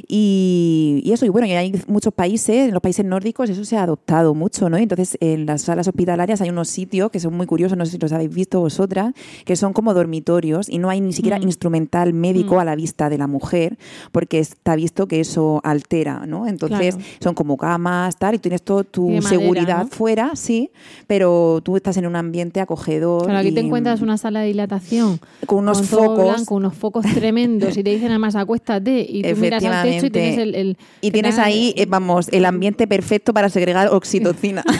Y, 0.07 1.01
y 1.03 1.11
eso, 1.11 1.25
y 1.25 1.29
bueno, 1.29 1.47
y 1.47 1.51
hay 1.51 1.73
muchos 1.87 2.13
países, 2.13 2.67
en 2.67 2.73
los 2.73 2.81
países 2.81 3.05
nórdicos 3.05 3.49
eso 3.49 3.63
se 3.65 3.77
ha 3.77 3.83
adoptado 3.83 4.33
mucho, 4.33 4.69
¿no? 4.69 4.77
Entonces, 4.89 5.19
en 5.21 5.45
las 5.45 5.61
salas 5.61 5.87
hospitalarias 5.87 6.41
hay 6.41 6.49
unos 6.49 6.67
sitios 6.67 7.11
que 7.11 7.19
son 7.19 7.35
muy 7.35 7.45
curiosos, 7.45 7.77
no 7.77 7.85
sé 7.85 7.91
si 7.91 7.97
los 7.99 8.11
habéis 8.11 8.33
visto 8.33 8.59
vosotras, 8.59 9.13
que 9.45 9.55
son 9.55 9.71
como 9.71 9.93
dormitorios 9.93 10.67
y 10.67 10.79
no 10.79 10.89
hay 10.89 10.99
ni 10.99 11.13
siquiera 11.13 11.37
mm. 11.37 11.43
instrumental 11.43 12.13
médico 12.13 12.55
mm. 12.55 12.59
a 12.59 12.65
la 12.65 12.75
vista 12.75 13.07
de 13.07 13.19
la 13.19 13.27
mujer, 13.27 13.77
porque 14.11 14.39
está 14.39 14.75
visto 14.75 15.07
que 15.07 15.19
eso 15.19 15.61
altera, 15.63 16.25
¿no? 16.25 16.47
Entonces, 16.47 16.97
son 17.19 17.35
como 17.35 17.55
camas, 17.55 18.17
tal, 18.17 18.33
y 18.33 18.39
tienes 18.39 18.63
toda 18.63 18.83
tu 18.83 19.21
seguridad 19.21 19.85
fuera, 19.87 20.31
sí, 20.35 20.71
pero 21.05 21.61
tú 21.63 21.75
estás 21.75 21.97
en 21.97 22.07
un 22.07 22.15
ambiente 22.15 22.59
acogedor. 22.59 23.25
Claro, 23.25 23.37
aquí 23.37 23.51
te 23.51 23.59
encuentras 23.59 24.01
una 24.01 24.17
sala 24.17 24.39
de 24.39 24.47
dilatación 24.47 25.19
con 25.45 25.59
unos 25.59 25.83
focos. 25.87 26.45
con 26.45 26.57
unos 26.57 26.73
focos 26.73 27.05
tremendos, 27.13 27.77
y 27.77 27.83
te 27.83 27.91
dicen 27.91 28.09
además 28.09 28.35
acuéstate, 28.35 29.05
y 29.07 29.21
tú 29.21 29.39
miras 29.39 29.63
al 29.63 29.83
techo 29.83 30.07
y 30.07 30.09
tienes 30.09 30.37
el. 30.39 30.77
y 31.01 31.11
tienes 31.11 31.37
ahí, 31.37 31.75
eh, 31.77 31.85
vamos, 31.85 32.27
el 32.31 32.45
ambiente 32.45 32.87
perfecto 32.87 33.35
para 33.35 33.49
segregar 33.49 33.89
oxitocina. 33.89 34.63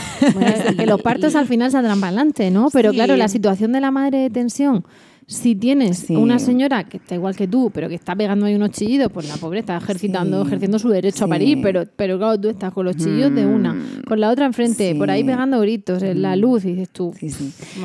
que 0.77 0.85
los 0.85 1.01
partos 1.01 1.35
al 1.35 1.47
final 1.47 1.71
saldrán 1.71 1.99
para 1.99 2.09
adelante, 2.09 2.51
¿no? 2.51 2.69
Pero 2.71 2.91
claro, 2.91 3.15
la 3.15 3.27
situación 3.27 3.71
de 3.71 3.81
la 3.81 3.91
madre 3.91 4.19
de 4.19 4.29
tensión 4.29 4.83
si 5.29 5.53
tienes 5.53 6.09
una 6.09 6.39
señora 6.39 6.85
que 6.85 6.97
está 6.97 7.13
igual 7.13 7.35
que 7.35 7.47
tú, 7.47 7.69
pero 7.71 7.87
que 7.87 7.93
está 7.93 8.15
pegando 8.15 8.47
ahí 8.47 8.55
unos 8.55 8.71
chillidos, 8.71 9.11
pues 9.11 9.27
la 9.27 9.37
pobre 9.37 9.59
está 9.59 9.77
ejercitando, 9.77 10.41
ejerciendo 10.41 10.79
su 10.79 10.89
derecho 10.89 11.25
a 11.25 11.27
parir, 11.27 11.59
pero, 11.61 11.83
pero 11.95 12.17
claro, 12.17 12.41
tú 12.41 12.49
estás 12.49 12.73
con 12.73 12.83
los 12.83 12.97
chillidos 12.97 13.35
de 13.35 13.45
una, 13.45 13.75
mm. 13.75 14.03
con 14.07 14.19
la 14.19 14.31
otra 14.31 14.47
enfrente, 14.47 14.95
por 14.95 15.11
ahí 15.11 15.23
pegando 15.23 15.59
gritos, 15.59 16.01
en 16.01 16.23
la 16.23 16.35
mm. 16.35 16.39
luz, 16.39 16.65
y 16.65 16.69
dices 16.69 16.89
tú. 16.89 17.13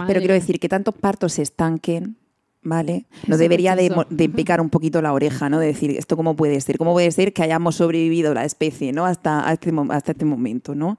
Pero 0.06 0.20
quiero 0.20 0.32
decir 0.32 0.58
que 0.58 0.70
tantos 0.70 0.94
partos 0.94 1.34
se 1.34 1.42
estanquen 1.42 2.16
¿vale? 2.62 3.04
No 3.26 3.36
debería 3.36 3.76
de, 3.76 3.94
de, 4.08 4.28
picar 4.30 4.58
un 4.62 4.70
poquito 4.70 5.02
la 5.02 5.12
oreja, 5.12 5.50
¿no? 5.50 5.58
De 5.58 5.66
decir, 5.66 5.90
¿esto 5.90 6.16
cómo 6.16 6.34
puede 6.34 6.58
ser? 6.62 6.78
¿Cómo 6.78 6.94
puede 6.94 7.10
ser 7.10 7.34
que 7.34 7.42
hayamos 7.42 7.76
sobrevivido 7.76 8.32
la 8.32 8.46
especie, 8.46 8.90
¿no? 8.90 9.04
Hasta, 9.04 9.52
este, 9.52 9.70
hasta 9.90 10.12
este 10.12 10.24
momento, 10.24 10.74
¿no? 10.74 10.96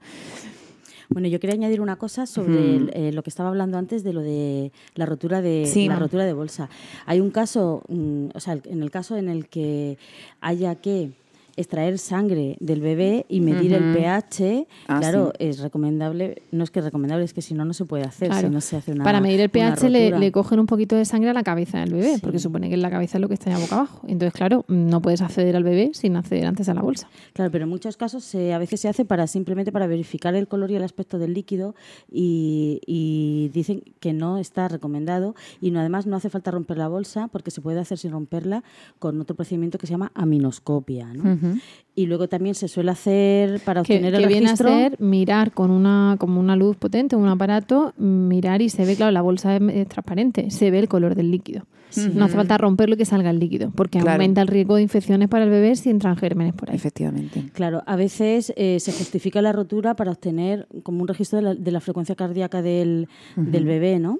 Bueno, 1.08 1.28
yo 1.28 1.38
quería 1.40 1.54
añadir 1.54 1.80
una 1.80 1.96
cosa 1.96 2.26
sobre 2.26 2.76
eh, 2.92 3.12
lo 3.12 3.22
que 3.22 3.30
estaba 3.30 3.48
hablando 3.48 3.78
antes 3.78 4.02
de 4.02 4.12
lo 4.12 4.22
de 4.22 4.72
la 4.94 5.06
rotura 5.06 5.40
de 5.40 5.70
la 5.88 5.96
rotura 5.96 6.24
de 6.24 6.32
bolsa. 6.32 6.68
Hay 7.06 7.20
un 7.20 7.30
caso, 7.30 7.82
mm, 7.88 8.28
o 8.34 8.40
sea, 8.40 8.58
en 8.64 8.82
el 8.82 8.90
caso 8.90 9.16
en 9.16 9.28
el 9.28 9.48
que 9.48 9.98
haya 10.40 10.74
que 10.76 11.12
extraer 11.56 11.98
sangre 11.98 12.56
del 12.60 12.80
bebé 12.80 13.24
y 13.28 13.40
medir 13.40 13.72
el 13.72 13.94
pH, 13.94 14.66
ah, 14.88 14.98
claro, 14.98 15.32
es 15.38 15.60
recomendable, 15.60 16.42
no 16.52 16.64
es 16.64 16.70
que 16.70 16.80
es 16.80 16.84
recomendable, 16.84 17.24
es 17.24 17.32
que 17.32 17.42
si 17.42 17.54
no, 17.54 17.64
no 17.64 17.72
se 17.72 17.84
puede 17.84 18.04
hacer, 18.04 18.32
si 18.34 18.48
no 18.48 18.60
se 18.60 18.76
hace 18.76 18.92
una 18.92 19.04
Para 19.04 19.20
medir 19.20 19.40
el 19.40 19.48
pH 19.48 19.88
le, 19.88 20.32
cogen 20.32 20.60
un 20.60 20.66
poquito 20.66 20.96
de 20.96 21.04
sangre 21.04 21.30
a 21.30 21.32
la 21.32 21.42
cabeza 21.42 21.78
del 21.80 21.94
bebé, 21.94 22.18
porque 22.20 22.38
supone 22.38 22.68
que 22.68 22.74
en 22.74 22.82
la 22.82 22.90
cabeza 22.90 23.18
es 23.18 23.22
lo 23.22 23.28
que 23.28 23.34
está 23.34 23.50
ya 23.50 23.58
boca 23.58 23.76
abajo. 23.76 24.02
Entonces, 24.06 24.34
claro, 24.34 24.64
no 24.68 25.00
puedes 25.00 25.22
acceder 25.22 25.56
al 25.56 25.64
bebé 25.64 25.90
sin 25.94 26.16
acceder 26.16 26.46
antes 26.46 26.68
a 26.68 26.74
la 26.74 26.82
bolsa. 26.82 27.08
Claro, 27.32 27.50
pero 27.50 27.64
en 27.64 27.70
muchos 27.70 27.96
casos 27.96 28.24
se, 28.24 28.52
a 28.52 28.58
veces 28.58 28.80
se 28.80 28.88
hace 28.88 29.04
para 29.04 29.26
simplemente 29.26 29.72
para 29.72 29.86
verificar 29.86 30.34
el 30.34 30.48
color 30.48 30.70
y 30.70 30.76
el 30.76 30.82
aspecto 30.82 31.18
del 31.18 31.32
líquido 31.32 31.74
y, 32.10 33.50
dicen 33.52 33.82
que 34.00 34.12
no 34.12 34.38
está 34.38 34.68
recomendado 34.68 35.34
y 35.60 35.70
no, 35.70 35.80
además 35.80 36.06
no 36.06 36.16
hace 36.16 36.28
falta 36.28 36.50
romper 36.50 36.78
la 36.78 36.88
bolsa 36.88 37.28
porque 37.28 37.50
se 37.50 37.60
puede 37.60 37.80
hacer 37.80 37.96
sin 37.98 38.12
romperla 38.12 38.64
con 38.98 39.20
otro 39.20 39.36
procedimiento 39.36 39.78
que 39.78 39.86
se 39.86 39.92
llama 39.92 40.12
aminoscopia. 40.14 41.12
¿no? 41.14 41.45
Y 41.94 42.04
luego 42.06 42.28
también 42.28 42.54
se 42.54 42.68
suele 42.68 42.90
hacer 42.90 43.60
para 43.60 43.80
obtener 43.80 44.14
el 44.14 44.20
que 44.20 44.28
registro. 44.28 44.68
viene 44.68 44.86
a 44.86 44.90
ser 44.90 45.00
mirar 45.00 45.52
con 45.52 45.70
una, 45.70 46.16
como 46.18 46.40
una 46.40 46.54
luz 46.54 46.76
potente, 46.76 47.16
un 47.16 47.26
aparato, 47.26 47.94
mirar 47.96 48.60
y 48.60 48.68
se 48.68 48.84
ve, 48.84 48.96
claro, 48.96 49.12
la 49.12 49.22
bolsa 49.22 49.56
es, 49.56 49.88
transparente, 49.88 50.50
se 50.50 50.70
ve 50.70 50.80
el 50.80 50.88
color 50.88 51.14
del 51.14 51.30
líquido. 51.30 51.66
No 52.12 52.26
hace 52.26 52.34
falta 52.34 52.58
romperlo 52.58 52.96
y 52.96 52.98
que 52.98 53.06
salga 53.06 53.30
el 53.30 53.38
líquido, 53.38 53.70
porque 53.70 54.00
aumenta 54.00 54.42
el 54.42 54.48
riesgo 54.48 54.76
de 54.76 54.82
infecciones 54.82 55.28
para 55.28 55.44
el 55.44 55.50
bebé 55.50 55.74
si 55.76 55.88
entran 55.88 56.16
gérmenes 56.16 56.52
por 56.52 56.68
ahí. 56.68 56.76
Efectivamente. 56.76 57.44
Claro, 57.54 57.82
a 57.86 57.96
veces 57.96 58.52
eh, 58.56 58.78
se 58.80 58.92
justifica 58.92 59.40
la 59.40 59.52
rotura 59.52 59.96
para 59.96 60.10
obtener 60.10 60.68
como 60.82 61.00
un 61.00 61.08
registro 61.08 61.40
de 61.54 61.70
la, 61.70 61.80
frecuencia 61.80 62.14
cardíaca 62.14 62.60
del, 62.60 63.08
del 63.36 63.64
bebé, 63.64 63.98
¿no? 63.98 64.18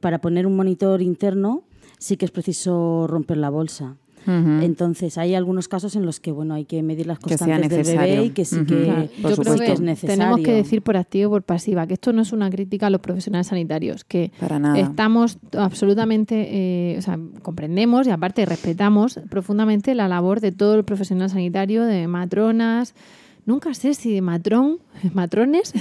Para 0.00 0.20
poner 0.20 0.48
un 0.48 0.56
monitor 0.56 1.00
interno 1.00 1.62
sí 1.98 2.16
que 2.16 2.24
es 2.24 2.30
preciso 2.30 3.06
romper 3.06 3.36
la 3.36 3.50
bolsa. 3.50 3.96
Entonces, 4.26 5.18
hay 5.18 5.34
algunos 5.34 5.68
casos 5.68 5.96
en 5.96 6.06
los 6.06 6.20
que 6.20 6.32
bueno 6.32 6.54
hay 6.54 6.64
que 6.64 6.82
medir 6.82 7.06
las 7.06 7.18
constantes 7.18 7.70
del 7.70 7.98
bebé 7.98 8.24
y 8.24 8.30
que 8.30 8.44
sí 8.44 8.64
que, 8.64 9.10
Yo 9.22 9.36
creo 9.36 9.56
que 9.56 9.72
es 9.72 9.80
necesario. 9.80 10.16
Tenemos 10.16 10.40
que 10.40 10.52
decir 10.52 10.82
por 10.82 10.96
activo 10.96 11.28
o 11.28 11.30
por 11.32 11.42
pasiva 11.42 11.86
que 11.86 11.94
esto 11.94 12.12
no 12.12 12.22
es 12.22 12.32
una 12.32 12.50
crítica 12.50 12.86
a 12.86 12.90
los 12.90 13.00
profesionales 13.00 13.48
sanitarios, 13.48 14.04
que 14.04 14.32
estamos 14.76 15.38
absolutamente, 15.56 16.48
eh, 16.50 16.98
o 16.98 17.02
sea, 17.02 17.18
comprendemos 17.42 18.06
y 18.06 18.10
aparte 18.10 18.44
respetamos 18.46 19.20
profundamente 19.30 19.94
la 19.94 20.08
labor 20.08 20.40
de 20.40 20.52
todo 20.52 20.74
el 20.74 20.84
profesional 20.84 21.30
sanitario, 21.30 21.84
de 21.84 22.06
matronas, 22.06 22.94
nunca 23.46 23.74
sé 23.74 23.94
si 23.94 24.20
matrón, 24.20 24.78
matrones, 25.14 25.72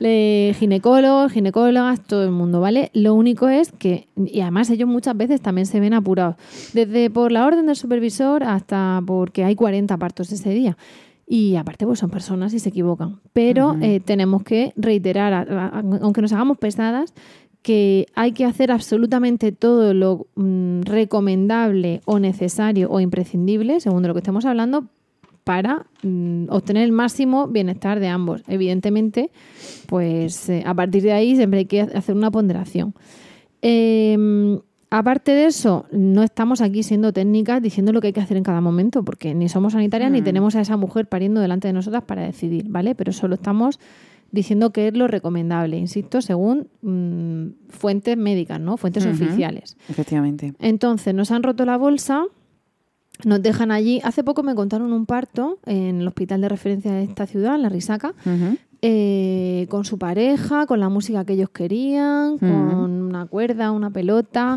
ginecólogos, 0.58 1.32
ginecólogas, 1.32 2.02
todo 2.02 2.24
el 2.24 2.30
mundo, 2.30 2.60
¿vale? 2.60 2.90
Lo 2.94 3.14
único 3.14 3.48
es 3.48 3.72
que, 3.72 4.08
y 4.16 4.40
además 4.40 4.70
ellos 4.70 4.88
muchas 4.88 5.16
veces 5.16 5.40
también 5.40 5.66
se 5.66 5.80
ven 5.80 5.94
apurados, 5.94 6.36
desde 6.72 7.10
por 7.10 7.32
la 7.32 7.46
orden 7.46 7.66
del 7.66 7.76
supervisor 7.76 8.44
hasta 8.44 9.02
porque 9.06 9.44
hay 9.44 9.54
40 9.54 9.96
partos 9.96 10.32
ese 10.32 10.50
día. 10.50 10.76
Y 11.28 11.56
aparte, 11.56 11.84
pues 11.84 11.98
son 11.98 12.10
personas 12.10 12.54
y 12.54 12.60
se 12.60 12.68
equivocan. 12.68 13.18
Pero 13.32 13.76
eh, 13.80 13.98
tenemos 13.98 14.44
que 14.44 14.72
reiterar, 14.76 15.72
aunque 16.00 16.22
nos 16.22 16.32
hagamos 16.32 16.56
pesadas, 16.56 17.14
que 17.62 18.06
hay 18.14 18.30
que 18.30 18.44
hacer 18.44 18.70
absolutamente 18.70 19.50
todo 19.50 19.92
lo 19.92 20.28
mm, 20.36 20.82
recomendable 20.82 22.00
o 22.04 22.20
necesario 22.20 22.88
o 22.92 23.00
imprescindible, 23.00 23.80
según 23.80 24.02
de 24.02 24.08
lo 24.08 24.14
que 24.14 24.20
estemos 24.20 24.44
hablando, 24.44 24.86
para 25.46 25.86
mm, 26.02 26.46
obtener 26.48 26.82
el 26.82 26.90
máximo 26.90 27.46
bienestar 27.46 28.00
de 28.00 28.08
ambos. 28.08 28.42
Evidentemente, 28.48 29.30
pues 29.86 30.48
eh, 30.48 30.64
a 30.66 30.74
partir 30.74 31.04
de 31.04 31.12
ahí 31.12 31.36
siempre 31.36 31.60
hay 31.60 31.66
que 31.66 31.82
hacer 31.82 32.16
una 32.16 32.32
ponderación. 32.32 32.94
Em, 33.62 34.58
aparte 34.90 35.30
de 35.30 35.46
eso, 35.46 35.86
no 35.92 36.24
estamos 36.24 36.60
aquí 36.60 36.82
siendo 36.82 37.12
técnicas 37.12 37.62
diciendo 37.62 37.92
lo 37.92 38.00
que 38.00 38.08
hay 38.08 38.12
que 38.12 38.20
hacer 38.20 38.36
en 38.36 38.42
cada 38.42 38.60
momento, 38.60 39.04
porque 39.04 39.36
ni 39.36 39.48
somos 39.48 39.74
sanitarias 39.74 40.10
ni 40.10 40.20
mm. 40.20 40.24
tenemos 40.24 40.56
a 40.56 40.62
esa 40.62 40.76
mujer 40.76 41.08
pariendo 41.08 41.40
delante 41.40 41.68
de 41.68 41.74
nosotras 41.74 42.02
para 42.02 42.22
decidir, 42.22 42.66
¿vale? 42.68 42.96
Pero 42.96 43.12
solo 43.12 43.36
estamos 43.36 43.78
diciendo 44.32 44.72
que 44.72 44.88
es 44.88 44.94
lo 44.96 45.06
recomendable, 45.06 45.78
insisto, 45.78 46.22
según 46.22 46.66
mm, 46.82 47.68
fuentes 47.68 48.16
médicas, 48.16 48.58
¿no? 48.58 48.76
Fuentes 48.78 49.06
oficiales. 49.06 49.76
Efectivamente. 49.88 50.54
Entonces, 50.58 51.14
nos 51.14 51.30
han 51.30 51.44
roto 51.44 51.64
la 51.64 51.76
bolsa, 51.76 52.24
nos 53.24 53.42
dejan 53.42 53.70
allí. 53.70 54.00
Hace 54.04 54.22
poco 54.24 54.42
me 54.42 54.54
contaron 54.54 54.92
un 54.92 55.06
parto 55.06 55.58
en 55.66 56.00
el 56.00 56.08
hospital 56.08 56.40
de 56.40 56.48
referencia 56.48 56.92
de 56.92 57.04
esta 57.04 57.26
ciudad, 57.26 57.54
en 57.54 57.62
la 57.62 57.68
Risaca, 57.68 58.14
eh, 58.82 59.66
con 59.70 59.84
su 59.84 59.98
pareja, 59.98 60.66
con 60.66 60.80
la 60.80 60.88
música 60.88 61.24
que 61.24 61.32
ellos 61.32 61.48
querían, 61.50 62.38
con 62.38 62.50
una 62.50 63.26
cuerda, 63.26 63.70
una 63.72 63.90
pelota, 63.90 64.56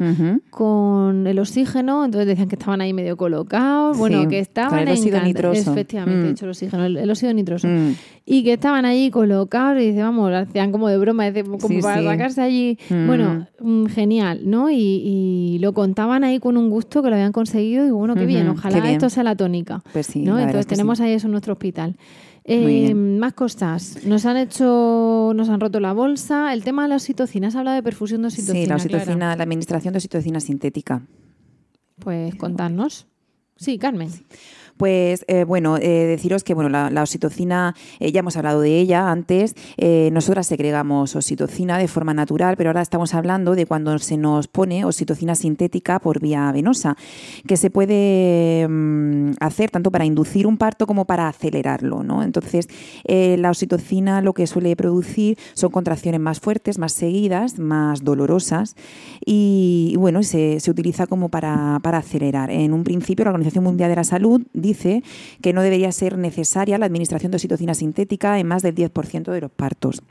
con 0.49 1.25
el 1.25 1.39
oxígeno. 1.39 2.03
Entonces 2.03 2.27
decían 2.27 2.49
que 2.49 2.55
estaban 2.55 2.81
ahí 2.81 2.93
medio 2.93 3.15
colocados, 3.15 3.97
bueno, 3.97 4.27
que 4.27 4.39
estaban 4.39 4.87
el 4.87 4.89
óxido 4.89 5.21
nitroso. 5.21 5.71
Efectivamente, 5.71 6.25
mm. 6.25 6.29
dicho 6.29 6.45
el 6.45 6.51
oxígeno, 6.51 6.85
el, 6.85 7.09
óxido 7.09 7.33
nitroso. 7.33 7.67
Mm. 7.67 7.95
Y 8.25 8.43
que 8.43 8.53
estaban 8.53 8.85
ahí 8.85 9.09
colocados 9.09 9.81
y 9.81 9.87
dice, 9.87 10.03
vamos, 10.03 10.31
hacían 10.33 10.71
como 10.71 10.89
de 10.89 10.97
broma, 10.97 11.31
como 11.59 11.79
para 11.81 12.03
sacarse 12.03 12.41
allí. 12.41 12.77
Mm. 12.89 13.07
Bueno, 13.07 13.47
genial, 13.89 14.41
¿no? 14.43 14.69
Y, 14.69 15.57
lo 15.61 15.73
contaban 15.73 16.23
ahí 16.23 16.39
con 16.39 16.55
un 16.57 16.69
gusto 16.69 17.01
que 17.01 17.09
lo 17.09 17.15
habían 17.15 17.31
conseguido 17.31 17.85
y 17.85 17.91
bueno, 17.91 18.15
qué 18.15 18.25
bien, 18.25 18.47
ojalá 18.47 18.89
esto 18.89 19.09
sea 19.09 19.23
la 19.23 19.35
tónica. 19.35 19.81
Pues 19.91 20.07
sí, 20.07 20.21
¿no? 20.21 20.37
Entonces 20.39 20.67
tenemos 20.67 20.99
ahí 20.99 21.13
eso 21.13 21.27
en 21.27 21.31
nuestro 21.31 21.53
hospital. 21.53 21.95
Eh, 22.51 22.95
más 22.95 23.33
cosas. 23.33 23.99
Nos 24.05 24.25
han 24.25 24.37
hecho, 24.37 25.33
nos 25.35 25.49
han 25.49 25.59
roto 25.59 25.79
la 25.79 25.93
bolsa. 25.93 26.51
El 26.51 26.63
tema 26.63 26.83
de 26.83 26.89
la 26.89 26.95
oxitocina. 26.95 27.49
¿Has 27.49 27.55
hablado 27.55 27.75
de 27.75 27.83
perfusión 27.83 28.21
de 28.21 28.27
oxitocina? 28.27 28.59
Sí, 28.59 28.65
la 28.67 28.75
oxitocina, 28.75 29.35
la 29.35 29.43
administración 29.43 29.93
de 29.93 29.97
oxitocina 29.97 30.39
sintética. 30.39 31.03
Pues 31.99 32.33
contadnos. 32.35 33.07
Sí, 33.55 33.77
Carmen. 33.77 34.09
Pues 34.79 35.25
eh, 35.27 35.43
bueno, 35.43 35.75
eh, 35.75 36.05
deciros 36.07 36.45
que 36.45 36.53
bueno, 36.53 36.69
la, 36.69 37.01
oxitocina, 37.01 37.75
eh, 37.99 38.13
ya 38.13 38.21
hemos 38.21 38.37
hablado 38.37 38.61
de 38.61 38.79
ella 38.79 39.11
antes, 39.11 39.53
nosotras 40.13 40.47
segregamos 40.47 41.17
oxitocina 41.17 41.77
de 41.77 41.89
forma 41.89 42.13
natural, 42.13 42.55
pero 42.55 42.69
ahora 42.69 42.81
estamos 42.81 43.13
hablando 43.13 43.55
de 43.55 43.65
cuando 43.65 43.99
se 43.99 44.15
nos 44.15 44.47
pone 44.47 44.85
oxitocina 44.85 45.35
sintética 45.35 45.99
por 45.99 46.21
vía 46.21 46.49
venosa, 46.53 46.95
que 47.45 47.57
se 47.57 47.69
puede 47.69 48.65
mm, 48.69 49.31
hacer 49.41 49.69
tanto 49.69 49.91
para 49.91 50.05
inducir 50.05 50.47
un 50.47 50.57
parto 50.57 50.87
como 50.87 51.03
para 51.03 51.27
acelerarlo. 51.27 52.01
¿no? 52.01 52.23
Entonces, 52.23 52.69
la 53.05 53.49
oxitocina 53.49 54.21
lo 54.21 54.33
que 54.33 54.47
suele 54.47 54.77
producir 54.77 55.37
son 55.55 55.71
contracciones 55.71 56.21
más 56.21 56.39
fuertes, 56.39 56.79
más 56.79 56.93
seguidas, 56.93 57.59
más 57.59 58.05
dolorosas 58.05 58.77
y, 59.25 59.95
bueno, 59.97 60.23
se, 60.23 60.61
se 60.61 60.71
utiliza 60.71 61.05
como 61.05 61.27
para, 61.27 61.79
para 61.83 61.97
acelerar. 61.97 62.49
En 62.49 62.71
un 62.71 62.85
principio, 62.85 63.25
la 63.25 63.31
Organización 63.31 63.65
Mundial 63.65 63.89
de 63.89 63.97
la 63.97 64.05
Salud 64.05 64.41
dice 64.53 64.68
que 65.41 65.53
no 65.53 65.61
debería 65.61 65.91
ser 65.91 66.17
necesaria 66.17 66.77
la 66.77 66.85
administración 66.85 67.31
de 67.31 67.37
oxitocina 67.37 67.73
sintética 67.73 68.39
en 68.39 68.47
más 68.47 68.63
del 68.63 68.75
10% 68.75 69.31
de 69.31 69.41
los 69.41 69.51
partos 69.51 70.01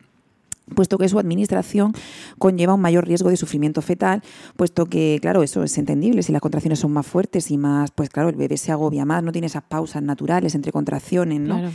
puesto 0.74 0.98
que 0.98 1.08
su 1.08 1.18
administración 1.18 1.92
conlleva 2.38 2.74
un 2.74 2.80
mayor 2.80 3.06
riesgo 3.06 3.30
de 3.30 3.36
sufrimiento 3.36 3.82
fetal, 3.82 4.22
puesto 4.56 4.86
que, 4.86 5.18
claro, 5.20 5.42
eso 5.42 5.62
es 5.62 5.76
entendible, 5.78 6.22
si 6.22 6.32
las 6.32 6.42
contracciones 6.42 6.78
son 6.78 6.92
más 6.92 7.06
fuertes 7.06 7.50
y 7.50 7.58
más, 7.58 7.90
pues 7.90 8.10
claro, 8.10 8.28
el 8.28 8.36
bebé 8.36 8.56
se 8.56 8.72
agobia 8.72 9.04
más, 9.04 9.22
no 9.22 9.32
tiene 9.32 9.46
esas 9.46 9.62
pausas 9.62 10.02
naturales 10.02 10.54
entre 10.54 10.72
contracciones, 10.72 11.40
¿no? 11.40 11.70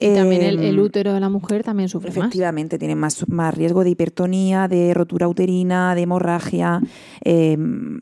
Y 0.00 0.14
también 0.14 0.42
el, 0.42 0.62
em, 0.62 0.78
útero 0.78 1.12
de 1.12 1.18
la 1.18 1.28
mujer 1.28 1.64
también 1.64 1.88
sufre 1.88 2.10
efectivamente, 2.10 2.78
tiene 2.78 2.94
más, 2.94 3.28
más 3.28 3.52
riesgo 3.52 3.82
de 3.82 3.90
hipertonía, 3.90 4.68
de 4.68 4.94
rotura 4.94 5.26
uterina, 5.26 5.96
de 5.96 6.02
hemorragia. 6.02 6.80
Em, 7.20 7.98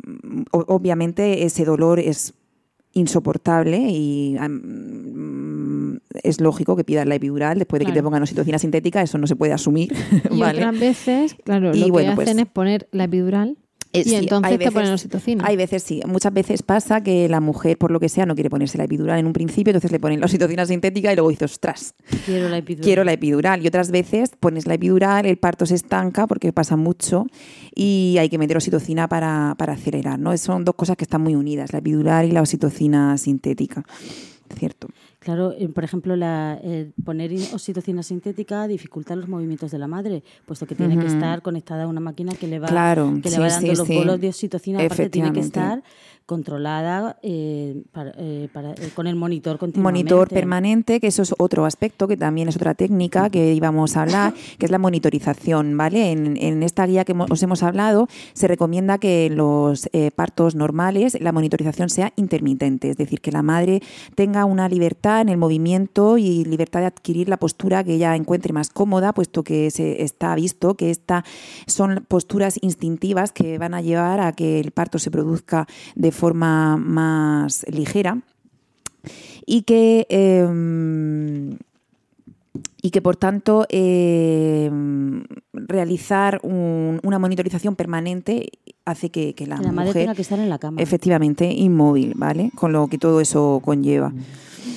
obviamente 0.51 1.45
ese 1.45 1.65
dolor 1.65 1.99
es 1.99 2.35
insoportable 2.97 3.79
y 3.91 4.37
es 6.23 6.41
lógico 6.41 6.77
que 6.77 6.85
pidas 6.85 7.07
la 7.07 7.17
epidural 7.17 7.59
después 7.59 7.81
de 7.81 7.87
que 7.87 7.93
te 7.93 8.03
pongan 8.03 8.23
oxitocina 8.23 8.59
sintética, 8.59 9.03
eso 9.03 9.19
no 9.19 9.27
se 9.27 9.37
puede 9.37 9.53
asumir. 9.53 9.93
Y 10.31 10.43
otras 10.43 10.79
veces, 10.79 11.37
claro, 11.45 11.73
lo 11.75 11.85
que 11.87 11.93
pues 11.93 12.09
hacen 12.09 12.41
es 12.41 12.47
poner 12.47 12.89
la 12.93 13.05
epidural 13.05 13.59
eh, 14.01 14.03
y 14.07 14.15
entonces 14.15 14.59
te 14.59 14.71
ponen 14.71 14.93
oxitocina. 14.93 15.45
Hay 15.47 15.57
veces 15.57 15.83
sí. 15.83 16.01
Muchas 16.07 16.33
veces 16.33 16.63
pasa 16.63 17.03
que 17.03 17.29
la 17.29 17.41
mujer, 17.41 17.79
por 17.79 17.91
lo 17.91 18.01
que 18.01 18.09
sea, 18.09 18.27
no 18.27 18.35
quiere 18.35 18.51
ponerse 18.51 18.79
la 18.79 18.85
epidural 18.85 19.19
en 19.19 19.27
un 19.27 19.33
principio, 19.33 19.71
entonces 19.71 19.93
le 19.93 20.01
ponen 20.01 20.21
la 20.21 20.27
oxitocina 20.27 20.67
sintética 20.67 21.13
y 21.13 21.17
luego 21.17 21.31
dices, 21.31 21.53
ostras, 21.53 21.95
quiero 22.25 22.49
la 22.49 22.59
epidural. 22.59 22.85
Quiero 22.85 23.05
la 23.05 23.13
epidural. 23.13 23.63
Y 23.63 23.67
otras 23.69 23.91
veces 23.91 24.31
pones 24.39 24.67
la 24.67 24.75
epidural, 24.75 25.27
el 25.27 25.39
parto 25.39 25.67
se 25.67 25.75
estanca 25.75 26.27
porque 26.27 26.53
pasa 26.53 26.77
mucho 26.77 27.27
y 27.75 28.17
hay 28.19 28.29
que 28.29 28.39
meter 28.39 28.57
oxitocina 28.57 29.09
para, 29.09 29.55
para 29.59 29.75
acelerar. 29.75 30.19
¿no? 30.19 30.37
Son 30.37 30.65
dos 30.65 30.75
cosas 30.75 30.97
que 30.97 31.05
están 31.05 31.23
muy 31.23 31.35
unidas, 31.35 31.73
la 31.73 31.79
epidural 31.79 32.27
y 32.27 32.33
la 32.33 32.41
oxitocina 32.41 33.17
sintética. 33.19 33.85
¿Cierto? 34.57 34.89
Claro, 35.27 35.53
eh, 35.59 35.69
por 35.69 35.83
ejemplo, 35.83 36.15
la, 36.15 36.57
eh, 36.63 36.93
poner 37.05 37.33
oxitocina 37.53 38.05
sintética 38.05 38.69
dificulta 38.69 39.17
los 39.17 39.29
movimientos 39.29 39.73
de 39.73 39.79
la 39.81 39.89
madre, 39.89 40.23
puesto 40.47 40.69
que 40.69 40.77
tiene 40.77 40.97
que 40.97 41.07
estar 41.07 41.43
conectada 41.43 41.83
a 41.83 41.89
una 41.89 41.99
máquina 41.99 42.33
que 42.37 42.47
le 42.47 42.61
va, 42.61 42.69
que 42.69 43.31
le 43.31 43.39
va 43.41 43.49
dando 43.49 43.75
los 43.75 43.89
bolos 43.89 44.21
de 44.21 44.29
oxitocina. 44.29 44.79
Aparte, 44.79 45.11
tiene 45.11 45.33
que 45.33 45.41
estar 45.41 45.83
controlada 46.27 47.19
eh, 47.23 47.83
eh, 48.19 48.49
eh, 48.53 48.91
con 48.95 49.07
el 49.07 49.15
monitor 49.15 49.59
continuamente. 49.59 50.03
Monitor 50.03 50.29
permanente, 50.29 51.01
que 51.01 51.07
eso 51.07 51.23
es 51.23 51.33
otro 51.39 51.65
aspecto, 51.65 52.09
que 52.09 52.17
también 52.17 52.49
es 52.49 52.57
otra 52.57 52.75
técnica 52.75 53.31
que 53.31 53.55
íbamos 53.55 53.97
a 53.97 54.03
hablar, 54.03 54.35
que 54.59 54.67
es 54.67 54.73
la 54.73 54.79
monitorización, 54.79 55.77
¿vale? 55.77 56.11
En, 56.11 56.37
en 56.37 56.65
esta 56.65 56.85
guía 56.85 57.05
que 57.05 57.15
os 57.17 57.43
hemos 57.43 57.63
hablado, 57.63 58.09
se 58.35 58.49
recomienda 58.49 58.99
que 58.99 59.31
los 59.31 59.89
partos 60.17 60.57
normales 60.57 61.17
la 61.21 61.33
monitorización 61.33 61.89
sea 61.89 62.13
intermitente, 62.17 62.91
es 62.91 62.97
decir, 62.97 63.21
que 63.21 63.31
la 63.31 63.43
madre 63.43 63.81
tenga 64.17 64.45
una 64.45 64.69
libertad 64.69 65.21
en 65.21 65.29
el 65.29 65.37
movimiento 65.37 66.19
y 66.19 66.45
libertad 66.45 66.81
de 66.81 66.87
adquirir 66.87 67.29
la 67.29 67.37
postura 67.37 67.85
que 67.85 67.95
ella 67.95 68.17
encuentre 68.17 68.53
más 68.53 68.71
cómoda, 68.71 69.13
puesto 69.13 69.45
que 69.45 69.71
se 69.71 70.03
está 70.03 70.35
visto 70.35 70.75
que 70.75 70.91
estas 70.91 71.25
son 71.67 72.05
posturas 72.09 72.59
instintivas 72.63 73.31
que 73.31 73.59
van 73.59 73.75
a 73.75 73.81
llevar 73.81 74.21
a 74.21 74.33
que 74.33 74.59
el 74.59 74.73
parto 74.73 74.99
se 74.99 75.11
produzca 75.13 75.69
de 75.95 76.16
forma 76.17 76.77
más 76.77 77.65
ligera 77.69 78.19
y 79.47 79.63
que, 79.63 80.07
em, 80.11 81.57
y 82.83 82.91
que 82.91 83.01
por 83.01 83.17
tanto 83.17 83.67
em, 83.69 85.25
realizar 85.53 86.41
una 86.43 87.19
monitorización 87.19 87.77
permanente 87.77 88.51
hace 88.85 89.11
que, 89.11 89.35
la, 89.47 89.61
la 89.61 89.73
mujer 89.73 89.93
tenga 89.93 90.15
que 90.15 90.23
estar 90.23 90.39
en 90.39 90.49
la 90.49 90.59
cama. 90.59 90.81
efectivamente 90.81 91.53
inmóvil, 91.53 92.15
¿vale? 92.17 92.51
Con 92.55 92.73
lo 92.73 92.89
que 92.89 92.99
todo 92.99 93.21
eso 93.21 93.61
conlleva. 93.65 94.13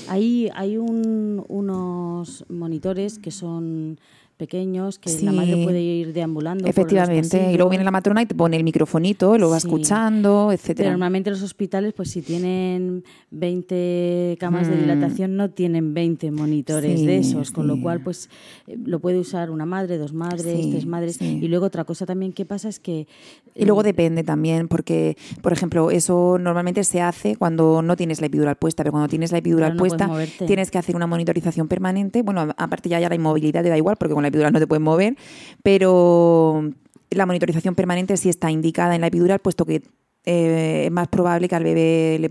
Hay, 0.08 0.50
hay 0.56 0.78
unos 0.78 2.46
monitores 2.50 3.20
que 3.20 3.32
son 3.32 4.00
pequeños 4.40 5.00
que 5.00 5.12
la 5.22 5.34
madre 5.34 5.66
puede 5.66 5.82
ir 5.82 6.14
deambulando. 6.14 6.66
Efectivamente, 6.66 7.52
y 7.52 7.58
luego 7.58 7.70
viene 7.70 7.84
la 7.84 7.92
matrona 7.92 8.22
y 8.22 8.26
te 8.26 8.34
pone 8.34 8.56
el 8.56 8.64
microfonito, 8.64 9.38
lo 9.38 9.50
va 9.50 9.58
escuchando, 9.58 10.54
etcétera. 10.54 10.92
normalmente 10.92 11.30
los 11.30 11.42
hospitales, 11.42 11.94
pues 11.94 12.10
si 12.12 12.22
tienen 12.22 13.04
20 13.32 14.38
camas 14.40 14.70
de 14.70 14.78
dilatación, 14.78 15.36
no 15.36 15.50
tienen 15.50 15.94
20 15.94 16.32
monitores 16.32 17.06
de 17.06 17.18
esos, 17.18 17.52
con 17.52 17.68
lo 17.68 17.82
cual, 17.82 18.02
pues 18.02 18.30
eh, 18.68 18.78
lo 18.82 19.00
puede 19.00 19.20
usar 19.20 19.52
una 19.52 19.66
madre, 19.66 19.98
dos 19.98 20.14
madres, 20.14 20.70
tres 20.70 20.86
madres. 20.86 21.22
Y 21.22 21.48
luego 21.50 21.66
otra 21.66 21.84
cosa 21.84 22.06
también 22.06 22.32
que 22.32 22.46
pasa 22.46 22.70
es 22.70 22.80
que. 22.80 23.08
Y 23.56 23.66
luego 23.66 23.82
eh, 23.82 23.86
depende 23.86 24.24
también, 24.24 24.70
porque, 24.70 25.18
por 25.42 25.52
ejemplo, 25.52 25.92
eso 25.92 26.38
normalmente 26.40 26.86
se 26.86 27.02
hace 27.02 27.36
cuando 27.36 27.82
no 27.82 27.98
tienes 27.98 28.22
la 28.22 28.28
epidural 28.28 28.56
puesta, 28.56 28.84
pero 28.84 28.94
cuando 28.94 29.10
tienes 29.10 29.34
la 29.34 29.40
epidural 29.40 29.76
puesta, 29.76 30.10
tienes 30.48 30.72
que 30.72 30.78
hacer 30.78 30.96
una 30.96 31.08
monitorización 31.08 31.68
permanente. 31.68 32.22
Bueno, 32.22 32.54
aparte 32.56 32.88
ya, 32.88 33.02
ya 33.02 33.10
la 33.10 33.16
inmovilidad 33.16 33.64
te 33.64 33.70
da 33.70 33.78
igual, 33.78 33.98
porque 33.98 34.14
con 34.14 34.24
la 34.24 34.29
epidural 34.30 34.54
no 34.54 34.60
te 34.60 34.68
puedes 34.68 34.82
mover, 34.82 35.16
pero 35.64 36.64
la 37.12 37.26
monitorización 37.26 37.76
permanente 37.76 38.18
sí 38.18 38.30
está 38.30 38.52
indicada 38.52 38.96
en 38.96 39.02
la 39.02 39.08
epidural, 39.08 39.40
puesto 39.40 39.66
que 39.66 39.82
eh, 40.26 40.84
es 40.86 40.92
más 40.92 41.08
probable 41.08 41.48
que 41.48 41.56
al 41.56 41.64
bebé 41.64 42.18
le, 42.20 42.30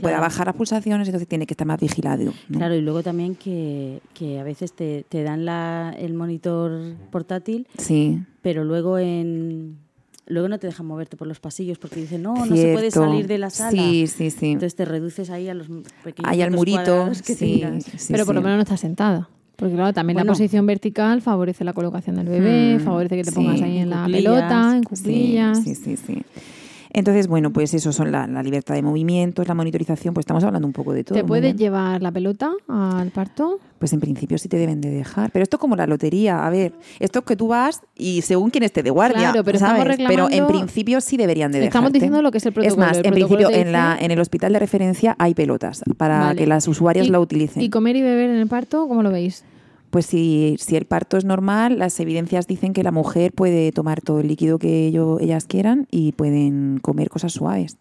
pueda 0.00 0.20
bajar 0.20 0.46
las 0.46 0.56
pulsaciones, 0.56 1.08
entonces 1.08 1.28
tiene 1.28 1.46
que 1.46 1.54
estar 1.54 1.66
más 1.66 1.80
vigilado. 1.80 2.32
Claro, 2.50 2.74
y 2.74 2.80
luego 2.80 3.02
también 3.02 3.34
que, 3.34 4.00
a 4.40 4.42
veces 4.42 4.72
te, 4.72 5.04
dan 5.10 5.44
la, 5.44 5.94
el 5.98 6.14
monitor 6.14 6.94
portátil, 7.10 7.66
sí. 7.78 8.22
pero 8.42 8.64
luego 8.64 8.98
en 8.98 9.78
luego 10.28 10.48
no 10.48 10.58
te 10.58 10.66
dejan 10.66 10.86
moverte 10.86 11.16
por 11.16 11.28
los 11.28 11.38
pasillos 11.38 11.78
porque 11.78 12.00
dicen, 12.00 12.22
no, 12.22 12.46
no 12.46 12.56
se 12.56 12.72
puede 12.72 12.90
salir 12.90 13.26
de 13.26 13.38
la 13.38 13.50
sala. 13.50 13.70
Sí, 13.70 14.06
sí, 14.06 14.30
sí. 14.30 14.46
Entonces 14.46 14.74
te 14.74 14.84
reduces 14.84 15.30
ahí 15.30 15.48
a 15.48 15.54
los 15.54 15.68
pequeños 16.02 16.30
Ahí 16.30 16.42
al 16.42 16.50
murito, 16.50 17.10
que 17.24 17.34
sí, 17.34 17.62
Pero 18.08 18.26
por 18.26 18.34
lo 18.34 18.42
menos 18.42 18.56
no 18.56 18.62
estás 18.62 18.80
sentada. 18.80 19.28
Porque 19.56 19.74
claro, 19.74 19.92
también 19.92 20.18
la 20.18 20.24
posición 20.24 20.66
vertical 20.66 21.22
favorece 21.22 21.64
la 21.64 21.72
colocación 21.72 22.16
del 22.16 22.28
bebé, 22.28 22.76
hmm, 22.76 22.80
favorece 22.80 23.16
que 23.16 23.24
te 23.24 23.32
pongas 23.32 23.62
ahí 23.62 23.78
en, 23.78 23.90
la 23.90 24.06
pelota, 24.06 24.76
en 24.76 24.82
cuclillas. 24.82 25.64
sí, 25.64 25.74
sí. 25.74 25.96
sí. 25.96 26.22
Entonces, 26.96 27.28
bueno, 27.28 27.52
pues 27.52 27.74
eso 27.74 27.92
son 27.92 28.10
la, 28.10 28.26
libertad 28.42 28.74
de 28.74 28.80
movimientos, 28.80 29.46
la 29.46 29.52
monitorización, 29.52 30.14
pues 30.14 30.22
estamos 30.22 30.42
hablando 30.44 30.66
un 30.66 30.72
poco 30.72 30.94
de 30.94 31.04
todo. 31.04 31.14
¿Te 31.14 31.24
puedes 31.24 31.54
llevar 31.54 32.00
la 32.00 32.10
pelota 32.10 32.52
al 32.68 33.10
parto? 33.10 33.60
Pues 33.78 33.92
en 33.92 34.00
principio 34.00 34.38
sí 34.38 34.48
te 34.48 34.56
deben 34.56 34.80
de 34.80 34.88
dejar. 34.88 35.30
Pero 35.30 35.42
esto 35.42 35.58
es 35.58 35.60
como 35.60 35.76
la 35.76 35.86
lotería. 35.86 36.46
A 36.46 36.48
ver, 36.48 36.72
esto 36.98 37.18
es 37.18 37.24
que 37.26 37.36
tú 37.36 37.48
vas 37.48 37.82
y 37.94 38.22
según 38.22 38.48
quién 38.48 38.64
esté 38.64 38.82
de 38.82 38.88
guardia, 38.88 39.32
claro, 39.32 39.44
pero 39.44 39.58
¿sabes? 39.58 39.98
Pero 40.08 40.30
en 40.30 40.46
principio 40.46 41.02
sí 41.02 41.18
deberían 41.18 41.52
de 41.52 41.58
dejar. 41.58 41.68
Estamos 41.68 41.92
diciendo 41.92 42.22
lo 42.22 42.30
que 42.30 42.38
es 42.38 42.46
el 42.46 42.54
protocolo. 42.54 42.86
Es 42.86 42.96
más, 42.96 43.04
en 43.04 43.12
principio 43.12 43.50
en, 43.50 43.72
la, 43.72 43.98
en 44.00 44.10
el 44.10 44.18
hospital 44.18 44.54
de 44.54 44.58
referencia 44.58 45.16
hay 45.18 45.34
pelotas 45.34 45.82
para 45.98 46.34
que 46.34 46.46
las 46.46 46.66
usuarias 46.66 47.10
la 47.10 47.20
utilicen. 47.20 47.62
¿Y 47.62 47.68
comer 47.68 47.96
y 47.96 48.00
beber 48.00 48.30
en 48.30 48.36
el 48.36 48.48
parto, 48.48 48.88
cómo 48.88 49.02
lo 49.02 49.10
veis? 49.10 49.44
Pues 49.96 50.04
si, 50.04 50.56
si, 50.58 50.76
el 50.76 50.84
parto 50.84 51.16
es 51.16 51.24
normal, 51.24 51.78
las 51.78 51.98
evidencias 52.00 52.46
dicen 52.46 52.74
que 52.74 52.82
la 52.82 52.92
mujer 52.92 53.32
puede 53.32 53.72
tomar 53.72 54.02
todo 54.02 54.20
el 54.20 54.28
líquido 54.28 54.58
que 54.58 54.88
ellas 54.88 55.46
quieran 55.46 55.86
y 55.90 56.12
pueden 56.12 56.80
comer 56.82 57.08
cosas 57.08 57.32
suaves. 57.32 57.78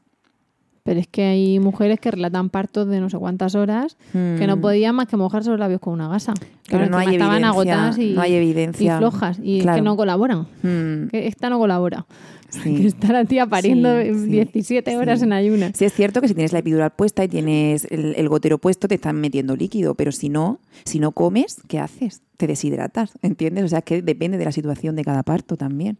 Pero 0.85 0.99
es 0.99 1.07
que 1.07 1.23
hay 1.23 1.59
mujeres 1.59 1.99
que 1.99 2.11
relatan 2.11 2.51
partos 2.51 2.87
de 2.87 2.99
no 2.99 3.09
sé 3.09 3.17
cuántas 3.17 3.55
horas 3.55 3.97
que 4.13 4.45
no 4.45 4.55
hmm. 4.55 4.61
podían 4.61 4.93
más 4.93 5.07
que 5.07 5.17
mojarse 5.17 5.49
los 5.49 5.57
labios 5.57 5.81
con 5.81 5.93
una 5.93 6.07
gasa. 6.07 6.35
Pero 6.69 6.85
no 6.87 6.99
hay, 6.99 7.15
estaban 7.15 7.43
agotadas 7.43 7.97
y, 7.97 8.13
no 8.13 8.21
hay 8.21 8.35
evidencia. 8.35 8.93
y 8.93 8.97
flojas 8.99 9.39
y 9.41 9.61
que 9.61 9.81
no 9.81 9.97
colaboran. 9.97 10.45
Hmm. 10.61 11.07
Que 11.07 11.25
esta 11.25 11.49
no 11.49 11.57
colabora. 11.57 12.05
Sí. 12.51 12.85
está 12.85 13.11
la 13.13 13.25
tía 13.25 13.47
pariendo 13.47 13.97
17 13.97 14.95
horas 14.95 15.23
en 15.23 15.33
ayunas. 15.33 15.71
Sí, 15.73 15.85
es 15.85 15.93
cierto 15.93 16.21
que 16.21 16.27
si 16.27 16.35
tienes 16.35 16.53
la 16.53 16.59
epidural 16.59 16.91
puesta 16.91 17.23
y 17.23 17.29
tienes 17.29 17.87
el, 17.89 18.29
gotero 18.29 18.59
puesto, 18.59 18.87
te 18.87 18.93
están 18.93 19.19
metiendo 19.19 19.55
líquido, 19.55 19.95
pero 19.95 20.11
si 20.11 20.29
no, 20.29 20.59
si 20.83 20.99
no 20.99 21.13
comes, 21.13 21.61
¿qué 21.67 21.79
haces? 21.79 22.21
Te 22.37 22.45
deshidratas, 22.45 23.17
¿entiendes? 23.23 23.65
O 23.65 23.69
sea, 23.69 23.81
que 23.81 24.03
depende 24.03 24.37
de 24.37 24.45
la 24.45 24.51
situación 24.51 24.95
de 24.95 25.03
cada 25.03 25.23
parto 25.23 25.57
también. 25.57 25.97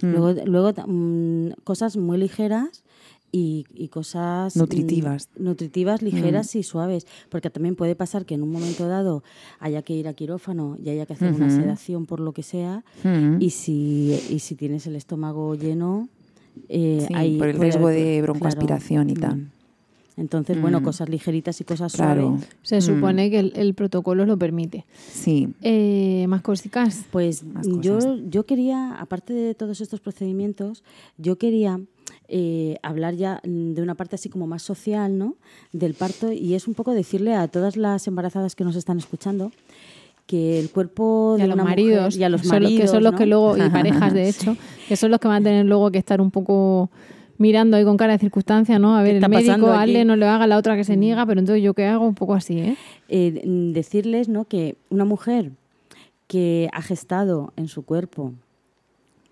Luego, 0.00 0.32
luego 0.46 0.72
mm, 0.86 1.50
cosas 1.62 1.98
muy 1.98 2.16
ligeras 2.16 2.82
y, 3.32 3.88
cosas 3.88 4.56
nutritivas, 4.56 5.30
nutritivas 5.36 6.02
ligeras 6.02 6.54
mm. 6.54 6.58
y 6.58 6.62
suaves, 6.62 7.06
porque 7.30 7.48
también 7.50 7.74
puede 7.74 7.96
pasar 7.96 8.26
que 8.26 8.34
en 8.34 8.42
un 8.42 8.52
momento 8.52 8.86
dado 8.86 9.24
haya 9.58 9.82
que 9.82 9.94
ir 9.94 10.06
a 10.06 10.12
quirófano 10.12 10.76
y 10.78 10.90
haya 10.90 11.06
que 11.06 11.14
hacer 11.14 11.32
una 11.32 11.50
sedación 11.50 12.04
por 12.04 12.20
lo 12.20 12.32
que 12.32 12.42
sea, 12.42 12.84
y 13.40 13.50
si 13.50 14.20
y 14.28 14.38
si 14.40 14.54
tienes 14.54 14.86
el 14.86 14.96
estómago 14.96 15.54
lleno, 15.54 16.08
eh, 16.68 17.06
por 17.38 17.48
el 17.48 17.58
riesgo 17.58 17.88
de 17.88 18.20
broncoaspiración 18.22 19.10
y 19.10 19.14
tal. 19.14 19.50
Entonces, 20.18 20.60
bueno, 20.60 20.82
cosas 20.82 21.08
ligeritas 21.08 21.58
y 21.62 21.64
cosas 21.64 21.94
Claro. 21.94 22.38
suaves. 22.38 22.48
Se 22.62 22.80
supone 22.82 23.30
que 23.30 23.38
el, 23.38 23.52
el 23.56 23.72
protocolo 23.72 24.26
lo 24.26 24.36
permite. 24.36 24.84
Sí. 25.10 25.48
Eh, 25.62 26.26
más 26.28 26.42
cositas. 26.42 27.06
Pues 27.10 27.42
Más 27.44 27.66
yo, 27.80 27.98
yo 28.28 28.44
quería, 28.44 28.94
aparte 28.96 29.32
de 29.32 29.54
todos 29.54 29.80
estos 29.80 30.00
procedimientos, 30.00 30.84
yo 31.16 31.38
quería 31.38 31.80
eh, 32.34 32.78
hablar 32.82 33.14
ya 33.14 33.40
mm, 33.44 33.74
de 33.74 33.82
una 33.82 33.94
parte 33.94 34.16
así 34.16 34.30
como 34.30 34.46
más 34.46 34.62
social, 34.62 35.18
¿no? 35.18 35.36
Del 35.72 35.92
parto 35.92 36.32
y 36.32 36.54
es 36.54 36.66
un 36.66 36.72
poco 36.72 36.92
decirle 36.92 37.34
a 37.34 37.46
todas 37.46 37.76
las 37.76 38.06
embarazadas 38.06 38.56
que 38.56 38.64
nos 38.64 38.74
están 38.74 38.96
escuchando 38.98 39.52
que 40.26 40.58
el 40.58 40.70
cuerpo 40.70 41.34
Y 41.36 41.38
de 41.38 41.44
a 41.44 41.46
los 41.48 41.54
una 41.56 41.64
maridos, 41.64 42.14
mujer 42.14 42.20
y 42.20 42.24
a 42.24 42.28
los 42.30 42.40
son 42.40 42.48
los 42.48 42.62
maridos, 42.62 42.80
que 42.80 42.88
son 42.88 43.02
los 43.02 43.12
¿no? 43.12 43.18
que 43.18 43.26
luego, 43.26 43.56
y 43.58 43.60
parejas 43.70 44.14
de 44.14 44.30
hecho, 44.30 44.56
que 44.88 44.96
son 44.96 45.10
los 45.10 45.20
que 45.20 45.28
van 45.28 45.42
a 45.42 45.44
tener 45.44 45.66
luego 45.66 45.90
que 45.90 45.98
estar 45.98 46.22
un 46.22 46.30
poco 46.30 46.90
mirando 47.36 47.76
ahí 47.76 47.84
con 47.84 47.98
cara 47.98 48.14
de 48.14 48.18
circunstancia, 48.18 48.78
¿no? 48.78 48.96
A 48.96 49.02
ver, 49.02 49.16
el 49.16 49.28
médico, 49.28 49.70
hazle, 49.72 50.06
no 50.06 50.16
le 50.16 50.26
haga, 50.26 50.46
la 50.46 50.56
otra 50.56 50.74
que 50.74 50.84
se 50.84 50.96
niega, 50.96 51.26
pero 51.26 51.38
entonces 51.38 51.62
yo 51.62 51.74
qué 51.74 51.86
hago 51.86 52.06
un 52.06 52.14
poco 52.14 52.34
así, 52.34 52.58
¿eh? 52.58 52.76
eh, 53.08 53.42
mm, 53.44 53.72
decirles 53.72 54.28
¿no? 54.30 54.46
que 54.46 54.76
una 54.88 55.04
mujer 55.04 55.50
que 56.28 56.70
ha 56.72 56.80
gestado 56.80 57.52
en 57.56 57.68
su 57.68 57.82
cuerpo 57.82 58.32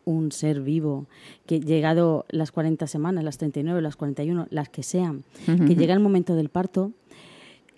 un 0.04 0.32
ser 0.32 0.60
vivo, 0.60 1.06
que 1.46 1.60
llegado 1.60 2.24
las 2.28 2.52
40 2.52 2.86
semanas, 2.86 3.24
las 3.24 3.38
39, 3.38 3.82
las 3.82 3.96
41, 3.96 4.46
las 4.50 4.68
que 4.68 4.82
sean, 4.82 5.24
que 5.44 5.74
llega 5.76 5.94
el 5.94 6.00
momento 6.00 6.34
del 6.34 6.48
parto, 6.48 6.92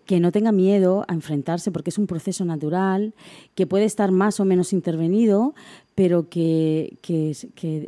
que 0.06 0.20
no 0.20 0.32
tenga 0.32 0.52
miedo 0.52 1.04
a 1.08 1.14
enfrentarse 1.14 1.70
porque 1.70 1.90
es 1.90 1.98
un 1.98 2.06
proceso 2.06 2.44
natural, 2.44 3.14
que 3.54 3.66
puede 3.66 3.84
estar 3.84 4.10
más 4.10 4.40
o 4.40 4.44
menos 4.44 4.72
intervenido, 4.72 5.54
pero 5.94 6.28
que, 6.30 6.98
que, 7.02 7.34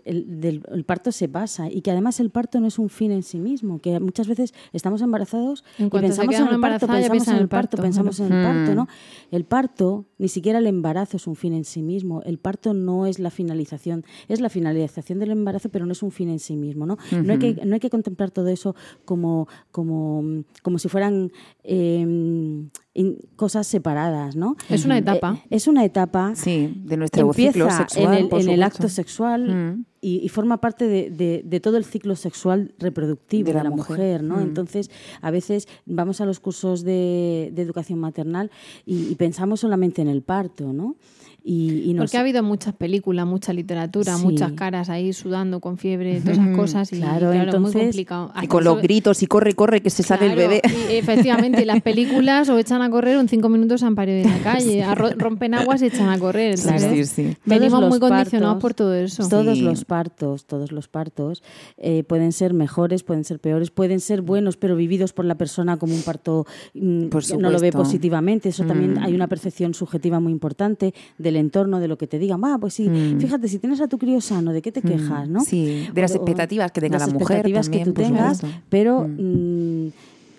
el, 0.04 0.40
del- 0.40 0.62
el 0.70 0.84
parto 0.84 1.10
se 1.10 1.28
pasa 1.28 1.70
y 1.70 1.80
que 1.80 1.90
además 1.90 2.20
el 2.20 2.28
parto 2.30 2.60
no 2.60 2.66
es 2.66 2.78
un 2.78 2.90
fin 2.90 3.10
en 3.12 3.22
sí 3.22 3.38
mismo, 3.40 3.78
que 3.80 3.98
muchas 4.00 4.28
veces 4.28 4.52
estamos 4.74 5.00
embarazados 5.00 5.64
En 5.78 5.86
y 5.86 5.90
pensamos 6.08 6.26
en 6.42 6.54
el 6.54 6.60
parto, 6.60 6.86
pensamos 7.08 7.28
en 7.28 7.34
el 7.42 7.48
parto, 7.48 7.76
pensamos 7.82 8.20
en 8.20 8.26
el 8.26 8.42
parto, 8.42 8.74
¿no? 8.74 8.88
El 9.30 9.44
parto, 9.44 10.04
ni 10.18 10.28
siquiera 10.28 10.58
el 10.58 10.66
embarazo 10.66 11.16
es 11.16 11.26
un 11.26 11.34
fin 11.34 11.54
en 11.54 11.64
sí 11.64 11.82
mismo. 11.82 12.20
El 12.22 12.38
parto 12.38 12.74
no 12.74 13.06
es 13.06 13.18
la 13.18 13.30
finalización, 13.30 14.04
es 14.28 14.40
la 14.40 14.48
finalización 14.50 15.18
del 15.18 15.30
embarazo, 15.30 15.70
pero 15.70 15.86
no 15.86 15.92
es 15.92 16.02
un 16.02 16.10
fin 16.10 16.28
en 16.28 16.38
sí 16.40 16.56
mismo, 16.56 16.84
¿no? 16.86 16.98
no, 17.22 17.32
hay 17.32 17.38
que, 17.38 17.64
no 17.64 17.74
hay 17.74 17.80
que 17.80 17.90
contemplar 17.90 18.30
todo 18.30 18.48
eso 18.48 18.74
como, 19.06 19.48
como, 19.70 20.22
como 20.62 20.78
si 20.78 20.88
fueran 20.88 21.32
eh, 21.62 22.00
in- 22.00 22.70
cosas 23.36 23.66
separadas, 23.66 24.36
¿no? 24.36 24.56
Es 24.70 24.84
una 24.84 24.96
etapa. 24.98 25.38
Eh, 25.44 25.56
es 25.56 25.66
una 25.66 25.84
etapa. 25.84 26.34
Sí, 26.36 26.72
de 26.84 26.96
nuestro 26.96 27.26
Empieza 27.26 27.52
ciclo 27.52 27.70
sexual. 27.70 28.04
en 28.06 28.12
el, 28.24 28.28
por 28.28 28.40
en 28.40 28.48
el 28.48 28.54
supuesto. 28.56 28.64
acto 28.76 28.88
sexual 28.88 29.54
Mm. 29.54 29.84
y, 30.00 30.16
y 30.24 30.28
forma 30.28 30.58
parte 30.60 30.86
de, 30.86 31.10
de- 31.10 31.42
de 31.44 31.60
todo 31.60 31.76
el 31.76 31.84
ciclo 31.84 32.14
sexual 32.14 32.72
reproductivo 32.78 33.46
De 33.48 33.52
de 33.54 33.64
la 33.64 33.70
mujer. 33.70 33.96
mujer, 33.98 34.22
¿no? 34.22 34.36
Mm. 34.36 34.42
Entonces, 34.42 34.90
a 35.20 35.30
veces 35.30 35.66
vamos 35.86 36.20
a 36.20 36.26
los 36.26 36.38
cursos 36.40 36.84
de, 36.84 37.50
de 37.52 37.62
educación 37.62 37.98
maternal 37.98 38.50
y, 38.86 39.08
y 39.08 39.14
pensamos 39.16 39.60
solamente 39.60 40.00
en 40.02 40.08
el 40.08 40.22
parto, 40.22 40.72
¿no? 40.72 40.96
Y, 41.46 41.90
y 41.90 41.92
nos- 41.92 42.04
Porque 42.06 42.16
ha 42.16 42.20
habido 42.20 42.42
muchas 42.42 42.72
películas, 42.74 43.26
mucha 43.26 43.52
literatura, 43.52 44.16
Sí. 44.16 44.22
muchas 44.24 44.52
caras 44.52 44.88
ahí 44.88 45.12
sudando 45.12 45.60
con 45.60 45.76
fiebre, 45.76 46.18
todas 46.22 46.38
esas 46.38 46.56
cosas. 46.56 46.90
Y 46.94 46.96
Claro, 46.96 47.18
claro, 47.18 47.34
es 47.34 47.36
muy 47.36 47.44
entonces- 47.68 47.82
complicado. 47.82 48.32
Y 48.42 48.46
con 48.46 48.64
los 48.64 48.80
gritos 48.80 49.22
y 49.22 49.26
corre, 49.26 49.52
corre, 49.52 49.82
que 49.82 49.90
se 49.90 50.02
sale 50.02 50.26
el 50.30 50.36
bebé. 50.36 50.62
y 50.90 50.94
efectivamente, 50.94 51.60
y 51.60 51.64
las 51.66 51.82
películas 51.82 52.48
o 52.48 52.56
echan 52.56 52.80
a 52.80 52.88
correr 52.88 53.18
o 53.18 53.20
en 53.20 53.28
cinco 53.28 53.50
minutos 53.50 53.80
se 53.80 53.86
han 53.86 53.94
parido 53.94 54.18
en 54.26 54.30
la 54.30 54.38
calle, 54.42 54.84
rompen 55.18 55.52
aguas 55.54 55.82
y 55.82 55.86
echan 55.86 56.08
a 56.08 56.18
correr. 56.18 56.54
Claro. 56.58 56.76
Entonces, 56.78 57.10
Sí, 57.10 57.24
sí. 57.24 57.36
Venimos 57.44 57.78
Todos 57.80 57.90
muy 57.90 57.98
los 58.00 58.08
condicionados 58.10 58.54
partos- 58.54 58.62
por 58.62 58.74
todo 58.74 58.94
eso. 58.94 59.28
Todos 59.28 59.58
Sí. 59.58 59.62
los 59.64 59.84
partos, 59.84 60.46
todos 60.46 60.72
los 60.72 60.88
partos 60.88 61.42
eh, 61.76 62.04
pueden 62.04 62.32
ser 62.32 62.54
mejores, 62.54 63.02
pueden 63.02 63.24
ser 63.24 63.38
peores, 63.38 63.70
pueden 63.70 64.00
ser 64.00 64.22
buenos, 64.22 64.56
pero 64.56 64.76
vividos 64.76 65.12
por 65.12 65.26
la 65.26 65.34
persona 65.34 65.76
como 65.76 65.94
un 65.94 66.00
parto 66.02 66.46
mm, 66.72 67.08
Por 67.08 67.22
no 67.38 67.50
lo 67.50 67.58
ve 67.60 67.70
positivamente. 67.70 68.48
Eso 68.48 68.64
también 68.64 68.94
Mm. 68.94 69.02
hay 69.04 69.14
una 69.14 69.26
percepción 69.28 69.74
subjetiva 69.74 70.20
muy 70.20 70.32
importante 70.32 70.94
del 71.18 71.33
entorno, 71.36 71.80
de 71.80 71.88
lo 71.88 71.96
que 71.98 72.06
te 72.06 72.18
digan. 72.18 72.40
Ah, 72.44 72.58
pues 72.60 72.74
sí, 72.74 72.88
Mm. 72.88 73.18
fíjate, 73.20 73.48
si 73.48 73.58
tienes 73.58 73.80
a 73.80 73.88
tu 73.88 73.98
crío 73.98 74.20
sano, 74.20 74.52
¿de 74.52 74.62
qué 74.62 74.72
te 74.72 74.82
quejas? 74.82 75.28
¿no? 75.28 75.40
Sí, 75.40 75.88
de 75.92 76.00
las 76.00 76.12
O- 76.12 76.16
expectativas 76.16 76.70
que 76.72 76.80
tenga 76.80 76.98
las 76.98 77.08
la 77.08 77.12
mujer 77.14 77.36
expectativas 77.38 77.66
también, 77.66 77.84
que 77.84 77.90
tú 77.90 77.94
tengas, 77.94 78.38
supuesto. 78.38 78.62
pero 78.68 79.06
mm, 79.08 79.88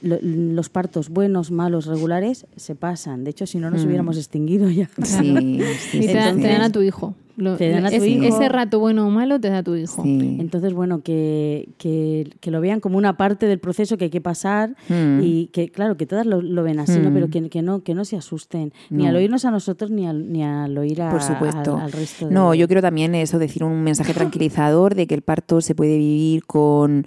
lo- 0.01 0.19
los 0.21 0.69
partos 0.69 1.09
buenos, 1.09 1.51
malos, 1.51 1.85
regulares 1.85 2.45
se 2.55 2.75
pasan. 2.75 3.23
De 3.23 3.31
hecho, 3.31 3.45
si 3.45 3.57
no 3.59 3.69
nos 3.71 3.83
Mm. 3.83 3.87
hubiéramos 3.87 4.17
extinguido 4.17 4.69
ya. 4.69 4.89
Sí, 5.03 5.35
sí, 5.35 5.97
Y 5.97 6.01
sí, 6.01 6.07
te, 6.07 6.13
dan, 6.13 6.35
sí. 6.37 6.41
te 6.41 6.47
dan 6.49 6.61
a 6.61 6.71
tu 6.71 6.81
hijo. 6.81 7.15
Lo- 7.37 7.57
Te 7.57 7.69
dan 7.69 7.85
a 7.85 7.89
tu 7.89 7.95
ese, 7.97 8.07
hijo. 8.07 8.23
ese 8.23 8.47
rato 8.47 8.79
bueno 8.79 9.05
o 9.05 9.09
malo 9.09 9.41
te 9.41 9.49
da 9.49 9.57
a 9.57 9.63
tu 9.63 9.75
hijo. 9.75 10.03
Sí. 10.03 10.37
Entonces, 10.39 10.71
bueno, 10.73 11.01
que, 11.01 11.67
que, 11.77 12.29
que 12.39 12.49
lo 12.49 12.61
vean 12.61 12.79
como 12.79 12.97
una 12.97 13.17
parte 13.17 13.45
del 13.45 13.59
proceso 13.59 13.97
que 13.97 14.05
hay 14.05 14.09
que 14.09 14.21
pasar 14.21 14.69
Mm. 14.87 15.19
y 15.21 15.47
que, 15.47 15.67
claro, 15.69 15.97
que 15.97 16.05
todas 16.05 16.25
lo, 16.25 16.41
lo 16.41 16.63
ven 16.63 16.79
así, 16.79 16.97
¿no? 16.97 17.09
Mm. 17.09 17.13
Pero 17.13 17.29
que, 17.29 17.49
que 17.49 17.61
no 17.61 17.83
que 17.83 17.93
no 17.93 18.05
se 18.05 18.15
asusten, 18.15 18.71
ni 18.89 19.03
No. 19.03 19.09
al 19.09 19.17
oírnos 19.17 19.43
a 19.43 19.51
nosotros 19.51 19.91
ni 19.91 20.07
al, 20.07 20.31
ni 20.31 20.43
al 20.45 20.77
oír 20.77 21.01
a- 21.01 21.11
Por 21.11 21.21
supuesto. 21.21 21.75
al, 21.75 21.81
al 21.81 21.91
resto. 21.91 22.29
de- 22.29 22.33
No, 22.33 22.53
yo 22.53 22.67
quiero 22.67 22.81
también 22.81 23.13
eso, 23.15 23.37
decir 23.37 23.65
un 23.65 23.83
mensaje 23.83 24.13
tranquilizador 24.39 24.95
de 24.95 25.05
que 25.05 25.15
el 25.15 25.21
parto 25.21 25.59
se 25.59 25.75
puede 25.75 25.97
vivir 25.97 26.45
con 26.45 27.05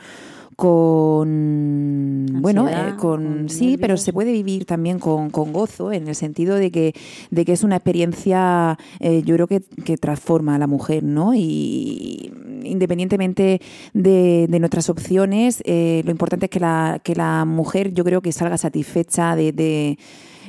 con 0.59 2.27
bueno 2.43 2.69
eh, 2.69 2.97
con, 2.97 3.23
con 3.23 3.49
sí 3.49 3.77
pero 3.81 3.97
se 3.97 4.13
puede 4.13 4.33
vivir 4.33 4.65
también 4.65 4.99
con, 4.99 5.31
con 5.31 5.53
gozo 5.53 5.93
en 5.93 6.09
el 6.09 6.17
sentido 6.17 6.57
de 6.57 6.73
que 6.73 6.95
de 7.31 7.45
que 7.45 7.53
es 7.53 7.63
una 7.63 7.77
experiencia 7.77 8.77
eh, 8.99 9.23
yo 9.25 9.37
creo 9.37 9.47
que, 9.47 9.61
que 9.61 9.97
transforma 9.97 10.57
a 10.57 10.59
la 10.59 10.67
mujer 10.67 11.05
no 11.05 11.33
y 11.33 12.33
independientemente 12.65 13.61
de, 13.93 14.47
de 14.49 14.59
nuestras 14.59 14.91
opciones 14.91 15.63
eh, 15.65 16.03
lo 16.05 16.11
importante 16.11 16.47
es 16.47 16.51
que 16.51 16.59
la 16.59 17.01
que 17.05 17.15
la 17.15 17.45
mujer 17.45 17.95
yo 17.95 18.03
creo 18.03 18.21
que 18.21 18.33
salga 18.33 18.59
satisfecha 18.59 19.37
de, 19.37 19.53
de 19.53 19.97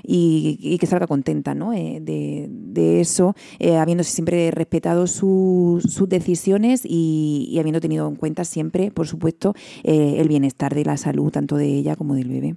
y, 0.03 0.57
y 0.61 0.77
que 0.77 0.85
salga 0.87 1.07
contenta 1.07 1.53
¿no? 1.55 1.73
Eh, 1.73 1.99
de, 2.01 2.47
de 2.49 3.01
eso, 3.01 3.35
eh, 3.59 3.77
habiéndose 3.77 4.11
siempre 4.11 4.51
respetado 4.51 5.07
su- 5.07 5.81
sus 5.87 6.07
decisiones 6.09 6.81
y, 6.85 7.47
y 7.51 7.59
habiendo 7.59 7.81
tenido 7.81 8.07
en 8.07 8.15
cuenta 8.15 8.43
siempre, 8.45 8.91
por 8.91 9.07
supuesto, 9.07 9.53
eh, 9.83 10.15
el 10.19 10.27
bienestar 10.27 10.75
de 10.75 10.85
la 10.85 10.97
salud 10.97 11.31
tanto 11.31 11.55
de 11.57 11.67
ella 11.67 11.95
como 11.95 12.15
del 12.15 12.29
bebé. 12.29 12.55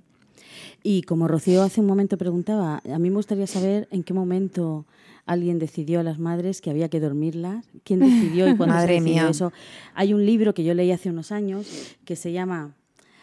Y 0.84 1.03
como 1.03 1.28
Rocío 1.28 1.62
hace 1.62 1.80
un 1.80 1.86
momento 1.86 2.16
preguntaba, 2.18 2.82
a 2.93 2.99
mí 2.99 3.09
me 3.11 3.16
gustaría 3.16 3.47
saber 3.47 3.86
en 3.93 4.03
qué 4.03 4.12
momento 4.14 4.84
alguien 5.26 5.61
decidió 5.61 6.01
a 6.01 6.03
las 6.03 6.18
madres 6.18 6.61
que 6.61 6.70
había 6.70 6.88
que 6.88 6.99
dormirlas. 6.99 7.64
¿Quién 7.84 8.01
decidió 8.01 8.49
y 8.49 8.57
cuándo 8.57 8.74
Madre 8.74 8.95
se 8.95 9.01
decidió 9.01 9.22
mía. 9.22 9.30
eso? 9.30 9.53
Hay 9.95 10.12
un 10.12 10.26
libro 10.26 10.55
que 10.55 10.64
yo 10.64 10.74
leí 10.74 10.90
hace 10.90 11.09
unos 11.11 11.30
años 11.30 11.68
que 12.05 12.16
se 12.16 12.32
llama 12.32 12.74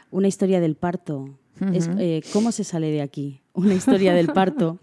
Una 0.09 0.29
historia 0.29 0.61
del 0.61 0.75
parto. 0.75 1.31
Es, 1.73 1.89
eh, 1.97 2.21
¿Cómo 2.33 2.51
se 2.51 2.63
sale 2.63 2.91
de 2.91 3.01
aquí? 3.01 3.41
Una 3.53 3.73
historia 3.73 4.13
del 4.13 4.27
parto 4.27 4.79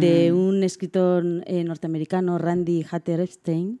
de 0.00 0.32
un 0.32 0.62
escritor 0.62 1.24
eh, 1.46 1.64
norteamericano, 1.64 2.36
Randy 2.36 2.84
Hatter 2.90 3.20
Epstein, 3.20 3.80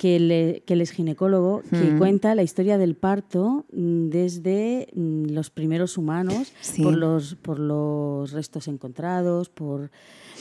que, 0.00 0.20
le- 0.20 0.62
que 0.64 0.74
él 0.74 0.80
es 0.80 0.90
ginecólogo, 0.92 1.62
que 1.70 1.96
cuenta 1.98 2.34
la 2.36 2.42
historia 2.44 2.78
del 2.78 2.94
parto 2.94 3.64
mm, 3.72 4.08
desde 4.10 4.88
mm, 4.94 5.30
los 5.30 5.50
primeros 5.50 5.98
humanos, 5.98 6.52
Sí. 6.60 6.82
por, 6.82 6.96
los, 6.96 7.34
por 7.34 7.58
los 7.58 8.30
restos 8.32 8.68
encontrados, 8.68 9.48
por 9.48 9.90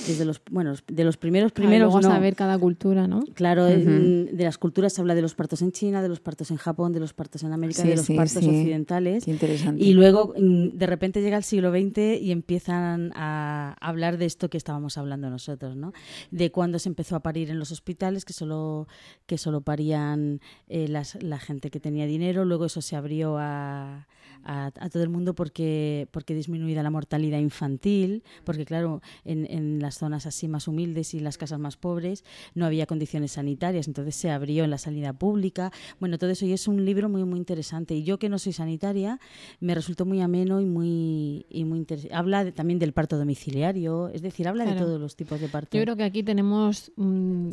desde 0.08 0.26
los 0.26 0.42
bueno 0.50 0.74
de 0.88 1.04
los 1.04 1.18
primeros 1.18 1.52
primeros 1.52 1.94
luego 1.94 2.02
no. 2.02 2.08
saber 2.10 2.36
cada 2.36 2.58
cultura, 2.58 3.08
¿no? 3.08 3.22
Claro, 3.34 3.66
de 3.66 4.30
las 4.44 4.58
culturas 4.58 4.94
se 4.94 5.02
habla 5.02 5.16
de 5.16 5.22
los 5.22 5.36
partos 5.36 5.62
en 5.62 5.72
China, 5.72 6.02
de 6.02 6.10
los 6.10 6.20
partos 6.20 6.50
en 6.52 6.58
Japón, 6.58 6.92
de 6.94 7.00
los 7.00 7.14
partos 7.14 7.44
en 7.44 7.54
América, 7.54 7.82
Sí, 7.84 7.88
de 7.90 7.96
los 7.98 8.06
sí, 8.06 8.16
partos 8.16 8.44
sí. 8.44 8.48
occidentales. 8.50 9.26
Qué 9.26 9.32
interesante. 9.32 9.84
Y 9.84 9.94
luego, 9.94 10.34
mm, 10.38 10.70
de 10.78 10.86
repente, 10.86 11.22
llega 11.22 11.38
el 11.38 11.44
siglo 11.44 11.72
XX 11.72 12.20
y 12.22 12.32
empiezan 12.32 13.12
a 13.16 13.76
hablar 13.80 14.18
de 14.18 14.26
esto 14.26 14.50
que 14.50 14.58
estábamos 14.58 14.98
hablando 14.98 15.30
nosotros, 15.30 15.76
¿no? 15.76 15.94
De 16.32 16.52
cuando 16.52 16.80
se 16.80 16.90
empezó 16.90 17.16
a 17.16 17.20
parir 17.22 17.50
en 17.50 17.60
los 17.60 17.72
hospitales, 17.72 18.26
que 18.26 18.34
solo, 18.34 18.88
que 19.26 19.38
solo 19.38 19.62
parían 19.62 20.40
eh, 20.68 20.88
las- 20.88 21.22
la 21.22 21.40
gente 21.40 21.70
que 21.70 21.80
tenía 21.80 22.06
dinero. 22.06 22.46
Luego 22.46 22.66
eso 22.66 22.82
se 22.82 22.96
abrió 22.96 23.38
a, 23.38 24.08
a, 24.44 24.68
a 24.80 24.90
todo 24.90 25.04
el 25.04 25.10
mundo 25.10 25.34
porque, 25.36 26.08
porque 26.12 26.34
disminuida 26.36 26.84
la 26.84 26.90
mortalidad 26.90 27.40
infantil, 27.40 28.24
porque 28.44 28.66
claro, 28.66 29.02
en, 29.26 29.46
en 29.50 29.80
las 29.80 29.96
zonas 29.98 30.26
así 30.26 30.48
más 30.48 30.68
humildes 30.68 31.14
y 31.14 31.20
las 31.20 31.38
casas 31.38 31.60
más 31.60 31.78
pobres 31.78 32.24
no 32.56 32.66
había 32.66 32.86
condiciones 32.86 33.34
sanitarias, 33.34 33.88
entonces 33.88 34.16
se 34.16 34.30
abrió 34.32 34.64
en 34.64 34.70
la 34.70 34.78
sanidad 34.78 35.16
pública. 35.16 35.72
Bueno, 36.00 36.18
todo 36.18 36.30
eso 36.30 36.46
y 36.46 36.54
es 36.54 36.68
un 36.68 36.86
libro 36.86 37.10
muy 37.10 37.24
muy 37.26 37.40
interesante. 37.40 37.94
Y 37.96 38.04
yo 38.04 38.18
que 38.20 38.30
no 38.30 38.40
soy 38.40 38.54
sanitaria, 38.54 39.20
me 39.60 39.76
resultó 39.76 40.06
muy 40.06 40.22
ameno 40.22 40.60
y 40.62 40.66
muy 40.66 41.46
y 41.50 41.64
muy 41.66 41.80
interesante. 41.80 42.16
Habla 42.16 42.44
de- 42.44 42.52
también 42.52 42.80
del 42.80 42.94
parto 42.94 43.18
domiciliario, 43.18 44.10
es 44.10 44.22
decir, 44.22 44.48
habla 44.48 44.66
de 44.66 44.72
todos 44.80 45.00
los 45.00 45.16
tipos 45.16 45.40
de 45.40 45.48
parto. 45.50 45.78
Yo 45.78 45.84
creo 45.84 45.96
que 45.96 46.04
aquí 46.04 46.24
tenemos 46.24 46.92
mm, 46.96 47.50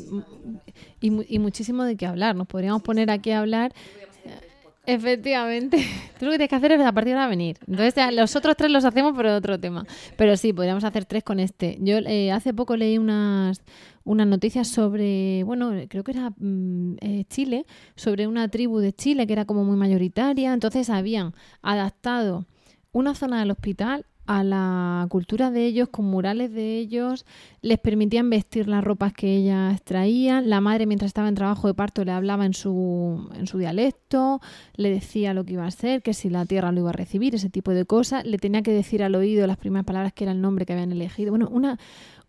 y, 1.01 1.35
y 1.35 1.39
muchísimo 1.39 1.85
de 1.85 1.97
qué 1.97 2.07
hablar. 2.07 2.35
Nos 2.37 2.47
podríamos 2.47 2.83
poner 2.83 3.11
aquí 3.11 3.31
a 3.31 3.41
hablar. 3.41 3.73
Efectivamente. 4.89 5.77
Tú 6.19 6.25
lo 6.25 6.31
que 6.31 6.39
tienes 6.39 6.49
que 6.49 6.57
hacer 6.57 6.73
es 6.73 6.81
a 6.81 6.93
partir 6.93 7.13
de 7.13 7.19
ahora 7.19 7.29
venir. 7.29 7.59
Entonces, 7.67 7.95
los 8.15 8.35
otros 8.37 8.57
tres 8.57 8.71
los 8.71 8.87
hacemos, 8.87 9.13
pero 9.15 9.37
otro 9.37 9.61
tema. 9.61 9.85
Pero 10.17 10.35
sí, 10.39 10.55
podríamos 10.55 10.83
hacer 10.83 11.05
tres 11.05 11.23
con 11.23 11.41
este. 11.41 11.77
Yo 11.81 11.99
eh, 11.99 12.33
hace 12.33 12.55
poco 12.55 12.75
leí 12.75 12.97
unas, 12.97 13.61
unas 14.05 14.27
noticias 14.27 14.67
sobre, 14.67 15.43
bueno, 15.45 15.73
creo 15.91 16.03
que 16.05 16.13
era 16.13 16.31
mm, 16.31 16.97
eh, 17.03 17.25
Chile, 17.29 17.67
sobre 17.97 18.27
una 18.27 18.49
tribu 18.49 18.79
de 18.79 18.95
Chile 18.95 19.27
que 19.27 19.35
era 19.35 19.45
como 19.45 19.63
muy 19.63 19.77
mayoritaria. 19.77 20.55
Entonces, 20.55 20.89
habían 20.89 21.35
adaptado 21.61 22.47
una 22.91 23.15
zona 23.15 23.41
del 23.41 23.51
hospital 23.51 24.07
a 24.29 24.45
la 24.45 25.07
cultura 25.09 25.51
de 25.51 25.65
ellos, 25.65 25.89
con 25.89 26.05
murales 26.05 26.53
de 26.53 26.77
ellos, 26.77 27.25
les 27.63 27.79
permitían 27.79 28.29
vestir 28.29 28.69
las 28.69 28.85
ropas 28.85 29.15
que 29.15 29.35
ellas 29.35 29.83
traían, 29.83 30.51
la 30.51 30.61
madre 30.61 30.85
mientras 30.85 31.09
estaba 31.09 31.29
en 31.29 31.35
trabajo 31.35 31.67
de 31.67 31.73
parto 31.73 32.05
le 32.05 32.13
hablaba 32.13 32.45
en 32.45 32.53
su, 32.53 33.27
en 33.35 33.47
su 33.47 33.57
dialecto, 33.57 34.43
le 34.77 34.91
decía 34.91 35.33
lo 35.33 35.45
que 35.45 35.55
iba 35.55 35.65
a 35.65 35.69
hacer, 35.69 36.03
que 36.03 36.13
si 36.13 36.29
la 36.29 36.45
tierra 36.45 36.73
lo 36.73 36.81
iba 36.81 36.91
a 36.91 36.93
recibir, 36.93 37.35
ese 37.35 37.49
tipo 37.49 37.71
de 37.71 37.87
cosas, 37.87 38.27
le 38.27 38.37
tenía 38.37 38.61
que 38.61 38.71
decir 38.71 39.03
al 39.03 39.15
oído 39.15 39.47
las 39.47 39.57
primeras 39.57 39.87
palabras 39.87 40.13
que 40.13 40.25
era 40.25 40.33
el 40.33 40.43
nombre 40.43 40.67
que 40.67 40.75
habían 40.75 40.93
elegido. 40.93 41.31
Bueno, 41.31 41.49
una, 41.51 41.79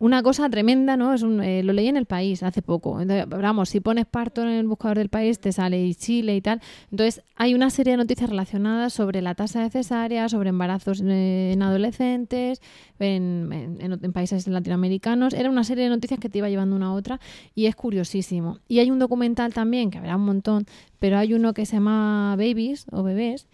una 0.00 0.22
cosa 0.22 0.48
tremenda, 0.48 0.96
¿no? 0.96 1.12
Es 1.12 1.22
un, 1.22 1.42
eh, 1.42 1.62
lo 1.62 1.74
leí 1.74 1.86
en 1.86 1.98
el 1.98 2.06
país 2.06 2.42
hace 2.42 2.62
poco. 2.62 2.98
vamos, 3.28 3.68
si 3.68 3.80
pones 3.80 4.06
parto 4.06 4.42
en 4.42 4.48
el 4.48 4.66
buscador 4.66 4.96
del 4.96 5.10
país, 5.10 5.38
te 5.38 5.52
sale 5.52 5.94
Chile 5.94 6.34
y 6.34 6.40
tal. 6.40 6.62
Entonces, 6.90 7.22
hay 7.36 7.52
una 7.52 7.68
serie 7.68 7.92
de 7.92 7.96
noticias 7.98 8.30
relacionadas 8.30 8.94
sobre 8.94 9.20
la 9.20 9.34
tasa 9.34 9.62
de 9.62 9.68
cesárea, 9.68 10.30
sobre 10.30 10.48
embarazos 10.48 11.02
en 11.02 11.62
adolescentes, 11.62 12.62
en, 12.98 13.78
en, 13.78 14.12
países 14.12 14.48
latinoamericanos. 14.48 15.34
Era 15.34 15.50
una 15.50 15.64
serie 15.64 15.84
de 15.84 15.90
noticias 15.90 16.18
que 16.18 16.30
te 16.30 16.38
iba 16.38 16.48
llevando 16.48 16.76
una 16.76 16.86
a 16.86 16.92
otra 16.92 17.20
y 17.54 17.66
es 17.66 17.76
curiosísimo. 17.76 18.58
Y 18.68 18.78
hay 18.78 18.90
un 18.90 18.98
documental 18.98 19.52
también, 19.52 19.90
que 19.90 19.98
habrá 19.98 20.16
un 20.16 20.24
montón, 20.24 20.64
pero 20.98 21.18
hay 21.18 21.34
uno 21.34 21.52
que 21.52 21.66
se 21.66 21.76
llama 21.76 22.36
Babies 22.38 22.86
o 22.90 23.02
Bebés, 23.02 23.48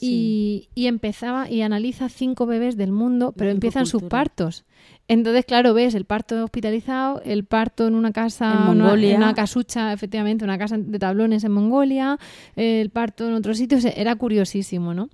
y, 0.00 0.68
empezaba 0.74 1.50
y 1.50 1.62
analiza 1.62 2.08
cinco 2.08 2.46
bebés 2.46 2.76
del 2.76 2.92
mundo, 2.92 3.32
pero 3.36 3.50
empiezan 3.50 3.86
sus 3.86 4.02
partos. 4.02 4.64
Entonces, 5.08 5.44
claro, 5.44 5.72
ves 5.72 5.94
el 5.94 6.04
parto 6.04 6.42
hospitalizado, 6.44 7.22
el 7.24 7.44
parto 7.44 7.86
en 7.86 7.94
una 7.94 8.12
casa, 8.12 8.52
en 8.52 8.78
Mongolia. 8.78 9.16
Una, 9.16 9.26
una, 9.26 9.34
casucha, 9.34 9.92
efectivamente, 9.92 10.44
una 10.44 10.58
casa 10.58 10.78
de 10.78 10.98
tablones 10.98 11.44
en 11.44 11.52
Mongolia, 11.52 12.18
el 12.56 12.90
parto 12.90 13.26
en 13.28 13.34
otros 13.34 13.56
sitios, 13.58 13.84
era 13.84 14.16
curiosísimo, 14.16 14.94
¿no? 14.94 15.08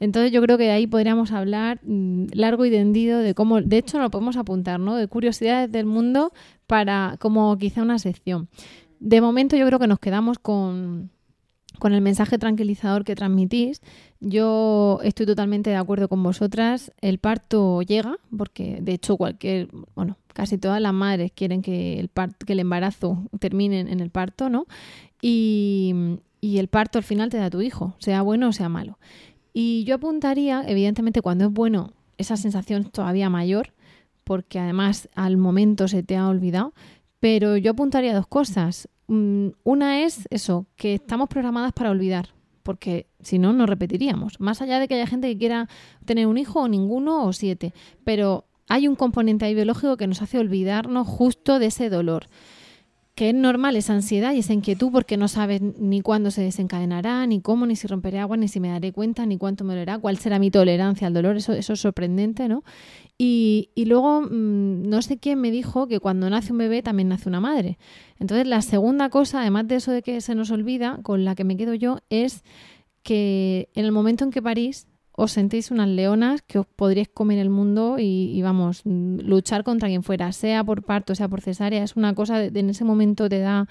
Entonces 0.00 0.32
yo 0.32 0.42
creo 0.42 0.58
que 0.58 0.64
de 0.64 0.72
ahí 0.72 0.86
podríamos 0.86 1.32
hablar 1.32 1.80
mm, 1.82 2.26
largo 2.32 2.64
y 2.66 2.70
tendido 2.70 3.20
de 3.20 3.34
cómo, 3.34 3.60
de 3.60 3.78
hecho 3.78 3.98
lo 3.98 4.10
podemos 4.10 4.36
apuntar, 4.36 4.80
¿no? 4.80 4.96
De 4.96 5.08
curiosidades 5.08 5.72
del 5.72 5.86
mundo 5.86 6.32
para 6.66 7.16
como 7.18 7.56
quizá 7.56 7.82
una 7.82 7.98
sección. 7.98 8.48
De 9.00 9.20
momento 9.20 9.56
yo 9.56 9.66
creo 9.66 9.78
que 9.78 9.86
nos 9.86 9.98
quedamos 9.98 10.38
con 10.38 11.10
con 11.78 11.92
el 11.92 12.00
mensaje 12.00 12.38
tranquilizador 12.38 13.04
que 13.04 13.14
transmitís. 13.14 13.82
Yo 14.20 15.00
estoy 15.02 15.26
totalmente 15.26 15.70
de 15.70 15.76
acuerdo 15.76 16.08
con 16.08 16.22
vosotras. 16.22 16.92
El 17.00 17.18
parto 17.18 17.82
llega, 17.82 18.18
porque 18.36 18.78
de 18.80 18.94
hecho 18.94 19.16
cualquier, 19.16 19.68
bueno, 19.94 20.16
casi 20.32 20.58
todas 20.58 20.80
las 20.80 20.92
madres 20.92 21.32
quieren 21.32 21.62
que 21.62 21.98
el, 21.98 22.08
parto, 22.08 22.46
que 22.46 22.52
el 22.52 22.60
embarazo 22.60 23.22
termine 23.38 23.80
en 23.80 24.00
el 24.00 24.10
parto, 24.10 24.48
¿no? 24.48 24.66
Y, 25.20 26.18
y 26.40 26.58
el 26.58 26.68
parto 26.68 26.98
al 26.98 27.04
final 27.04 27.30
te 27.30 27.38
da 27.38 27.50
tu 27.50 27.60
hijo, 27.60 27.94
sea 27.98 28.22
bueno 28.22 28.48
o 28.48 28.52
sea 28.52 28.68
malo. 28.68 28.98
Y 29.52 29.84
yo 29.84 29.96
apuntaría, 29.96 30.62
evidentemente, 30.66 31.22
cuando 31.22 31.46
es 31.46 31.52
bueno, 31.52 31.92
esa 32.18 32.36
sensación 32.36 32.82
es 32.82 32.92
todavía 32.92 33.30
mayor, 33.30 33.72
porque 34.24 34.58
además 34.58 35.08
al 35.14 35.36
momento 35.36 35.88
se 35.88 36.02
te 36.02 36.16
ha 36.16 36.28
olvidado. 36.28 36.74
Pero 37.20 37.56
yo 37.56 37.72
apuntaría 37.72 38.14
dos 38.14 38.26
cosas. 38.26 38.88
Mm, 39.08 39.48
una 39.64 40.02
es 40.02 40.28
eso, 40.30 40.66
que 40.76 40.94
estamos 40.94 41.28
programadas 41.28 41.72
para 41.72 41.90
olvidar, 41.90 42.28
porque 42.62 43.06
si 43.20 43.38
no, 43.38 43.52
no 43.52 43.66
repetiríamos. 43.66 44.38
Más 44.38 44.62
allá 44.62 44.78
de 44.78 44.86
que 44.86 44.94
haya 44.94 45.06
gente 45.06 45.28
que 45.28 45.38
quiera 45.38 45.68
tener 46.04 46.26
un 46.26 46.38
hijo 46.38 46.60
o 46.60 46.68
ninguno 46.68 47.24
o 47.24 47.32
siete, 47.32 47.72
pero 48.04 48.44
hay 48.68 48.86
un 48.86 48.96
componente 48.96 49.46
ahí 49.46 49.54
biológico 49.54 49.96
que 49.96 50.06
nos 50.06 50.22
hace 50.22 50.38
olvidarnos 50.38 51.06
justo 51.08 51.58
de 51.58 51.66
ese 51.66 51.88
dolor 51.88 52.28
que 53.18 53.30
es 53.30 53.34
normal 53.34 53.74
esa 53.74 53.94
ansiedad 53.94 54.32
y 54.32 54.38
esa 54.38 54.52
inquietud 54.52 54.92
porque 54.92 55.16
no 55.16 55.26
sabes 55.26 55.60
ni 55.60 56.02
cuándo 56.02 56.30
se 56.30 56.40
desencadenará, 56.40 57.26
ni 57.26 57.40
cómo, 57.40 57.66
ni 57.66 57.74
si 57.74 57.88
romperé 57.88 58.20
agua, 58.20 58.36
ni 58.36 58.46
si 58.46 58.60
me 58.60 58.68
daré 58.68 58.92
cuenta, 58.92 59.26
ni 59.26 59.36
cuánto 59.38 59.64
me 59.64 59.72
dolerá, 59.72 59.98
cuál 59.98 60.18
será 60.18 60.38
mi 60.38 60.52
tolerancia 60.52 61.08
al 61.08 61.14
dolor, 61.14 61.36
eso, 61.36 61.52
eso 61.52 61.72
es 61.72 61.80
sorprendente, 61.80 62.48
¿no? 62.48 62.62
Y, 63.18 63.70
y 63.74 63.86
luego, 63.86 64.20
mm, 64.20 64.88
no 64.88 65.02
sé 65.02 65.18
quién 65.18 65.40
me 65.40 65.50
dijo 65.50 65.88
que 65.88 65.98
cuando 65.98 66.30
nace 66.30 66.52
un 66.52 66.58
bebé 66.58 66.80
también 66.80 67.08
nace 67.08 67.28
una 67.28 67.40
madre. 67.40 67.76
Entonces, 68.18 68.46
la 68.46 68.62
segunda 68.62 69.10
cosa, 69.10 69.40
además 69.40 69.68
de 69.68 69.76
eso 69.76 69.92
de 69.92 70.02
que 70.02 70.20
se 70.20 70.34
nos 70.34 70.50
olvida, 70.50 70.98
con 71.02 71.24
la 71.24 71.34
que 71.34 71.44
me 71.44 71.56
quedo 71.56 71.74
yo, 71.74 71.98
es 72.10 72.42
que 73.02 73.68
en 73.74 73.84
el 73.84 73.92
momento 73.92 74.24
en 74.24 74.30
que 74.30 74.42
parís, 74.42 74.86
os 75.12 75.32
sentís 75.32 75.72
unas 75.72 75.88
leonas 75.88 76.42
que 76.42 76.60
os 76.60 76.66
podríais 76.66 77.08
comer 77.08 77.38
el 77.38 77.50
mundo 77.50 77.96
y, 77.98 78.40
vamos, 78.40 78.82
luchar 78.84 79.64
contra 79.64 79.88
quien 79.88 80.04
fuera, 80.04 80.30
sea 80.30 80.62
por 80.62 80.84
parto, 80.84 81.14
sea 81.16 81.26
por 81.26 81.40
cesárea, 81.40 81.82
es 81.82 81.96
una 81.96 82.14
cosa, 82.14 82.38
de, 82.38 82.60
en 82.60 82.70
ese 82.70 82.84
momento 82.84 83.28
te 83.28 83.40
da... 83.40 83.68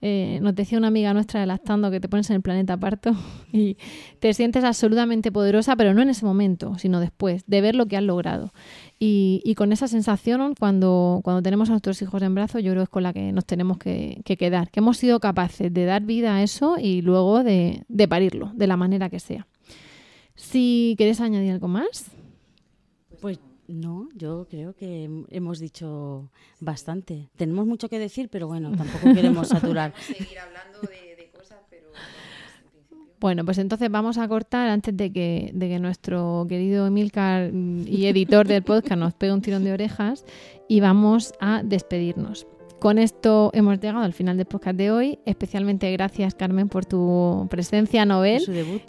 Eh, 0.00 0.38
nos 0.42 0.54
decía 0.54 0.78
una 0.78 0.88
amiga 0.88 1.14
nuestra 1.14 1.40
de 1.40 1.46
lactando 1.46 1.90
que 1.90 2.00
te 2.00 2.08
pones 2.08 2.28
en 2.30 2.36
el 2.36 2.42
planeta 2.42 2.76
parto 2.76 3.12
y 3.52 3.76
te 4.20 4.34
sientes 4.34 4.64
absolutamente 4.64 5.32
poderosa, 5.32 5.76
pero 5.76 5.94
no 5.94 6.02
en 6.02 6.10
ese 6.10 6.24
momento, 6.24 6.78
sino 6.78 7.00
después, 7.00 7.44
de 7.46 7.60
ver 7.60 7.74
lo 7.74 7.86
que 7.86 7.96
has 7.96 8.02
logrado. 8.02 8.52
Y, 8.98 9.54
con 9.56 9.70
esa 9.72 9.86
sensación, 9.86 10.54
cuando, 10.58 11.20
cuando 11.22 11.42
tenemos 11.42 11.68
a 11.68 11.72
nuestros 11.72 12.00
hijos 12.00 12.22
en 12.22 12.34
brazos, 12.34 12.62
yo 12.62 12.70
creo 12.70 12.82
que 12.82 12.84
es 12.84 12.88
con 12.88 13.02
la 13.02 13.12
que 13.12 13.32
nos 13.32 13.44
tenemos 13.44 13.76
que, 13.76 14.22
quedar, 14.24 14.70
que 14.70 14.80
hemos 14.80 14.96
sido 14.96 15.20
capaces 15.20 15.72
de 15.72 15.84
dar 15.84 16.02
vida 16.04 16.36
a 16.36 16.42
eso 16.42 16.76
y 16.80 17.02
luego 17.02 17.44
de 17.44 17.84
parirlo, 18.08 18.50
de 18.54 18.66
la 18.66 18.78
manera 18.78 19.10
que 19.10 19.20
sea. 19.20 19.46
Si 20.34 20.94
quieres 20.96 21.20
añadir 21.20 21.52
algo 21.52 21.68
más. 21.68 22.10
No, 23.66 24.08
yo 24.14 24.46
creo 24.50 24.74
que 24.74 25.08
hemos 25.30 25.58
dicho 25.58 26.30
bastante. 26.60 27.30
Tenemos 27.36 27.66
mucho 27.66 27.88
que 27.88 27.98
decir, 27.98 28.28
pero 28.30 28.46
bueno, 28.46 28.70
tampoco 28.72 29.14
queremos 29.14 29.48
saturar. 29.48 29.94
Seguir 30.00 30.38
hablando 30.38 30.80
de, 30.80 31.30
cosas, 31.36 31.58
pero... 31.70 31.88
Bueno, 33.20 33.44
pues 33.44 33.58
entonces 33.58 33.90
vamos 33.90 34.18
a 34.18 34.28
cortar 34.28 34.68
antes 34.68 34.94
de 34.96 35.10
que, 35.12 35.50
de 35.54 35.68
que 35.68 35.78
nuestro 35.78 36.44
querido 36.48 36.86
Emilcar 36.86 37.50
y 37.54 38.06
editor 38.06 38.46
del 38.46 38.62
podcast 38.62 38.98
nos 38.98 39.14
pegue 39.14 39.32
un 39.32 39.40
tirón 39.40 39.64
de 39.64 39.72
orejas 39.72 40.26
y 40.68 40.80
vamos 40.80 41.32
a 41.40 41.62
despedirnos. 41.64 42.46
Con 42.80 42.98
esto 42.98 43.50
hemos 43.54 43.80
llegado 43.80 44.04
al 44.04 44.12
final 44.12 44.36
del 44.36 44.44
podcast 44.44 44.76
de 44.76 44.90
hoy. 44.90 45.18
Especialmente 45.24 45.90
gracias, 45.92 46.34
Carmen, 46.34 46.68
por 46.68 46.84
tu 46.84 47.46
presencia, 47.48 48.04
Nobel. 48.04 48.42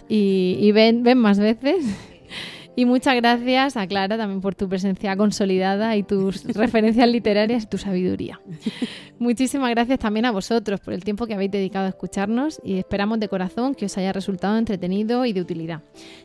Y, 0.09 0.57
y 0.59 0.71
ven, 0.73 1.01
ven 1.03 1.17
más 1.17 1.39
veces. 1.39 1.85
Y 2.77 2.85
muchas 2.85 3.15
gracias 3.15 3.77
a 3.77 3.87
Clara 3.87 4.17
también 4.17 4.41
por 4.41 4.53
tu 4.53 4.67
presencia 4.67 5.15
consolidada 5.15 5.95
y 5.95 6.03
tus 6.03 6.43
referencias 6.55 7.07
literarias 7.07 7.63
y 7.63 7.67
tu 7.67 7.77
sabiduría. 7.77 8.41
Muchísimas 9.17 9.69
gracias 9.69 9.99
también 9.99 10.25
a 10.25 10.31
vosotros 10.31 10.81
por 10.81 10.93
el 10.93 11.03
tiempo 11.03 11.25
que 11.25 11.33
habéis 11.33 11.51
dedicado 11.51 11.85
a 11.85 11.89
escucharnos 11.89 12.59
y 12.63 12.77
esperamos 12.77 13.19
de 13.19 13.29
corazón 13.29 13.75
que 13.75 13.85
os 13.85 13.97
haya 13.97 14.11
resultado 14.11 14.57
entretenido 14.57 15.25
y 15.25 15.31
de 15.31 15.41
utilidad. 15.41 15.83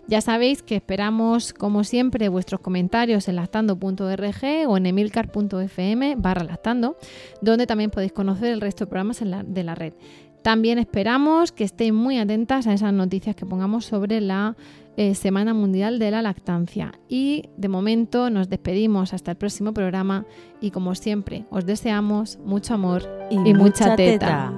Ya 0.08 0.20
sabéis 0.20 0.62
que 0.62 0.76
esperamos, 0.76 1.52
como 1.52 1.84
siempre, 1.84 2.28
vuestros 2.28 2.60
comentarios 2.60 3.28
en 3.28 3.36
lactando.org 3.36 4.68
o 4.68 4.76
en 4.76 4.86
emilcar.fm 4.86 6.16
barra 6.16 6.42
lactando, 6.42 6.96
donde 7.40 7.68
también 7.68 7.90
podéis 7.90 8.12
conocer 8.12 8.52
el 8.52 8.60
resto 8.60 8.84
de 8.84 8.88
programas 8.88 9.20
de 9.20 9.64
la 9.64 9.74
red. 9.76 9.92
También 10.42 10.78
esperamos 10.78 11.52
que 11.52 11.64
estéis 11.64 11.92
muy 11.92 12.18
atentas 12.18 12.66
a 12.66 12.72
esas 12.72 12.94
noticias 12.94 13.36
que 13.36 13.44
pongamos 13.44 13.84
sobre 13.84 14.22
la 14.22 14.56
eh, 14.96 15.14
Semana 15.14 15.54
Mundial 15.54 15.98
de 15.98 16.10
la 16.10 16.22
Lactancia. 16.22 16.92
Y 17.08 17.48
de 17.56 17.68
momento 17.68 18.30
nos 18.30 18.48
despedimos 18.48 19.14
hasta 19.14 19.32
el 19.32 19.36
próximo 19.36 19.72
programa 19.72 20.26
y 20.60 20.70
como 20.70 20.94
siempre 20.94 21.44
os 21.50 21.66
deseamos 21.66 22.38
mucho 22.44 22.74
amor 22.74 23.02
y, 23.30 23.54
mucha, 23.54 23.96
teta. 23.96 24.52